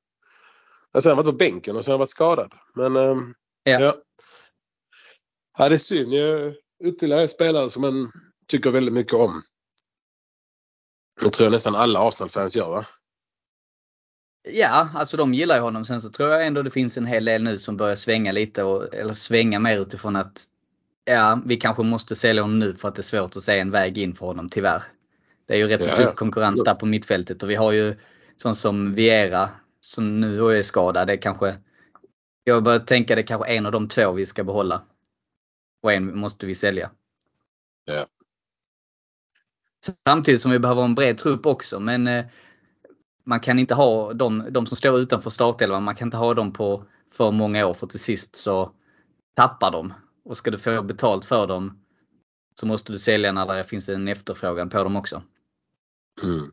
sen 1.02 1.10
har 1.10 1.16
han 1.16 1.26
varit 1.26 1.34
på 1.34 1.38
bänken 1.38 1.76
och 1.76 1.86
sen 1.86 1.92
har 1.92 1.96
han 1.96 2.00
varit 2.00 2.10
skadad. 2.10 2.54
Men 2.76 2.96
eh, 2.96 3.16
Ja. 3.64 3.80
ja. 3.80 3.96
ja. 5.58 5.70
det 5.70 5.76
är 5.76 5.78
synd. 5.78 6.14
Ytterligare 6.84 7.28
spelare 7.28 7.70
som 7.70 7.82
man 7.82 8.12
tycker 8.48 8.72
väldigt 8.72 8.94
mycket 8.94 9.14
om. 9.14 9.42
Det 11.22 11.30
tror 11.30 11.46
jag 11.46 11.52
nästan 11.52 11.76
alla 11.76 12.08
Arsenal-fans 12.08 12.56
gör 12.56 12.70
va? 12.70 12.86
Ja, 14.50 14.90
alltså 14.96 15.18
de 15.18 15.34
gillar 15.34 15.56
ju 15.56 15.62
honom. 15.62 15.86
Sen 15.86 16.02
så 16.02 16.10
tror 16.10 16.30
jag 16.30 16.48
ändå 16.48 16.62
det 16.62 16.72
finns 16.72 16.98
en 16.98 17.06
hel 17.06 17.26
del 17.26 17.44
nu 17.44 17.58
som 17.58 17.78
börjar 17.78 17.96
svänga 17.96 18.32
lite. 18.32 18.64
Och, 18.64 18.96
eller 18.96 19.14
svänga 19.14 19.60
mer 19.60 19.80
utifrån 19.80 20.16
att 20.16 20.46
ja, 21.06 21.42
vi 21.46 21.58
kanske 21.58 21.84
måste 21.84 22.16
sälja 22.16 22.42
honom 22.42 22.60
nu 22.60 22.74
för 22.74 22.88
att 22.88 22.96
det 22.96 23.00
är 23.00 23.04
svårt 23.04 23.36
att 23.36 23.44
se 23.44 23.60
en 23.60 23.72
väg 23.72 23.98
in 23.98 24.16
för 24.16 24.26
honom 24.26 24.50
tyvärr. 24.50 24.84
Det 25.48 25.54
är 25.54 25.58
ju 25.58 25.68
rätt 25.68 25.84
så 25.84 25.90
Ja, 25.90 25.96
tuff 25.96 26.16
konkurrens 26.16 26.64
där 26.64 26.76
på 26.76 26.86
mittfältet 26.86 27.44
och 27.44 27.50
vi 27.50 27.56
har 27.56 27.72
ju 27.72 27.96
sån 28.38 28.56
som 28.56 28.94
Viera 28.94 29.50
som 29.86 30.20
nu 30.20 30.58
är 30.58 30.62
skadad. 30.62 31.08
Det 31.08 31.14
är 31.14 31.22
kanske, 31.22 31.56
jag 32.44 32.64
börjar 32.64 32.80
tänka 32.80 33.16
det 33.16 33.24
kanske 33.24 33.48
en 33.48 33.66
av 33.66 33.72
de 33.72 33.88
två 33.88 34.12
vi 34.12 34.26
ska 34.26 34.44
behålla. 34.44 34.82
Och 35.84 35.94
en 35.94 36.18
måste 36.18 36.46
vi 36.46 36.56
sälja. 36.56 36.92
Samtidigt 40.08 40.42
som 40.42 40.52
vi 40.52 40.60
behöver 40.60 40.84
en 40.84 40.96
bred 40.96 41.18
trupp 41.18 41.46
också. 41.46 41.80
Men 41.80 42.08
eh, 42.08 42.26
man 43.24 43.40
kan 43.40 43.60
inte 43.60 43.76
ha 43.76 44.14
de, 44.14 44.48
de 44.50 44.66
som 44.66 44.78
står 44.78 45.00
utanför 45.00 45.30
startelvan, 45.30 45.84
man 45.84 45.96
kan 45.96 46.08
inte 46.08 46.18
ha 46.18 46.34
dem 46.34 46.54
på 46.54 46.86
för 47.12 47.32
många 47.32 47.66
år 47.66 47.74
för 47.74 47.88
till 47.88 48.00
sist 48.00 48.36
så 48.36 48.72
tappar 49.34 49.72
de. 49.72 49.94
Och 50.26 50.38
ska 50.38 50.52
du 50.52 50.58
få 50.58 50.82
betalt 50.82 51.26
för 51.26 51.48
dem 51.48 51.84
så 52.56 52.66
måste 52.66 52.92
du 52.92 53.00
sälja 53.00 53.32
när 53.32 53.58
det 53.58 53.64
finns 53.64 53.90
en 53.90 54.08
efterfrågan 54.08 54.70
på 54.70 54.84
dem 54.84 54.96
också. 54.96 55.24
Mm. 56.24 56.52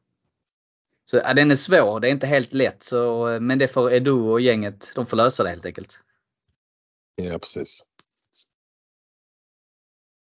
Så 1.10 1.16
ja, 1.16 1.34
den 1.34 1.50
är 1.50 1.56
svår, 1.56 2.00
det 2.00 2.08
är 2.08 2.12
inte 2.12 2.26
helt 2.26 2.52
lätt. 2.52 2.82
Så, 2.82 3.38
men 3.40 3.58
det 3.58 3.68
får 3.68 3.92
Edu 3.92 4.12
och 4.12 4.40
gänget, 4.40 4.92
de 4.94 5.06
får 5.06 5.16
lösa 5.16 5.42
det 5.42 5.48
helt 5.48 5.66
enkelt. 5.66 6.00
Ja, 7.14 7.38
precis. 7.38 7.84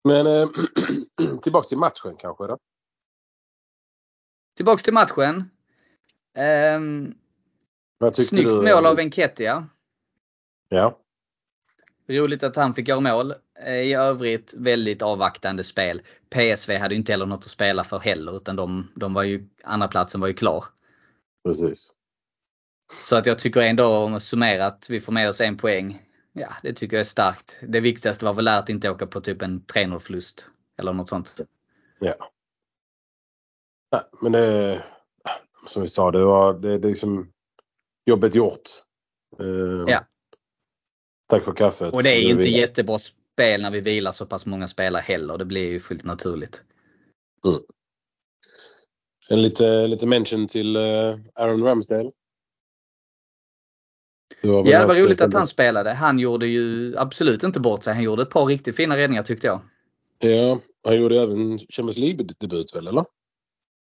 Men 0.04 0.28
eh, 0.28 0.50
tillbaks 1.42 1.68
till 1.68 1.78
matchen 1.78 2.16
kanske 2.18 2.48
då? 2.48 2.58
Tillbaks 4.56 4.84
till 4.84 4.94
matchen. 4.94 5.50
Ehm, 6.38 7.14
Vad 7.98 8.14
tyckte 8.14 8.36
snyggt 8.36 8.50
du? 8.50 8.62
mål 8.62 8.86
av 8.86 9.00
Enketia. 9.00 9.68
Ja. 10.70 11.00
Roligt 12.08 12.44
att 12.44 12.56
han 12.56 12.74
fick 12.74 12.88
göra 12.88 13.00
mål. 13.00 13.34
Eh, 13.66 13.74
I 13.74 13.94
övrigt 13.94 14.54
väldigt 14.58 15.02
avvaktande 15.02 15.64
spel. 15.64 16.02
PSV 16.30 16.78
hade 16.78 16.94
ju 16.94 16.98
inte 17.00 17.14
heller 17.14 17.26
något 17.26 17.44
att 17.46 17.52
spela 17.52 17.84
för 17.84 18.00
heller 18.00 18.38
utan 18.38 18.56
de, 18.56 18.92
de 18.96 19.14
var 19.14 19.24
ju, 19.24 19.48
andra 19.64 19.88
platsen 19.88 20.22
var 20.22 20.28
ju 20.28 20.34
klar. 20.34 20.66
Precis. 21.44 21.94
Så 23.00 23.16
att 23.16 23.26
jag 23.26 23.40
tycker 23.40 23.62
ändå 23.62 23.86
om 23.86 24.14
att 24.14 24.24
summera 24.24 24.66
att 24.66 24.90
vi 24.90 25.00
får 25.00 25.12
med 25.14 25.30
oss 25.30 25.42
en 25.42 25.58
poäng. 25.58 26.02
Ja, 26.34 26.54
det 26.64 26.74
tycker 26.74 26.98
jag 26.98 27.02
är 27.02 27.06
starkt. 27.06 27.60
Det 27.68 27.80
viktigaste 27.80 28.26
var 28.26 28.34
väl 28.34 28.48
att 28.48 28.70
inte 28.70 28.90
åka 28.90 29.08
på 29.08 29.22
typ 29.22 29.42
en 29.42 29.62
3-0 29.62 30.00
förlust. 30.00 30.48
Eller 30.78 30.94
något 30.94 31.10
sånt. 31.10 31.42
Ja. 32.00 32.14
Nej, 33.92 34.02
men 34.22 34.32
det, 34.32 34.84
som 35.68 35.82
vi 35.82 35.88
sa, 35.88 36.12
det 36.12 36.26
var 36.26 36.54
det, 36.54 36.78
det 36.78 36.88
liksom 36.88 37.32
jobbet 38.06 38.36
gjort. 38.36 38.62
Eh, 39.40 39.46
Ja. 39.88 40.06
Tack 41.28 41.44
för 41.44 41.54
kaffet. 41.54 41.94
Och 41.94 42.04
det 42.04 42.10
är 42.10 42.24
Nu 42.24 42.30
inte 42.30 42.50
jättebra 42.50 43.00
spel 43.42 43.62
när 43.62 43.72
vi 43.72 43.82
vilar 43.82 44.12
så 44.12 44.26
pass 44.26 44.46
många 44.46 44.68
spelare 44.68 45.02
heller. 45.02 45.38
Det 45.38 45.46
blir 45.46 45.70
ju 45.70 45.80
fullt 45.80 46.04
naturligt. 46.04 46.64
En 49.30 49.42
lite, 49.42 49.88
lite 49.88 50.06
mention 50.06 50.48
till 50.48 50.76
eh, 50.76 51.16
Aaron 51.36 51.64
Ramsdale. 51.64 52.12
Det 54.42 54.48
Ja, 54.48 54.64
det 54.64 54.86
var 54.86 55.06
roligt 55.06 55.22
att 55.22 55.34
han 55.34 55.48
spelade. 55.48 55.90
Han 55.90 56.20
gjorde 56.20 56.48
ju 56.48 56.98
absolut 56.98 57.44
inte 57.44 57.60
bort 57.60 57.84
sig. 57.84 57.94
Han 57.94 58.04
gjorde 58.04 58.22
ett 58.22 58.30
par 58.30 58.46
riktigt 58.46 58.76
fina 58.76 58.98
räddningar 58.98 59.24
tyckte 59.24 59.48
jag. 59.48 59.62
Ja, 60.20 60.60
han 60.84 61.02
gjorde 61.02 61.22
även 61.22 61.60
Champions 61.60 61.98
League-debut 61.98 62.76
väl, 62.76 62.88
eller? 62.88 63.06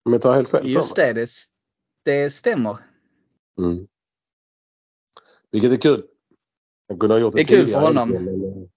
Om 0.04 0.12
jag 0.12 0.22
tar 0.22 0.34
helt 0.34 0.50
fel 0.50 0.68
Just 0.68 0.96
det, 0.96 1.12
det, 1.12 1.28
det 2.04 2.30
stämmer. 2.30 2.76
Mm. 3.58 3.86
Vilket 5.50 5.72
är 5.72 5.76
kul. 5.76 6.04
Han 6.88 6.98
kunde 6.98 7.14
ha 7.14 7.20
gjort 7.20 7.32
det, 7.32 7.38
Det 7.38 7.54
är 7.54 7.56
kul 7.56 7.66
för 7.66 7.80
honom. 7.80 8.68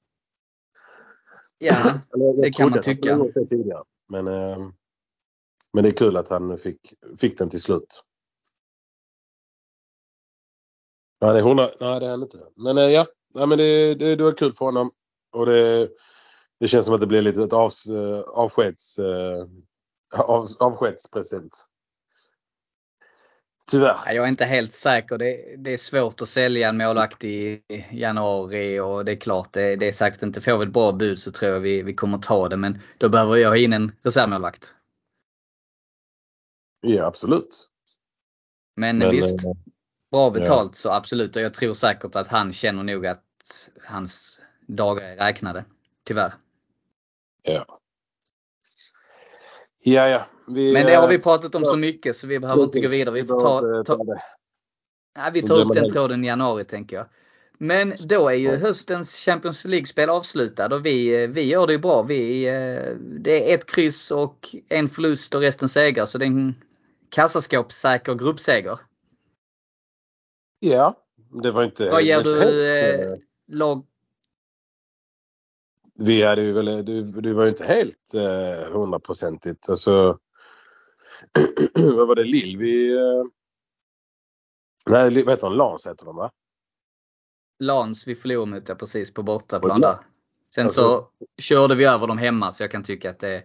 Ja, 1.63 1.99
det 2.41 2.51
kan 2.51 2.69
man 2.69 2.81
tycka. 2.81 3.19
tidigare. 3.49 3.83
Men, 4.09 4.27
eh, 4.27 4.57
men 5.73 5.83
det 5.83 5.89
är 5.89 5.93
kul 5.93 6.17
att 6.17 6.29
han 6.29 6.57
fick, 6.57 6.79
fick 7.19 7.37
den 7.37 7.49
till 7.49 7.61
slut. 7.61 8.03
Ja, 11.19 11.33
det 11.33 11.39
är 11.39 11.43
100, 11.43 11.69
nej, 11.79 11.99
det 11.99 12.05
är 12.05 12.09
han 12.09 12.21
inte. 12.21 12.39
Men 12.55 12.77
eh, 12.77 12.83
ja, 12.83 13.07
nej, 13.35 13.47
men 13.47 13.57
det, 13.57 13.95
det, 13.95 14.15
det 14.15 14.23
var 14.23 14.31
kul 14.31 14.53
för 14.53 14.65
honom. 14.65 14.91
Och 15.31 15.45
det, 15.45 15.89
det 16.59 16.67
känns 16.67 16.85
som 16.85 16.95
att 16.95 17.01
det 17.01 17.07
blir 17.07 17.21
lite 17.21 17.43
ett 17.43 17.53
avs, 17.53 17.85
eh, 17.85 18.19
avskeds, 18.19 18.99
av, 20.17 20.47
avskedspresent. 20.59 21.69
Tyvärr. 23.71 23.97
Ja, 24.05 24.13
Jag 24.13 24.25
är 24.25 24.29
inte 24.29 24.45
helt 24.45 24.73
säker. 24.73 25.17
Det, 25.17 25.55
det 25.57 25.73
är 25.73 25.77
svårt 25.77 26.21
att 26.21 26.29
sälja 26.29 26.69
en 26.69 26.77
målvakt 26.77 27.23
i 27.23 27.61
januari 27.91 28.79
och 28.79 29.05
det 29.05 29.11
är 29.11 29.15
klart, 29.15 29.53
det, 29.53 29.75
det 29.75 29.87
är 29.87 29.91
säkert 29.91 30.21
inte. 30.21 30.41
Får 30.41 30.57
vi 30.57 30.65
ett 30.65 30.73
bra 30.73 30.91
bud 30.91 31.19
så 31.19 31.31
tror 31.31 31.51
jag 31.51 31.59
vi, 31.59 31.81
vi 31.81 31.93
kommer 31.93 32.17
ta 32.17 32.49
det. 32.49 32.57
Men 32.57 32.79
då 32.97 33.09
behöver 33.09 33.35
jag 33.35 33.49
ha 33.49 33.57
in 33.57 33.73
en 33.73 33.91
reservmålvakt. 34.03 34.73
Ja, 36.81 37.05
absolut. 37.05 37.69
Men, 38.75 38.97
Men, 38.97 39.11
visst, 39.11 39.45
eh, 39.45 39.51
bra 40.11 40.29
betalt 40.31 40.75
så 40.75 40.91
absolut. 40.91 41.35
Och 41.35 41.41
jag 41.41 41.53
tror 41.53 41.73
säkert 41.73 42.15
att 42.15 42.27
han 42.27 42.53
känner 42.53 42.83
nog 42.83 43.05
att 43.07 43.69
hans 43.83 44.41
dagar 44.67 45.03
är 45.03 45.15
räknade. 45.15 45.65
Tyvärr. 46.05 46.33
Ja. 47.43 47.79
Ja, 49.83 50.09
ja. 50.09 50.25
Vi, 50.47 50.73
Men 50.73 50.85
det 50.85 50.95
har 50.95 51.07
vi 51.07 51.15
eh, 51.15 51.21
pratat 51.21 51.55
om 51.55 51.65
så 51.65 51.77
mycket 51.77 52.15
så 52.15 52.27
vi 52.27 52.39
behöver 52.39 52.63
inte 52.63 52.79
gå 52.79 52.87
vidare. 52.87 53.15
Vi 53.15 53.23
får 53.23 53.39
ta, 53.39 53.83
ta. 53.83 54.03
Nej, 55.17 55.31
vi 55.33 55.41
tar 55.41 55.59
upp 55.59 55.73
den 55.73 55.89
tråden 55.89 56.23
i 56.23 56.27
januari 56.27 56.65
tänker 56.65 56.95
jag. 56.95 57.05
Men 57.57 57.93
då 58.07 58.29
är 58.29 58.35
ju 58.35 58.49
höstens 58.49 59.15
Champions 59.15 59.65
League-spel 59.65 60.09
avslutad 60.09 60.75
och 60.75 60.85
vi, 60.85 61.27
vi 61.27 61.41
gör 61.41 61.67
det 61.67 61.73
ju 61.73 61.79
bra. 61.79 62.01
Vi, 62.01 62.47
eh, 62.47 62.95
det 62.99 63.51
är 63.51 63.55
ett 63.57 63.65
kryss 63.65 64.11
och 64.11 64.55
en 64.69 64.89
förlust 64.89 65.35
och 65.35 65.41
resten 65.41 65.69
segrar. 65.69 66.05
Så 66.05 66.17
det 66.17 66.25
är 66.25 66.27
en 66.27 66.55
kassaskåpssäker 67.09 68.15
gruppseger. 68.15 68.79
Ja, 70.59 70.95
det 71.43 71.51
var 71.51 71.63
inte 71.63 71.89
Vad 71.89 72.03
ger 72.03 72.21
du 72.21 72.39
helt, 72.39 72.79
eh, 72.79 73.09
eh, 73.09 73.17
lag... 73.47 73.85
Vi 75.99 76.23
hade 76.23 76.41
ju 76.41 76.53
väl, 76.53 76.65
det, 76.65 77.21
det 77.21 77.33
var 77.33 77.43
ju 77.43 77.49
inte 77.49 77.65
helt 77.65 78.13
eh, 78.13 78.71
hundraprocentigt. 78.71 79.69
Alltså, 79.69 80.19
vad 81.73 82.07
var 82.07 82.15
det, 82.15 82.23
Lill? 82.23 82.57
Vi... 82.57 82.93
Eh, 82.93 83.23
nej, 84.85 85.23
vad 85.23 85.33
heter 85.33 85.47
de? 85.49 85.57
Lans 85.57 85.87
heter 85.87 86.05
de 86.05 86.15
va? 86.15 86.31
Lans 87.59 88.07
vi 88.07 88.15
förlorade 88.15 88.51
mot 88.51 88.69
ja, 88.69 88.75
precis 88.75 89.13
på 89.13 89.23
bortaplan 89.23 89.81
där. 89.81 89.97
Sen 90.55 90.65
Alltså- 90.65 90.81
så 90.81 91.09
körde 91.41 91.75
vi 91.75 91.85
över 91.85 92.07
dem 92.07 92.17
hemma 92.17 92.51
så 92.51 92.63
jag 92.63 92.71
kan 92.71 92.83
tycka 92.83 93.09
att 93.09 93.19
det, 93.19 93.43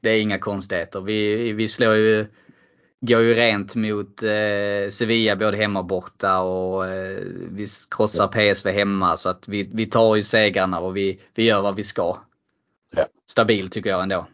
det 0.00 0.10
är 0.10 0.20
inga 0.20 0.38
konstigheter. 0.38 1.00
Vi, 1.00 1.52
vi 1.52 1.68
slår 1.68 1.94
ju, 1.94 2.26
går 3.06 3.20
ju 3.20 3.34
rent 3.34 3.74
mot 3.74 4.22
eh, 4.22 4.90
Sevilla 4.90 5.36
både 5.36 5.56
hemma 5.56 5.78
och 5.80 5.86
borta 5.86 6.40
och 6.40 6.86
eh, 6.86 7.22
vi 7.50 7.66
krossar 7.90 8.28
PSV 8.28 8.70
hemma 8.70 9.16
så 9.16 9.28
att 9.28 9.48
vi, 9.48 9.70
vi 9.74 9.86
tar 9.86 10.16
ju 10.16 10.22
segrarna 10.22 10.80
och 10.80 10.96
vi, 10.96 11.20
vi 11.34 11.44
gör 11.44 11.62
vad 11.62 11.76
vi 11.76 11.84
ska. 11.84 12.16
Ja. 12.96 13.06
Stabil 13.30 13.70
tycker 13.70 13.90
jag 13.90 14.02
ändå. 14.02 14.26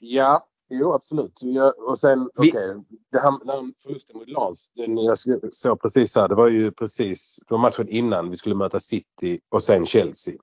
Ja, 0.00 0.46
jo 0.70 0.92
absolut. 0.92 1.40
Och 1.88 1.98
sen, 1.98 2.30
Vi- 2.38 2.50
okej. 2.50 2.74
Det 3.12 3.18
här, 3.18 3.38
den 3.44 3.48
här 3.48 3.72
förlusten 3.82 4.16
mot 4.16 4.28
Lans, 4.28 4.70
den 4.74 4.98
jag 4.98 5.18
såg 5.50 5.80
precis 5.82 6.16
här. 6.16 6.28
Det 6.28 6.34
var 6.34 6.48
ju 6.48 6.72
precis, 6.72 7.40
det 7.48 7.54
var 7.54 7.58
matchen 7.62 7.88
innan 7.88 8.30
vi 8.30 8.36
skulle 8.36 8.54
möta 8.54 8.80
City 8.80 9.40
och 9.48 9.62
sen 9.62 9.86
Chelsea. 9.86 10.34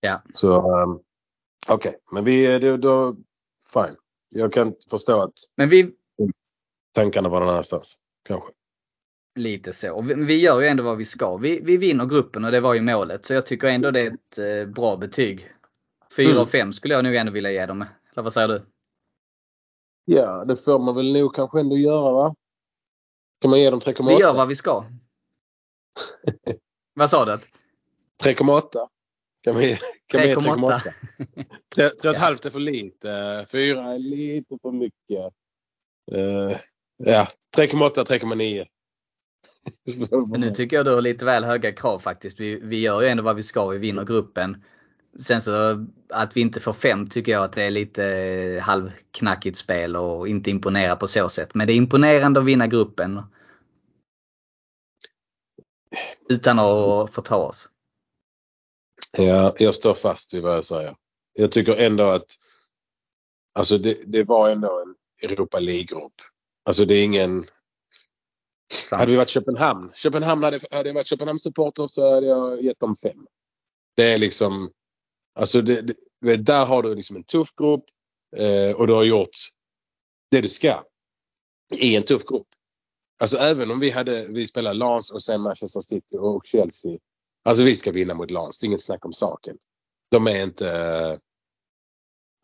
Ja. 0.00 0.22
Så, 0.34 0.82
um, 0.82 1.00
okej. 1.68 1.94
Men 2.12 2.24
vi, 2.24 2.58
det, 2.58 2.76
då, 2.76 3.16
fine. 3.72 3.96
Jag 4.34 4.52
kan 4.52 4.74
förstå 4.90 5.22
att 5.22 5.32
Men 5.56 5.68
vi, 5.68 5.92
tankarna 6.94 7.28
var 7.28 7.40
någon 7.40 7.48
annanstans. 7.48 7.96
Kanske. 8.24 8.52
Lite 9.34 9.72
så. 9.72 9.94
Och 9.94 10.10
Vi, 10.10 10.14
vi 10.14 10.40
gör 10.40 10.60
ju 10.60 10.66
ändå 10.66 10.82
vad 10.82 10.96
vi 10.96 11.04
ska. 11.04 11.36
Vi, 11.36 11.60
vi 11.60 11.76
vinner 11.76 12.06
gruppen 12.06 12.44
och 12.44 12.52
det 12.52 12.60
var 12.60 12.74
ju 12.74 12.80
målet. 12.80 13.24
Så 13.24 13.34
jag 13.34 13.46
tycker 13.46 13.68
ändå 13.68 13.90
det 13.90 14.00
är 14.00 14.08
ett 14.08 14.38
eh, 14.38 14.72
bra 14.72 14.96
betyg. 14.96 15.48
4 16.16 16.26
Mm. 16.26 16.38
av 16.40 16.46
5 16.46 16.72
skulle 16.72 16.94
jag 16.94 17.04
nog 17.04 17.14
ändå 17.14 17.32
vilja 17.32 17.52
ge 17.52 17.66
dem. 17.66 17.84
Eller 18.12 18.22
vad 18.22 18.32
säger 18.32 18.48
du? 18.48 18.66
Ja, 20.04 20.44
det 20.44 20.56
får 20.56 20.78
man 20.78 20.94
väl 20.94 21.12
nog 21.12 21.34
kanske 21.34 21.60
ändå 21.60 21.76
göra 21.76 22.12
va? 22.12 22.34
Kan 23.40 23.50
man 23.50 23.60
ge 23.60 23.70
dem 23.70 23.80
3,8? 23.80 24.08
Vi 24.08 24.14
gör 24.20 24.34
vad 24.34 24.48
vi 24.48 24.54
ska. 24.56 24.84
vad 26.94 27.10
sa 27.10 27.24
du? 27.24 27.38
3,8. 28.24 28.88
Kan 29.42 29.54
man 29.54 29.62
ge, 29.62 29.78
kan 30.06 30.20
man 30.20 30.28
ge 30.28 30.34
3,8. 30.34 30.80
3,8? 31.76 31.90
3,5 32.02 32.46
är 32.46 32.50
för 32.50 32.60
lite. 32.60 33.46
4 33.50 33.82
är 33.82 33.98
lite 33.98 34.58
för 34.62 34.72
mycket. 34.72 35.34
Eh, 36.12 36.58
ja, 36.96 37.28
3,8, 37.56 38.04
3,9. 38.04 38.66
Men 40.30 40.40
nu 40.40 40.50
tycker 40.50 40.76
jag 40.76 40.86
du 40.86 40.94
har 40.94 41.00
lite 41.00 41.24
väl 41.24 41.44
höga 41.44 41.72
krav 41.72 41.98
faktiskt. 41.98 42.40
Vi, 42.40 42.60
vi 42.62 42.80
gör 42.80 43.02
ju 43.02 43.08
ändå 43.08 43.22
vad 43.22 43.36
vi 43.36 43.42
ska. 43.42 43.66
Vi 43.66 43.78
vinner 43.78 44.04
gruppen. 44.04 44.64
Sen 45.18 45.42
så 45.42 45.86
att 46.08 46.36
vi 46.36 46.40
inte 46.40 46.60
får 46.60 46.72
fem 46.72 47.06
tycker 47.08 47.32
jag 47.32 47.44
att 47.44 47.52
det 47.52 47.62
är 47.62 47.70
lite 47.70 48.58
halvknackigt 48.62 49.56
spel 49.56 49.96
och 49.96 50.28
inte 50.28 50.50
imponerar 50.50 50.96
på 50.96 51.06
så 51.06 51.28
sätt. 51.28 51.54
Men 51.54 51.66
det 51.66 51.72
är 51.72 51.76
imponerande 51.76 52.40
att 52.40 52.46
vinna 52.46 52.66
gruppen. 52.66 53.20
Utan 56.28 56.58
att 56.58 57.14
förta 57.14 57.36
oss. 57.36 57.68
Ja, 59.12 59.54
jag 59.58 59.74
står 59.74 59.94
fast 59.94 60.34
vid 60.34 60.42
vad 60.42 60.56
jag 60.56 60.64
säger. 60.64 60.94
Jag 61.32 61.52
tycker 61.52 61.76
ändå 61.76 62.04
att 62.04 62.26
alltså 63.54 63.78
det, 63.78 63.98
det 64.06 64.24
var 64.24 64.50
ändå 64.50 64.80
en 64.80 64.94
Europa 65.30 65.58
League-grupp. 65.58 66.14
Alltså 66.64 66.84
det 66.84 66.94
är 66.94 67.04
ingen... 67.04 67.44
Hade 68.90 69.10
vi 69.10 69.16
varit 69.16 69.28
Köpenhamn, 69.28 69.92
Köpenhamn 69.94 70.42
hade, 70.42 70.60
hade 70.70 70.88
jag 70.88 70.94
varit 70.94 71.06
Köpenhamn-supporter 71.06 71.88
så 71.88 72.14
hade 72.14 72.26
jag 72.26 72.62
gett 72.62 72.80
dem 72.80 72.96
fem. 72.96 73.26
Det 73.96 74.12
är 74.12 74.18
liksom... 74.18 74.70
Alltså 75.34 75.62
det, 75.62 75.94
det, 76.20 76.36
där 76.36 76.66
har 76.66 76.82
du 76.82 76.94
liksom 76.94 77.16
en 77.16 77.24
tuff 77.24 77.54
grupp. 77.56 77.84
eh, 78.36 78.76
och 78.76 78.86
du 78.86 78.92
har 78.92 79.04
gjort 79.04 79.36
det 80.30 80.40
du 80.40 80.48
ska 80.48 80.84
i 81.76 81.96
en 81.96 82.02
tuff 82.02 82.24
grupp. 82.24 82.46
Alltså 83.20 83.36
även 83.36 83.70
om 83.70 83.80
vi 83.80 83.90
hade, 83.90 84.26
vi 84.28 84.46
spelar 84.46 84.74
Lans 84.74 85.10
och 85.10 85.22
sen 85.22 85.40
Manchester 85.40 85.80
City 85.80 86.16
och 86.18 86.46
Chelsea. 86.46 86.98
Alltså 87.44 87.64
vi 87.64 87.76
ska 87.76 87.92
vinna 87.92 88.14
mot 88.14 88.30
Lans, 88.30 88.58
det 88.58 88.64
är 88.64 88.68
inget 88.68 88.80
snack 88.82 89.04
om 89.04 89.12
saken. 89.12 89.58
De 90.10 90.26
är 90.26 90.44
inte... 90.44 90.70
eh, 90.70 91.18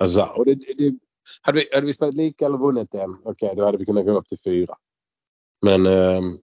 Alltså, 0.01 0.23
och 0.23 0.45
det, 0.47 0.55
det, 0.55 0.95
hade, 1.43 1.59
vi, 1.59 1.69
hade 1.75 1.87
vi 1.87 1.93
spelat 1.93 2.15
lika 2.15 2.47
eller 2.47 2.59
vunnit 2.59 2.93
den, 2.93 3.11
okej 3.11 3.31
okay, 3.31 3.55
då 3.55 3.65
hade 3.65 3.79
vi 3.79 3.87
kunnat 3.87 4.05
gå 4.07 4.19
upp 4.19 4.29
till 4.29 4.39
fyra. 4.45 4.75
Men... 5.63 5.87
ehm, 5.87 6.39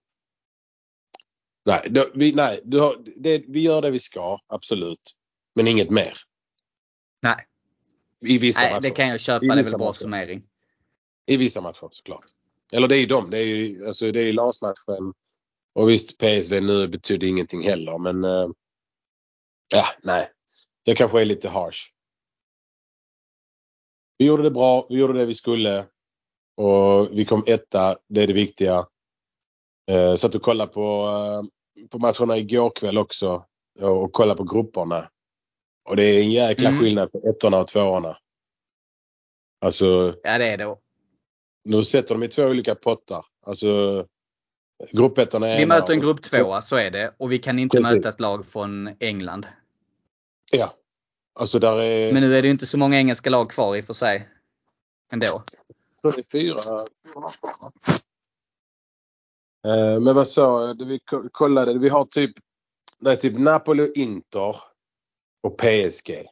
nej, 1.66 1.80
då, 1.90 2.06
vi, 2.14 2.32
nej 2.32 2.60
du 2.64 2.80
har, 2.80 3.02
det, 3.16 3.44
vi 3.48 3.60
gör 3.60 3.82
det 3.82 3.90
vi 3.90 3.98
ska, 3.98 4.38
absolut. 4.46 5.16
Men 5.54 5.68
inget 5.68 5.90
mer. 5.90 6.12
Nej, 7.22 7.46
I 8.20 8.38
vissa 8.38 8.60
Nej 8.60 8.72
matcher. 8.72 8.82
det 8.82 8.90
kan 8.90 9.08
jag 9.08 9.20
köpa. 9.20 9.44
I 9.44 9.48
Det 9.48 9.54
är 9.54 9.62
väl 9.64 9.78
bra 9.78 9.86
matcher. 9.86 9.98
summering. 9.98 10.42
I 11.26 11.36
vissa 11.36 11.60
matcher 11.60 11.88
såklart. 11.90 12.24
Eller 12.72 12.88
det 12.88 12.96
är 12.96 13.00
ju 13.00 13.06
dem. 13.06 13.30
Det 13.30 13.38
är 13.38 13.44
ju 13.44 13.86
alltså, 13.86 14.12
det 14.12 14.20
är 14.20 14.32
Lars-matchen. 14.32 15.14
Och 15.76 15.90
visst 15.90 16.18
PSV 16.18 16.60
nu 16.60 16.88
betydde 16.88 17.26
ingenting 17.26 17.62
heller 17.62 17.98
men 17.98 18.24
eh, 18.24 18.48
ja, 19.74 19.84
nej. 20.02 20.28
Jag 20.84 20.96
kanske 20.96 21.20
är 21.20 21.24
lite 21.24 21.48
harsh. 21.48 21.78
Vi 24.18 24.24
gjorde 24.26 24.42
det 24.42 24.50
bra. 24.50 24.86
Vi 24.90 24.98
gjorde 24.98 25.12
det 25.18 25.26
vi 25.26 25.34
skulle. 25.34 25.86
Och 26.56 27.08
vi 27.18 27.24
kom 27.24 27.44
etta. 27.46 27.98
Det 28.08 28.22
är 28.22 28.26
det 28.26 28.32
viktiga. 28.32 28.86
Eh, 29.90 30.14
satt 30.16 30.34
och 30.34 30.42
kollade 30.42 30.72
på, 30.72 31.06
eh, 31.08 31.86
på 31.88 31.98
matcherna 31.98 32.36
igår 32.38 32.70
kväll 32.70 32.98
också. 32.98 33.46
Och, 33.82 34.02
och 34.02 34.12
kollade 34.12 34.36
på 34.38 34.44
grupperna. 34.44 35.10
Och 35.88 35.96
det 35.96 36.04
är 36.04 36.22
en 36.22 36.30
jäkla 36.30 36.68
Mm. 36.68 36.80
skillnad 36.80 37.12
på 37.12 37.18
ettorna 37.18 37.58
och 37.60 37.68
tvåorna. 37.68 38.16
Alltså 39.60 40.14
Ja 40.22 40.38
det 40.38 40.46
är 40.46 40.56
det. 40.58 40.76
nu 41.64 41.82
sätter 41.82 42.14
de 42.14 42.22
i 42.22 42.28
två 42.28 42.42
olika 42.44 42.74
pottar. 42.74 43.26
Alltså 43.46 44.06
gruppettorna 44.92 45.48
är 45.48 45.58
Vi 45.58 45.66
möter 45.66 45.92
en 45.92 45.98
och- 45.98 46.04
grupp 46.04 46.22
tvåa, 46.22 46.62
så 46.62 46.76
är 46.76 46.90
det. 46.90 47.14
Och 47.18 47.32
vi 47.32 47.38
kan 47.38 47.58
inte 47.58 47.76
Precis. 47.76 47.92
möta 47.96 48.08
ett 48.08 48.20
lag 48.20 48.46
från 48.46 48.90
England. 49.00 49.46
Ja. 50.52 50.72
Alltså 51.34 51.58
där 51.58 51.80
är... 51.82 52.12
Men 52.12 52.22
nu 52.22 52.36
är 52.36 52.42
det 52.42 52.48
inte 52.48 52.66
så 52.66 52.78
många 52.78 52.96
engelska 52.98 53.30
lag 53.30 53.50
kvar 53.50 53.76
i 53.76 53.80
och 53.80 53.84
för 53.84 53.92
sig. 53.94 54.28
Ändå. 55.12 55.26
Jag 55.26 55.44
tror 56.02 56.12
det 56.12 56.18
är 56.20 56.30
fyra. 56.32 56.60
Eh, 59.66 60.00
Men 60.00 60.14
vad 60.14 60.28
sa 60.28 60.74
Vi 60.78 60.98
ko- 60.98 61.28
kollade. 61.32 61.78
Vi 61.78 61.88
har 61.88 62.04
typ... 62.04 62.32
Det 62.98 63.12
är 63.12 63.16
typ 63.16 63.38
Napoli 63.38 63.82
och 63.90 63.92
Inter. 63.96 64.56
Och 65.42 65.58
PSG. 65.58 66.26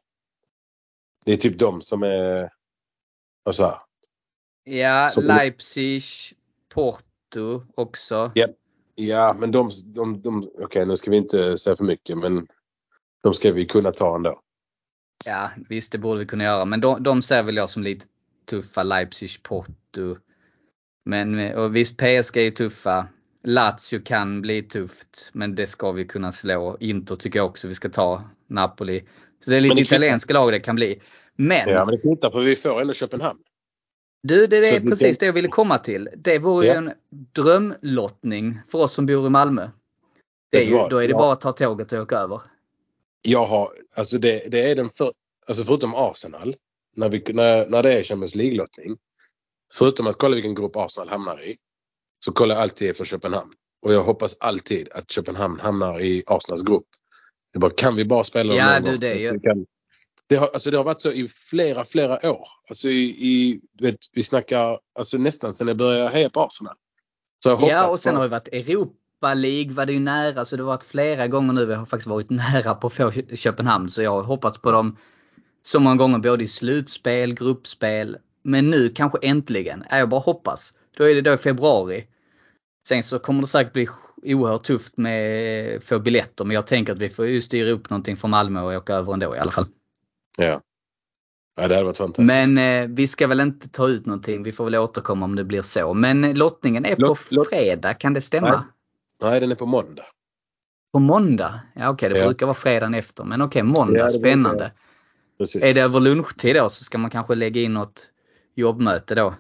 Det 1.25 1.33
är 1.33 1.37
typ 1.37 1.59
de 1.59 1.81
som 1.83 2.03
är... 2.03 2.51
Alltså, 3.45 3.81
Ja, 4.65 5.09
Så- 5.13 5.21
Leipzig, 5.21 6.03
Porto 6.69 7.03
också. 7.75 8.33
Ja. 8.35 8.47
ja, 8.95 9.37
men 9.39 9.53
de... 9.53 9.71
de, 9.95 10.23
de 10.23 10.51
Okej, 10.59 10.87
nu 10.87 10.97
ska 10.97 11.11
vi 11.11 11.17
inte 11.17 11.59
säga 11.59 11.77
för 11.77 11.85
mycket 11.85 12.19
men 12.19 12.47
de 13.23 13.35
ska 13.35 13.53
vi 13.53 13.67
kunna 13.67 13.91
ta 13.91 14.17
ändå. 14.17 14.41
Ja, 15.27 15.51
visst 15.69 15.93
det 15.93 15.99
borde 15.99 16.21
vi 16.21 16.27
kunna 16.27 16.45
göra. 16.45 16.65
Men 16.65 16.81
de, 16.81 17.03
de 17.03 17.23
ser 17.23 17.43
väl 17.43 17.57
jag 17.57 17.71
som 17.71 17.83
lite 17.83 18.07
tuffa. 18.51 18.83
Leipzig, 18.83 19.43
Porto. 19.43 20.17
Men 21.05 21.55
och 21.55 21.77
visst 21.77 21.97
PSG 21.97 22.37
är 22.37 22.51
tuffa. 22.51 23.09
Lazio 23.43 24.01
kan 24.05 24.41
bli 24.43 24.63
tufft. 24.63 25.31
Men 25.33 25.55
det 25.55 25.67
ska 25.67 25.93
vi 25.93 26.05
kunna 26.05 26.33
slå. 26.33 26.77
Inter 26.81 27.15
tycker 27.15 27.39
jag 27.39 27.47
också 27.47 27.69
vi 27.69 27.75
ska 27.75 27.89
ta. 27.89 28.23
Napoli. 28.47 29.05
Så 29.45 29.51
det 29.51 29.57
är 29.57 29.61
lite 29.61 29.75
det 29.75 29.81
italienska 29.81 30.35
lag 30.35 30.53
det 30.53 30.61
kan 30.61 30.77
bli. 30.77 31.01
Men 31.37 31.69
Ja, 31.69 31.85
men 31.85 31.95
det 31.95 32.01
kvittar 32.01 32.31
för 32.31 32.41
vi 32.41 32.57
får 32.57 32.81
ändå 32.81 32.95
Köpenhamn. 32.95 33.39
Du, 34.27 34.47
det 34.47 34.65
Så 34.65 34.75
är 34.75 34.81
vi 34.81 34.91
precis 34.91 35.19
det 35.19 35.27
jag 35.27 35.33
ville 35.33 35.49
komma 35.49 35.79
till. 35.79 36.09
Det 36.17 36.39
vore 36.39 36.67
Ja. 36.67 36.73
ju 36.73 36.79
en 36.79 36.93
drömlottning 37.33 38.59
för 38.69 38.79
oss 38.79 38.93
som 38.93 39.07
bor 39.07 39.27
i 39.27 39.31
Malmö. 39.31 39.71
Det 40.51 40.59
är 40.59 40.65
ju, 40.65 40.89
då 40.89 40.97
är 40.99 41.09
det 41.09 41.13
Ja. 41.13 41.19
bara 41.19 41.33
att 41.33 41.41
ta 41.41 41.53
tåget 41.53 41.93
och 41.93 41.99
åka 42.03 42.17
över. 42.19 42.41
Jag 43.23 43.45
har, 43.47 43.73
alltså 43.95 44.19
det, 44.19 44.51
det 44.51 44.71
är 44.71 44.75
den 44.75 44.89
för, 44.89 45.13
alltså 45.47 45.65
förutom 45.65 45.95
Arsenal, 45.95 46.55
när, 46.97 47.09
vi, 47.09 47.25
när, 47.29 47.67
när 47.67 47.83
det 47.83 47.93
är 47.93 48.03
Champions 48.03 48.35
League-lottning. 48.35 48.97
Förutom 49.75 50.07
att 50.07 50.19
kolla 50.19 50.35
vilken 50.35 50.55
grupp 50.55 50.77
Arsenal 50.77 51.09
hamnar 51.09 51.43
i. 51.45 51.57
Så 52.25 52.33
kollar 52.33 52.55
jag 52.55 52.63
alltid 52.63 52.97
för 52.97 53.05
Köpenhamn. 53.05 53.53
Och 53.83 53.95
jag 53.95 54.05
hoppas 54.05 54.37
alltid 54.41 54.89
att 54.93 55.11
Köpenhamn 55.11 55.61
hamnar 55.61 56.01
i 56.01 56.23
Arsenals 56.27 56.63
grupp. 56.63 56.87
Jag 57.53 57.61
bara, 57.61 57.71
kan 57.73 57.97
vi 57.97 58.05
bara 58.05 58.25
spela 58.25 58.55
Ja, 58.55 58.81
du, 58.81 58.97
det 58.97 59.09
är 59.09 59.19
ju- 59.33 59.41
kan, 59.41 59.67
det, 60.29 60.37
har, 60.37 60.51
alltså 60.53 60.71
det 60.71 60.77
har 60.77 60.85
varit 60.85 61.01
så 61.01 61.13
i 61.13 61.29
flera, 61.29 61.85
flera 61.85 62.31
år. 62.31 62.49
Alltså 62.69 62.89
i, 62.89 63.05
i 63.05 63.61
vet, 63.81 63.97
vi 64.13 64.23
snackar 64.23 64.79
alltså 64.99 65.19
nästan 65.19 65.53
sedan 65.53 65.69
jag 65.69 65.77
började 65.77 66.11
heja 66.11 66.31
på 66.31 66.41
Arsenal. 66.41 66.75
Så 67.45 67.51
jag 67.51 67.57
hoppas 67.57 67.71
Ja 67.71 67.89
och 67.89 67.99
sen 67.99 68.17
har 68.17 68.23
det 68.23 68.29
varit 68.29 68.49
Europa 68.49 69.35
League 69.35 69.73
var 69.73 69.87
det 69.87 69.93
ju 69.93 70.01
nära 70.01 70.45
så 70.45 70.57
det 70.57 70.63
har 70.63 70.69
varit 70.69 70.85
flera 70.85 71.29
gånger 71.29 71.53
nu 71.53 71.67
vi 71.67 71.75
har 71.75 71.87
faktiskt 71.87 72.07
varit 72.07 72.31
nära 72.31 72.75
på 72.75 72.87
att 72.87 72.93
få 72.93 73.13
Köpenhamn 73.35 73.89
så 73.89 74.03
jag 74.03 74.11
har 74.11 74.23
hoppats 74.23 74.59
på 74.59 74.73
dem 74.73 74.97
så 75.63 75.81
många 75.81 75.97
gånger 75.97 76.19
både 76.19 76.45
i 76.45 76.49
slutspel, 76.49 77.35
gruppspel 77.35 78.17
men 78.43 78.71
nu 78.71 78.91
kanske 78.91 79.19
äntligen. 79.23 79.85
Ja, 79.91 79.99
Jag 79.99 80.09
bara 80.09 80.21
hoppas. 80.21 80.75
Då 80.97 81.05
är 81.05 81.15
det 81.15 81.21
då 81.21 81.33
i 81.33 81.37
februari. 81.37 82.05
Sen 82.89 83.03
så 83.03 83.19
kommer 83.19 83.41
det 83.41 83.47
säkert 83.47 83.73
bli 83.73 83.89
oerhört 84.23 84.65
tufft 84.65 84.97
med 84.97 85.77
att 85.77 85.85
få 85.85 85.99
biljetter 85.99 86.45
men 86.45 86.55
jag 86.55 86.67
tänker 86.67 86.93
att 86.93 86.99
vi 86.99 87.11
får 87.11 87.27
ju 87.27 87.41
styra 87.41 87.71
upp 87.71 87.91
någonting 87.91 88.17
från 88.17 88.31
Malmö 88.31 88.61
och 88.61 88.73
åka 88.73 88.95
över 88.95 89.13
ändå 89.13 89.37
i 89.37 89.39
alla 89.39 89.51
fall. 89.51 89.67
Ja. 90.39 90.61
ja, 91.57 91.69
det 91.69 91.75
hade 91.75 91.85
varit 91.85 91.97
fantastiskt. 91.97 92.27
Men 92.35 92.59
eh, 92.59 92.89
vi 92.97 93.07
ska 93.07 93.27
väl 93.27 93.41
inte 93.41 93.69
ta 93.69 93.89
ut 93.89 94.07
någonting. 94.07 94.43
Vi 94.43 94.53
får 94.53 94.65
väl 94.65 94.75
återkomma 94.75 95.25
om 95.25 95.37
det 95.37 95.45
blir 95.45 95.63
så. 95.63 95.95
Men 95.95 96.25
eh, 96.25 96.35
lottningen 96.35 96.85
är 96.85 96.97
Lott- 96.97 97.29
på 97.31 97.45
fredag, 97.45 97.95
kan 97.95 98.15
det 98.15 98.21
stämma? 98.21 98.51
Nej. 98.51 98.61
Nej, 99.31 99.41
den 99.41 99.51
är 99.51 99.55
på 99.55 99.67
måndag. 99.67 100.05
På 100.93 100.99
måndag? 100.99 101.61
Ja 101.75 101.89
okej, 101.91 102.09
det 102.09 102.19
Ja. 102.19 102.27
brukar 102.27 102.47
vara 102.47 102.55
fredagen 102.55 102.95
efter. 102.95 103.25
Men 103.25 103.43
okej, 103.43 103.63
måndag. 103.63 103.99
Ja, 103.99 104.11
Spännande. 104.11 104.73
Precis. 105.39 105.63
Är 105.63 105.75
det 105.75 105.81
över 105.81 106.01
lunchtid 106.01 106.57
då 106.57 106.69
så 106.69 106.85
ska 106.85 106.99
man 106.99 107.11
kanske 107.11 107.35
lägga 107.35 107.61
in 107.61 107.73
något 107.75 108.11
jobbmöte 108.55 109.15
då. 109.15 109.35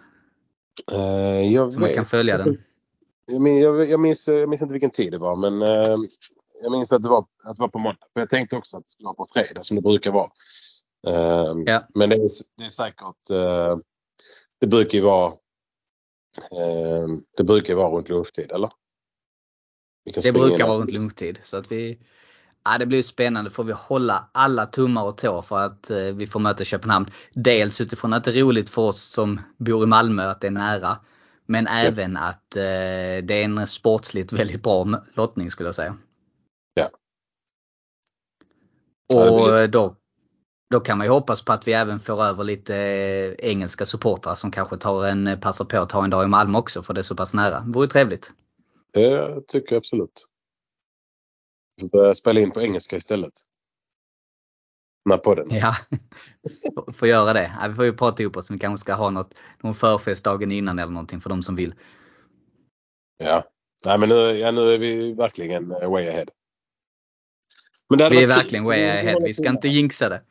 Eh, 0.92 1.52
jag 1.52 1.72
Så 1.72 1.78
man 1.80 1.88
vet. 1.88 1.96
kan 1.96 2.06
följa 2.06 2.38
den. 2.38 2.56
Jag 3.26 3.40
minns, 3.40 3.62
jag, 3.62 3.90
jag, 3.90 4.00
minns, 4.00 4.28
jag 4.28 4.48
minns 4.48 4.62
inte 4.62 4.72
vilken 4.72 4.90
tid 4.90 5.12
det 5.12 5.18
var 5.18 5.36
men 5.36 5.62
eh, 5.62 5.96
jag 6.62 6.72
minns 6.72 6.92
att 6.92 7.02
det, 7.02 7.08
var, 7.08 7.18
att 7.44 7.56
det 7.56 7.60
var 7.60 7.68
på 7.68 7.78
måndag. 7.78 8.06
För 8.12 8.20
jag 8.20 8.30
tänkte 8.30 8.56
också 8.56 8.76
att 8.76 8.84
det 8.84 8.90
skulle 8.90 9.04
vara 9.04 9.14
på 9.14 9.26
fredag 9.32 9.62
som 9.62 9.76
det 9.76 9.82
brukar 9.82 10.10
vara. 10.12 10.28
Eh, 11.06 11.54
Ja. 11.66 11.88
Men 11.94 12.08
det 12.08 12.16
är, 12.16 12.28
det 12.56 12.64
är 12.64 12.70
säkert... 12.70 13.30
Eh, 13.30 13.76
det 14.60 14.66
brukar 14.66 14.98
ju 14.98 15.04
vara... 15.04 15.32
Eh, 16.36 17.08
det 17.36 17.44
brukar 17.44 17.74
vara 17.74 17.96
runt 17.96 18.08
lunchtid 18.08 18.52
eller? 18.52 18.68
Det 20.24 20.32
brukar 20.32 20.66
vara 20.68 20.78
runt 20.78 20.98
lunchtid. 20.98 21.38
Så 21.42 21.56
att 21.56 21.72
vi, 21.72 21.98
ja, 22.64 22.78
det 22.78 22.86
blir 22.86 23.02
spännande. 23.02 23.50
Får 23.50 23.64
vi 23.64 23.72
hålla 23.72 24.30
alla 24.32 24.66
tummar 24.66 25.04
och 25.04 25.18
tår 25.18 25.42
för 25.42 25.58
att 25.58 25.90
eh, 25.90 25.98
vi 25.98 26.26
får 26.26 26.40
möta 26.40 26.64
Köpenhamn. 26.64 27.10
Dels 27.32 27.80
utifrån 27.80 28.12
att 28.12 28.24
det 28.24 28.30
är 28.30 28.34
roligt 28.34 28.70
för 28.70 28.82
oss 28.82 29.02
som 29.02 29.40
bor 29.56 29.84
i 29.84 29.86
Malmö 29.86 30.22
att 30.30 30.40
det 30.40 30.46
är 30.46 30.50
nära. 30.50 30.98
Men 31.46 31.66
även 31.66 32.16
att 32.16 32.56
eh, 32.56 32.62
det 33.22 33.34
är 33.34 33.44
en 33.44 33.66
sportsligt 33.66 34.32
väldigt 34.38 34.62
bra 34.62 35.02
lottning 35.14 35.50
skulle 35.50 35.66
jag 35.68 35.74
säga. 35.74 35.96
Ja. 36.74 36.88
Och 39.14 39.68
då, 39.68 39.96
då 40.74 40.80
kan 40.80 40.98
man 40.98 41.06
ju 41.06 41.10
hoppas 41.10 41.44
på 41.44 41.52
att 41.52 41.68
vi 41.68 41.72
även 41.72 42.00
får 42.00 42.24
över 42.24 42.44
lite 42.44 42.76
eh, 42.76 43.50
engelska 43.50 43.86
supportrar 43.86 44.34
som 44.34 44.50
kanske 44.50 44.76
tar 44.76 45.06
en, 45.06 45.26
eh, 45.26 45.38
passar 45.38 45.64
på 45.64 45.78
att 45.78 45.88
ta 45.88 46.04
en 46.04 46.10
dag 46.10 46.24
i 46.24 46.28
Malmö 46.28 46.58
också 46.58 46.82
för 46.82 46.94
det 46.94 47.00
är 47.00 47.02
så 47.02 47.16
pass 47.16 47.34
nära. 47.34 47.60
Det 47.60 47.72
vore 47.72 47.86
trevligt. 47.86 48.32
Det 48.92 49.40
tycker 49.46 49.74
jag 49.74 49.80
absolut. 49.80 50.26
Vi 51.76 51.80
får 51.80 51.88
börja 51.88 52.14
spela 52.14 52.40
in 52.40 52.50
på 52.50 52.60
engelska 52.60 52.96
istället. 52.96 53.32
Den 55.04 55.10
här 55.12 55.18
podden. 55.18 55.48
Ja, 55.50 55.76
får 56.92 57.08
göra 57.08 57.32
det. 57.32 57.52
Ja, 57.60 57.68
vi 57.68 57.74
får 57.74 57.84
ju 57.84 57.92
prata 57.92 58.22
ihop 58.22 58.36
oss. 58.36 58.50
Vi 58.50 58.58
kanske 58.58 58.84
ska 58.84 58.94
ha 58.94 59.10
något, 59.10 59.34
någon 59.62 59.74
förfest 59.74 60.24
dagen 60.24 60.52
innan 60.52 60.78
eller 60.78 60.92
någonting 60.92 61.20
för 61.20 61.30
de 61.30 61.42
som 61.42 61.56
vill. 61.56 61.74
Ja. 63.18 63.44
Nej 63.86 63.98
men 63.98 64.08
nu, 64.08 64.14
ja, 64.14 64.50
nu 64.50 64.72
är 64.72 64.78
vi 64.78 65.14
verkligen 65.14 65.72
eh, 65.72 65.90
way 65.90 66.08
ahead. 66.08 66.26
Vi 67.88 68.02
är 68.02 68.28
verkligen 68.28 68.64
way 68.64 68.84
ahead. 68.84 69.20
Vi 69.24 69.34
ska 69.34 69.48
inte 69.48 69.68
jinxa 69.68 70.08
det. 70.08 70.22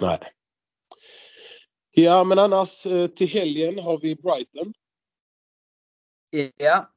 Nej. 0.00 0.18
Ja 1.94 2.24
men 2.24 2.38
annars 2.38 2.86
eh, 2.86 3.06
till 3.06 3.28
helgen 3.28 3.78
har 3.78 3.98
vi 3.98 4.16
Brighton. 4.16 4.72
Ja. 6.56 6.88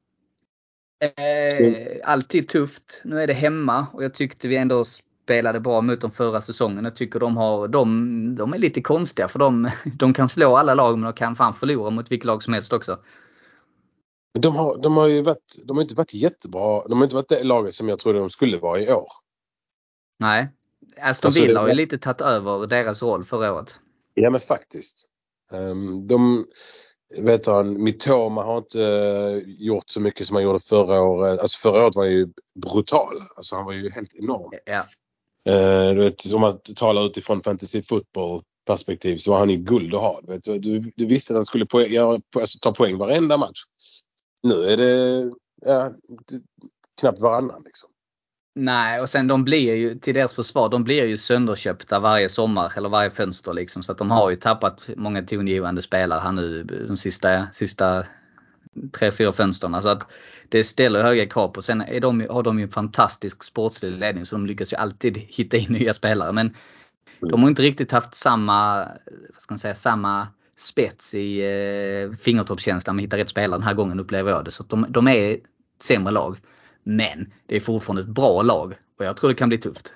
Eh, 1.00 1.96
alltid 2.04 2.48
tufft. 2.48 3.00
Nu 3.04 3.22
är 3.22 3.26
det 3.26 3.32
hemma 3.32 3.86
och 3.92 4.04
jag 4.04 4.14
tyckte 4.14 4.48
vi 4.48 4.56
ändå 4.56 4.84
spelade 4.84 5.60
bra 5.60 5.80
mot 5.80 6.00
dem 6.00 6.10
förra 6.10 6.40
säsongen. 6.40 6.84
Jag 6.84 6.96
tycker 6.96 7.20
de, 7.20 7.36
har, 7.36 7.68
de, 7.68 8.36
de 8.36 8.52
är 8.52 8.58
lite 8.58 8.82
konstiga 8.82 9.28
för 9.28 9.38
de, 9.38 9.70
de 9.98 10.14
kan 10.14 10.28
slå 10.28 10.56
alla 10.56 10.74
lag 10.74 10.98
men 10.98 11.04
de 11.04 11.12
kan 11.12 11.36
fan 11.36 11.54
förlora 11.54 11.90
mot 11.90 12.10
vilket 12.10 12.26
lag 12.26 12.42
som 12.42 12.54
helst 12.54 12.72
också. 12.72 12.98
De 14.38 14.56
har, 14.56 14.76
de 14.76 14.96
har 14.96 15.06
ju 15.06 15.22
varit, 15.22 15.56
de 15.64 15.76
har 15.76 15.82
inte 15.82 15.94
varit 15.94 16.14
jättebra. 16.14 16.82
De 16.88 16.98
har 16.98 17.04
inte 17.04 17.16
varit 17.16 17.28
det 17.28 17.44
laget 17.44 17.74
som 17.74 17.88
jag 17.88 17.98
trodde 17.98 18.18
de 18.18 18.30
skulle 18.30 18.58
vara 18.58 18.80
i 18.80 18.92
år. 18.92 19.08
Nej. 20.18 20.55
Aston 21.00 21.28
Alltså, 21.28 21.42
Villa 21.42 21.60
har 21.60 21.68
ju 21.68 21.74
lite 21.74 21.98
tagit 21.98 22.20
över 22.20 22.66
deras 22.66 23.02
roll 23.02 23.24
förra 23.24 23.52
året. 23.52 23.74
Ja 24.14 24.30
men 24.30 24.40
faktiskt. 24.40 25.06
Um, 25.52 26.06
de, 26.06 26.46
vet 27.18 27.46
han, 27.46 27.82
Mitoma 27.82 28.42
har 28.42 28.58
inte 28.58 29.42
gjort 29.46 29.90
så 29.90 30.00
mycket 30.00 30.26
som 30.26 30.36
han 30.36 30.44
gjorde 30.44 30.60
förra 30.60 31.00
året. 31.00 31.40
Alltså 31.40 31.58
förra 31.58 31.84
året 31.84 31.96
var 31.96 32.04
han 32.04 32.12
ju 32.12 32.28
brutal. 32.54 33.22
Alltså 33.36 33.56
han 33.56 33.64
var 33.64 33.72
ju 33.72 33.90
helt 33.90 34.14
enorm. 34.14 34.50
Ja. 34.64 34.80
Uh, 35.48 35.94
du 35.94 36.00
vet, 36.00 36.32
om 36.34 36.40
man 36.40 36.60
talar 36.76 37.06
utifrån 37.06 37.42
fantasy 37.42 37.82
football 37.82 38.42
perspektiv 38.66 39.16
så 39.16 39.30
var 39.30 39.38
han 39.38 39.50
ju 39.50 39.56
guld 39.56 39.94
att 39.94 40.00
ha. 40.00 40.20
Du, 40.22 40.58
du, 40.58 40.92
du 40.96 41.06
visste 41.06 41.32
att 41.32 41.38
han 41.38 41.46
skulle 41.46 41.66
poäng, 41.66 41.92
göra, 41.92 42.20
alltså, 42.40 42.58
ta 42.58 42.72
poäng 42.72 42.96
varenda 42.96 43.36
match. 43.36 43.62
Nu 44.42 44.64
är 44.64 44.76
det 44.76 45.32
ja, 45.66 45.92
knappt 47.00 47.20
varannan 47.20 47.62
liksom. 47.64 47.90
Nej, 48.58 49.00
och 49.00 49.08
sen 49.08 49.26
de 49.26 49.44
blir 49.44 49.74
ju, 49.74 49.98
till 49.98 50.14
deras 50.14 50.34
försvar, 50.34 50.68
de 50.68 50.84
blir 50.84 51.04
ju 51.04 51.16
sönderköpta 51.16 51.98
varje 52.00 52.28
sommar 52.28 52.72
eller 52.76 52.88
varje 52.88 53.10
fönster 53.10 53.52
liksom. 53.52 53.82
Så 53.82 53.92
att 53.92 53.98
de 53.98 54.10
har 54.10 54.30
ju 54.30 54.36
tappat 54.36 54.88
många 54.96 55.22
tongivande 55.22 55.82
spelare 55.82 56.20
här 56.20 56.32
nu 56.32 56.62
de 56.88 56.96
sista, 56.96 57.46
sista 57.52 58.04
tre, 58.92 59.12
fyra 59.12 59.32
fönsterna. 59.32 59.82
Så 59.82 59.88
att 59.88 60.06
det 60.48 60.64
ställer 60.64 61.02
höga 61.02 61.26
krav 61.26 61.48
på. 61.48 61.62
Sen 61.62 61.80
är 61.80 62.00
de, 62.00 62.26
har 62.30 62.42
de 62.42 62.58
ju 62.58 62.62
en 62.62 62.70
fantastisk 62.70 63.42
sportslig 63.42 63.92
ledning 63.92 64.26
så 64.26 64.36
de 64.36 64.46
lyckas 64.46 64.72
ju 64.72 64.76
alltid 64.76 65.16
hitta 65.16 65.56
in 65.56 65.72
nya 65.72 65.94
spelare. 65.94 66.32
Men 66.32 66.54
de 67.20 67.42
har 67.42 67.48
inte 67.48 67.62
riktigt 67.62 67.92
haft 67.92 68.14
samma, 68.14 68.76
vad 69.32 69.40
ska 69.40 69.54
man 69.54 69.58
säga, 69.58 69.74
samma 69.74 70.28
spets 70.58 71.14
i 71.14 71.40
eh, 71.40 72.16
fingertoppskänslan 72.18 72.96
med 72.96 73.02
att 73.02 73.06
hitta 73.06 73.16
rätt 73.16 73.28
spelare 73.28 73.58
den 73.58 73.66
här 73.66 73.74
gången 73.74 74.00
upplever 74.00 74.30
jag 74.30 74.44
det. 74.44 74.50
Så 74.50 74.62
de, 74.62 74.86
de 74.88 75.08
är 75.08 75.34
ett 75.34 75.42
sämre 75.82 76.12
lag. 76.12 76.36
Men 76.88 77.32
det 77.46 77.56
är 77.56 77.60
fortfarande 77.60 78.02
ett 78.02 78.08
bra 78.08 78.42
lag 78.42 78.74
och 78.98 79.04
jag 79.04 79.16
tror 79.16 79.30
det 79.30 79.36
kan 79.36 79.48
bli 79.48 79.58
tufft. 79.58 79.94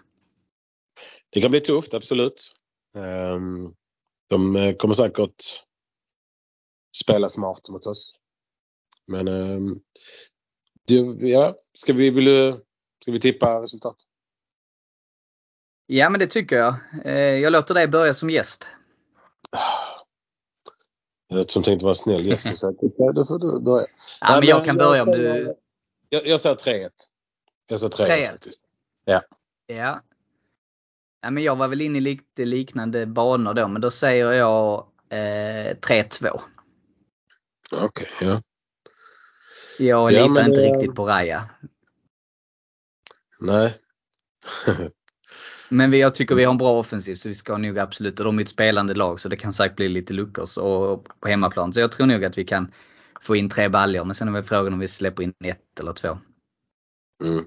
Det 1.31 1.41
kan 1.41 1.51
bli 1.51 1.61
tufft, 1.61 1.95
absolut. 1.95 2.55
Um, 2.95 3.75
de 4.29 4.57
eh, 4.57 4.75
kommer 4.75 4.95
säkert 4.95 5.45
spela 7.03 7.29
smart 7.29 7.69
mot 7.69 7.87
oss. 7.87 8.15
Men 9.07 9.27
du, 10.87 11.29
ja, 11.29 11.57
ska 11.79 11.93
vi, 11.93 12.11
vill 12.11 12.57
ska 13.03 13.13
vi 13.13 13.21
tippa 13.21 13.63
resultat? 13.63 13.97
Ja 15.87 16.11
men 16.11 16.21
det 16.21 16.27
tycker 16.27 16.57
jag. 16.57 16.75
Eh, 17.05 17.15
jag 17.15 17.53
låter 17.53 17.75
dig 17.75 17.89
börja 17.89 18.15
som 18.15 18.31
gäst. 18.31 18.67
Jag 21.29 21.51
som 21.51 21.63
tänkte 21.63 21.85
vara 21.85 21.95
snäll 21.95 22.27
gäst 22.27 22.59
så 22.59 22.75
får 23.27 23.39
du 23.39 23.61
börja. 23.61 23.87
Ja, 24.21 24.37
men 24.41 24.49
jag 24.49 24.65
kan 24.65 24.77
börja 24.77 25.03
om 25.03 25.11
du... 25.11 25.55
Jag, 26.13 26.27
jag 26.27 26.41
säger 26.41 26.57
3-1. 26.57 26.91
Jag 27.69 27.81
säger 27.81 28.25
3-1 28.25 28.31
faktiskt. 28.31 28.61
Ja. 29.05 29.23
Ja. 29.67 30.03
ja. 31.23 31.31
men 31.31 31.43
jag 31.43 31.57
var 31.57 31.69
väl 31.69 31.81
inne 31.81 31.99
i 31.99 32.01
lite 32.01 32.45
liknande 32.45 33.07
banor 33.07 33.55
då, 33.55 33.69
men 33.69 33.83
då 33.83 33.91
säger 33.91 34.33
jag 34.33 34.87
eh, 35.11 35.77
3-2. 35.77 36.41
Okej, 37.73 37.85
okay, 37.85 38.29
ja. 38.29 38.43
Jag 39.79 40.13
ja, 40.13 40.27
litar 40.27 40.49
inte 40.49 40.61
det... 40.61 40.73
riktigt 40.73 40.95
på 40.95 41.05
Raja. 41.05 41.51
Nej. 43.41 43.75
men 45.69 45.93
jag 45.93 46.15
tycker 46.15 46.35
vi 46.35 46.45
har 46.45 46.51
en 46.51 46.59
bra 46.59 46.79
offensiv 46.79 47.15
så 47.15 47.29
vi 47.29 47.35
ska 47.35 47.57
nog 47.57 47.79
absolut, 47.79 48.19
och 48.19 48.25
de 48.25 48.39
är 48.39 48.43
ett 48.43 48.49
spelande 48.49 48.95
lag 48.95 49.21
så 49.21 49.29
det 49.29 49.37
kan 49.37 49.53
säkert 49.53 49.77
bli 49.77 49.89
lite 49.89 50.13
luckor 50.13 50.47
på 51.21 51.29
hemmaplan. 51.29 51.73
Så 51.73 51.81
jag 51.81 51.93
tror 51.93 52.07
nog 52.07 52.25
att 52.25 52.39
vi 52.39 52.45
kan 52.45 52.73
få 53.21 53.37
in 53.37 53.49
tre 53.49 53.69
baljor. 53.69 54.05
Men 54.05 54.15
sen 54.15 54.29
är 54.29 54.33
väl 54.33 54.43
frågan 54.43 54.73
om 54.73 54.79
vi 54.79 54.89
släpper 54.89 55.23
in 55.23 55.35
ett 55.45 55.81
eller 55.81 55.93
två. 55.93 56.19
Mm. 57.25 57.45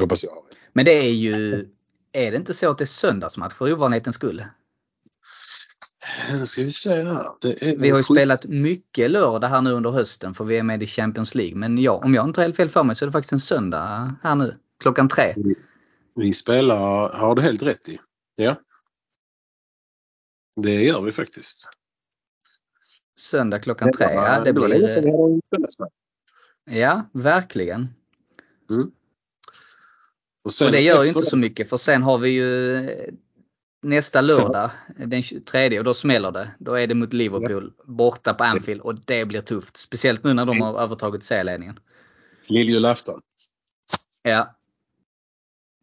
Hoppas 0.00 0.24
jag. 0.24 0.32
Men 0.72 0.84
det 0.84 0.92
är 0.92 1.12
ju, 1.12 1.68
är 2.12 2.30
det 2.30 2.36
inte 2.36 2.54
så 2.54 2.70
att 2.70 2.78
det 2.78 2.84
är 2.84 2.86
söndagsmatch 2.86 3.54
för 3.54 3.72
ovanlighetens 3.72 4.16
skull? 4.16 4.44
Nu 6.32 6.46
ska 6.46 6.62
vi 6.62 6.70
se 6.70 6.90
här. 6.90 7.76
vi 7.76 7.90
har 7.90 7.98
ju 7.98 8.04
spelat 8.04 8.46
mycket 8.46 9.10
lördag 9.10 9.48
här 9.48 9.62
nu 9.62 9.72
under 9.72 9.90
hösten 9.90 10.34
för 10.34 10.44
vi 10.44 10.58
är 10.58 10.62
med 10.62 10.82
i 10.82 10.86
Champions 10.86 11.34
League. 11.34 11.56
Men 11.56 11.78
ja, 11.78 11.92
om 11.92 12.14
jag 12.14 12.28
inte 12.28 12.40
har 12.40 12.44
helt 12.44 12.56
fel 12.56 12.68
för 12.68 12.82
mig 12.82 12.96
så 12.96 13.04
är 13.04 13.06
det 13.06 13.12
faktiskt 13.12 13.32
en 13.32 13.40
söndag 13.40 14.16
här 14.22 14.34
nu. 14.34 14.54
Klockan 14.80 15.08
tre. 15.08 15.34
Vi, 15.36 15.54
vi 16.14 16.32
spelar, 16.32 17.12
har 17.12 17.34
du 17.34 17.42
helt 17.42 17.62
rätt 17.62 17.88
i. 17.88 17.98
Ja. 18.36 18.56
Det 20.62 20.84
gör 20.84 21.02
vi 21.02 21.12
faktiskt. 21.12 21.68
Söndag 23.16 23.58
klockan 23.58 23.92
tre. 23.92 24.06
Ja, 24.14 24.40
det 24.44 24.52
blir... 24.52 24.88
Ja, 26.70 27.08
verkligen. 27.12 27.88
Mm. 28.70 28.90
Och, 30.44 30.66
och, 30.66 30.72
det 30.72 30.80
gör 30.80 31.02
ju 31.02 31.08
inte 31.08 31.22
så 31.22 31.36
mycket 31.36 31.68
för 31.68 31.76
sen 31.76 32.02
har 32.02 32.18
vi 32.18 32.30
ju 32.30 32.80
nästa 33.82 34.20
lördag 34.20 34.70
den 34.96 35.22
23 35.22 35.78
och 35.78 35.84
då 35.84 35.94
smäller 35.94 36.32
det. 36.32 36.50
Då 36.58 36.74
är 36.74 36.86
det 36.86 36.94
mot 36.94 37.12
Liverpool 37.12 37.72
borta 37.84 38.34
på 38.34 38.44
Anfield 38.44 38.80
och 38.80 38.94
det 38.94 39.24
blir 39.24 39.40
tufft. 39.40 39.76
Speciellt 39.76 40.24
nu 40.24 40.34
när 40.34 40.46
de 40.46 40.60
har 40.60 40.80
övertagit 40.80 41.22
serieledningen. 41.22 41.78
Lilljulafton. 42.46 43.20
Ja. 44.22 44.56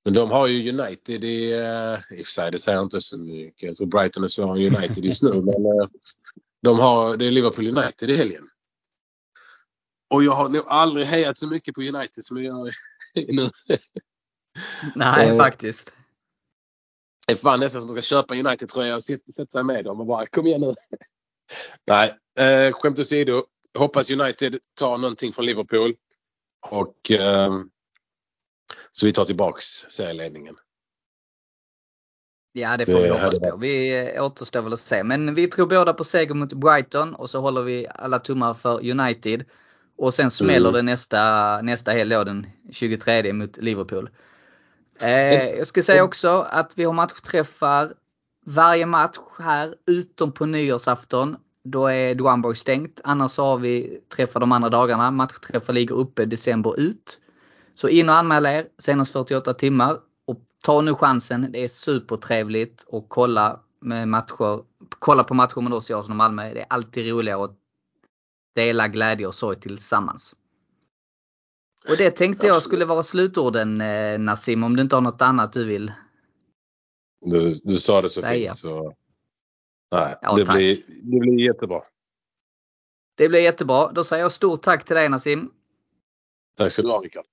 Men 0.06 0.14
de 0.14 0.32
har 0.32 0.48
ju 0.48 0.72
United 0.72 1.24
i, 1.24 1.54
uh, 1.54 2.20
i 2.20 2.22
och 2.22 2.26
för 2.26 2.32
sig 2.32 2.52
det 2.52 2.60
säger 2.60 2.82
inte 2.82 3.02
så 3.02 3.18
mycket. 3.18 3.64
Jag 3.64 3.76
tror 3.76 3.88
Brighton 3.88 4.24
är 4.24 4.28
svårare 4.28 4.60
än 4.60 4.76
United 4.76 5.06
just 5.06 5.24
nu 5.24 5.30
men 5.42 5.88
de 6.62 6.80
har, 6.80 7.18
det 7.18 7.26
är 7.26 7.32
Liverpool 7.32 7.78
United 7.78 8.10
i 8.10 8.18
helgen. 8.18 8.44
Och 10.10 10.24
jag 10.24 10.32
har 10.32 10.50
nog 10.50 10.64
aldrig 10.68 11.06
hejat 11.06 11.38
så 11.38 11.48
mycket 11.48 11.76
på 11.76 11.82
United 11.82 12.26
som 12.26 12.38
jag 12.38 12.46
gör 12.46 12.72
nu. 13.34 13.50
Nej, 14.96 15.30
eh, 15.30 15.38
faktiskt. 15.38 15.94
Det 17.28 17.34
är 17.34 17.38
fan 17.38 17.60
nästan 17.60 17.82
som 17.82 17.90
att 17.90 17.96
man 17.96 18.04
ska 18.04 18.16
köpa 18.16 18.36
United-tröja 18.36 18.96
och 18.96 19.04
sätta 19.04 19.46
sig 19.52 19.64
med 19.64 19.86
dem 19.86 20.00
och 20.00 20.06
bara 20.06 20.26
kom 20.26 20.48
igen 20.48 20.62
nu. 20.62 20.76
Nej, 21.88 22.18
eh, 22.40 22.74
skämt 22.74 23.00
åsido. 23.00 23.46
Hoppas 23.78 24.12
United 24.12 24.60
tar 24.74 24.98
någonting 24.98 25.34
från 25.34 25.46
Liverpool. 25.46 25.96
Och 26.70 27.12
eh, 27.12 27.52
så 28.92 29.06
vi 29.06 29.14
tar 29.14 29.26
tillbaks 29.26 29.66
serieledningen. 29.90 30.56
Ja 32.54 32.78
det 32.78 32.86
får 32.86 32.94
det 32.94 33.02
vi 33.02 33.10
hoppas 33.10 33.40
på. 33.40 33.58
Vi 33.58 34.20
återstår 34.20 34.62
väl 34.62 34.74
att 34.74 34.80
se. 34.80 35.04
Men 35.04 35.36
vi 35.36 35.48
tror 35.48 35.68
båda 35.68 35.94
på 35.94 36.04
seger 36.04 36.34
mot 36.34 36.54
Brighton 36.54 37.16
och 37.16 37.30
så 37.30 37.42
håller 37.42 37.62
vi 37.62 37.88
alla 37.96 38.20
tummar 38.20 38.54
för 38.54 38.90
United. 38.92 39.44
Och 39.98 40.14
sen 40.14 40.32
smäller 40.32 40.70
mm. 40.70 40.74
det 40.74 40.82
nästa, 40.82 41.62
nästa 41.62 41.92
helg 41.92 42.10
den 42.10 42.48
23 42.72 43.34
mot 43.34 43.58
Liverpool. 43.58 44.10
Eh, 45.00 45.50
jag 45.50 45.68
ska 45.68 45.84
säga 45.84 46.04
också 46.04 46.30
att 46.50 46.72
vi 46.76 46.84
har 46.84 46.94
matchträffar 46.94 47.94
varje 48.46 48.86
match 48.86 49.18
här 49.40 49.76
utom 49.88 50.32
på 50.32 50.46
nyårsafton. 50.46 51.38
Då 51.64 51.88
är 51.88 52.16
Duanborg 52.16 52.56
stängt. 52.56 53.02
Annars 53.04 53.38
har 53.38 53.58
vi 53.58 54.02
träffar 54.16 54.40
de 54.40 54.52
andra 54.52 54.70
dagarna. 54.70 55.12
Matchträffar 55.12 55.74
ligger 55.74 55.96
uppe 55.96 56.26
december 56.26 56.80
ut. 56.80 57.20
Så 57.74 57.88
in 57.88 58.10
och 58.10 58.16
anmäl 58.16 58.46
er 58.46 58.66
senast 58.78 59.14
48 59.14 59.54
timmar. 59.54 59.98
Ta 60.66 60.82
nu 60.82 60.96
chansen. 60.96 61.52
Det 61.52 61.64
är 61.64 61.68
supertrevligt 61.68 62.86
att 62.92 63.06
kolla 63.08 63.60
med 63.80 64.08
matcher. 64.08 64.64
Kolla 65.00 65.24
på 65.24 65.34
matcher 65.34 65.62
med 65.62 65.74
oss 65.74 65.90
i 65.90 65.94
Arsenal 65.94 66.18
Malmö. 66.18 66.54
Det 66.54 66.62
är 66.62 66.68
alltid 66.70 67.10
roligare 67.10 67.44
att 67.44 67.58
dela 68.56 68.88
glädje 68.88 69.28
och 69.28 69.36
sorg 69.36 69.60
tillsammans. 69.60 70.36
Och 71.90 71.98
det 71.98 72.12
tänkte 72.12 72.48
jag 72.48 72.62
skulle 72.62 72.86
vara 72.86 73.04
slutorden 73.04 73.82
eh, 73.82 74.20
Nassim, 74.20 74.64
om 74.64 74.76
du 74.76 74.82
inte 74.82 74.96
har 74.96 75.02
något 75.02 75.22
annat 75.22 75.54
du 75.54 75.66
vill 75.66 75.92
Du, 77.22 77.54
du 77.64 77.76
sa 77.78 78.02
det 78.02 78.10
så 78.10 78.22
säga. 78.22 78.52
fint 78.52 78.60
så... 78.60 78.96
Nej, 79.92 80.16
ja, 80.22 80.36
det, 80.36 80.46
blir, 80.46 80.78
det 81.04 81.20
blir 81.20 81.40
jättebra. 81.40 81.82
Det 83.16 83.30
blir 83.30 83.40
jättebra. 83.40 83.92
Då 83.92 84.04
säger 84.04 84.24
jag 84.24 84.32
stort 84.32 84.62
tack 84.62 84.86
till 84.86 84.96
dig 84.96 85.10
Nassim. 85.10 85.52
Tack 86.58 86.72
så 86.72 86.82
du 86.82 86.88
ha 86.90 87.02
Rickard. 87.02 87.26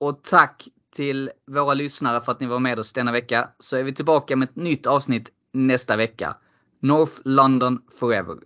Och 0.00 0.22
tack 0.22 0.68
till 0.94 1.30
våra 1.46 1.74
lyssnare 1.74 2.20
för 2.20 2.32
att 2.32 2.40
ni 2.40 2.46
var 2.46 2.58
med 2.58 2.78
oss 2.78 2.92
denna 2.92 3.12
vecka. 3.12 3.48
Så 3.58 3.76
är 3.76 3.82
vi 3.82 3.94
tillbaka 3.94 4.36
med 4.36 4.48
ett 4.48 4.56
nytt 4.56 4.86
avsnitt 4.86 5.28
nästa 5.52 5.96
vecka. 5.96 6.36
North 6.80 7.12
London 7.24 7.82
Forever. 8.00 8.36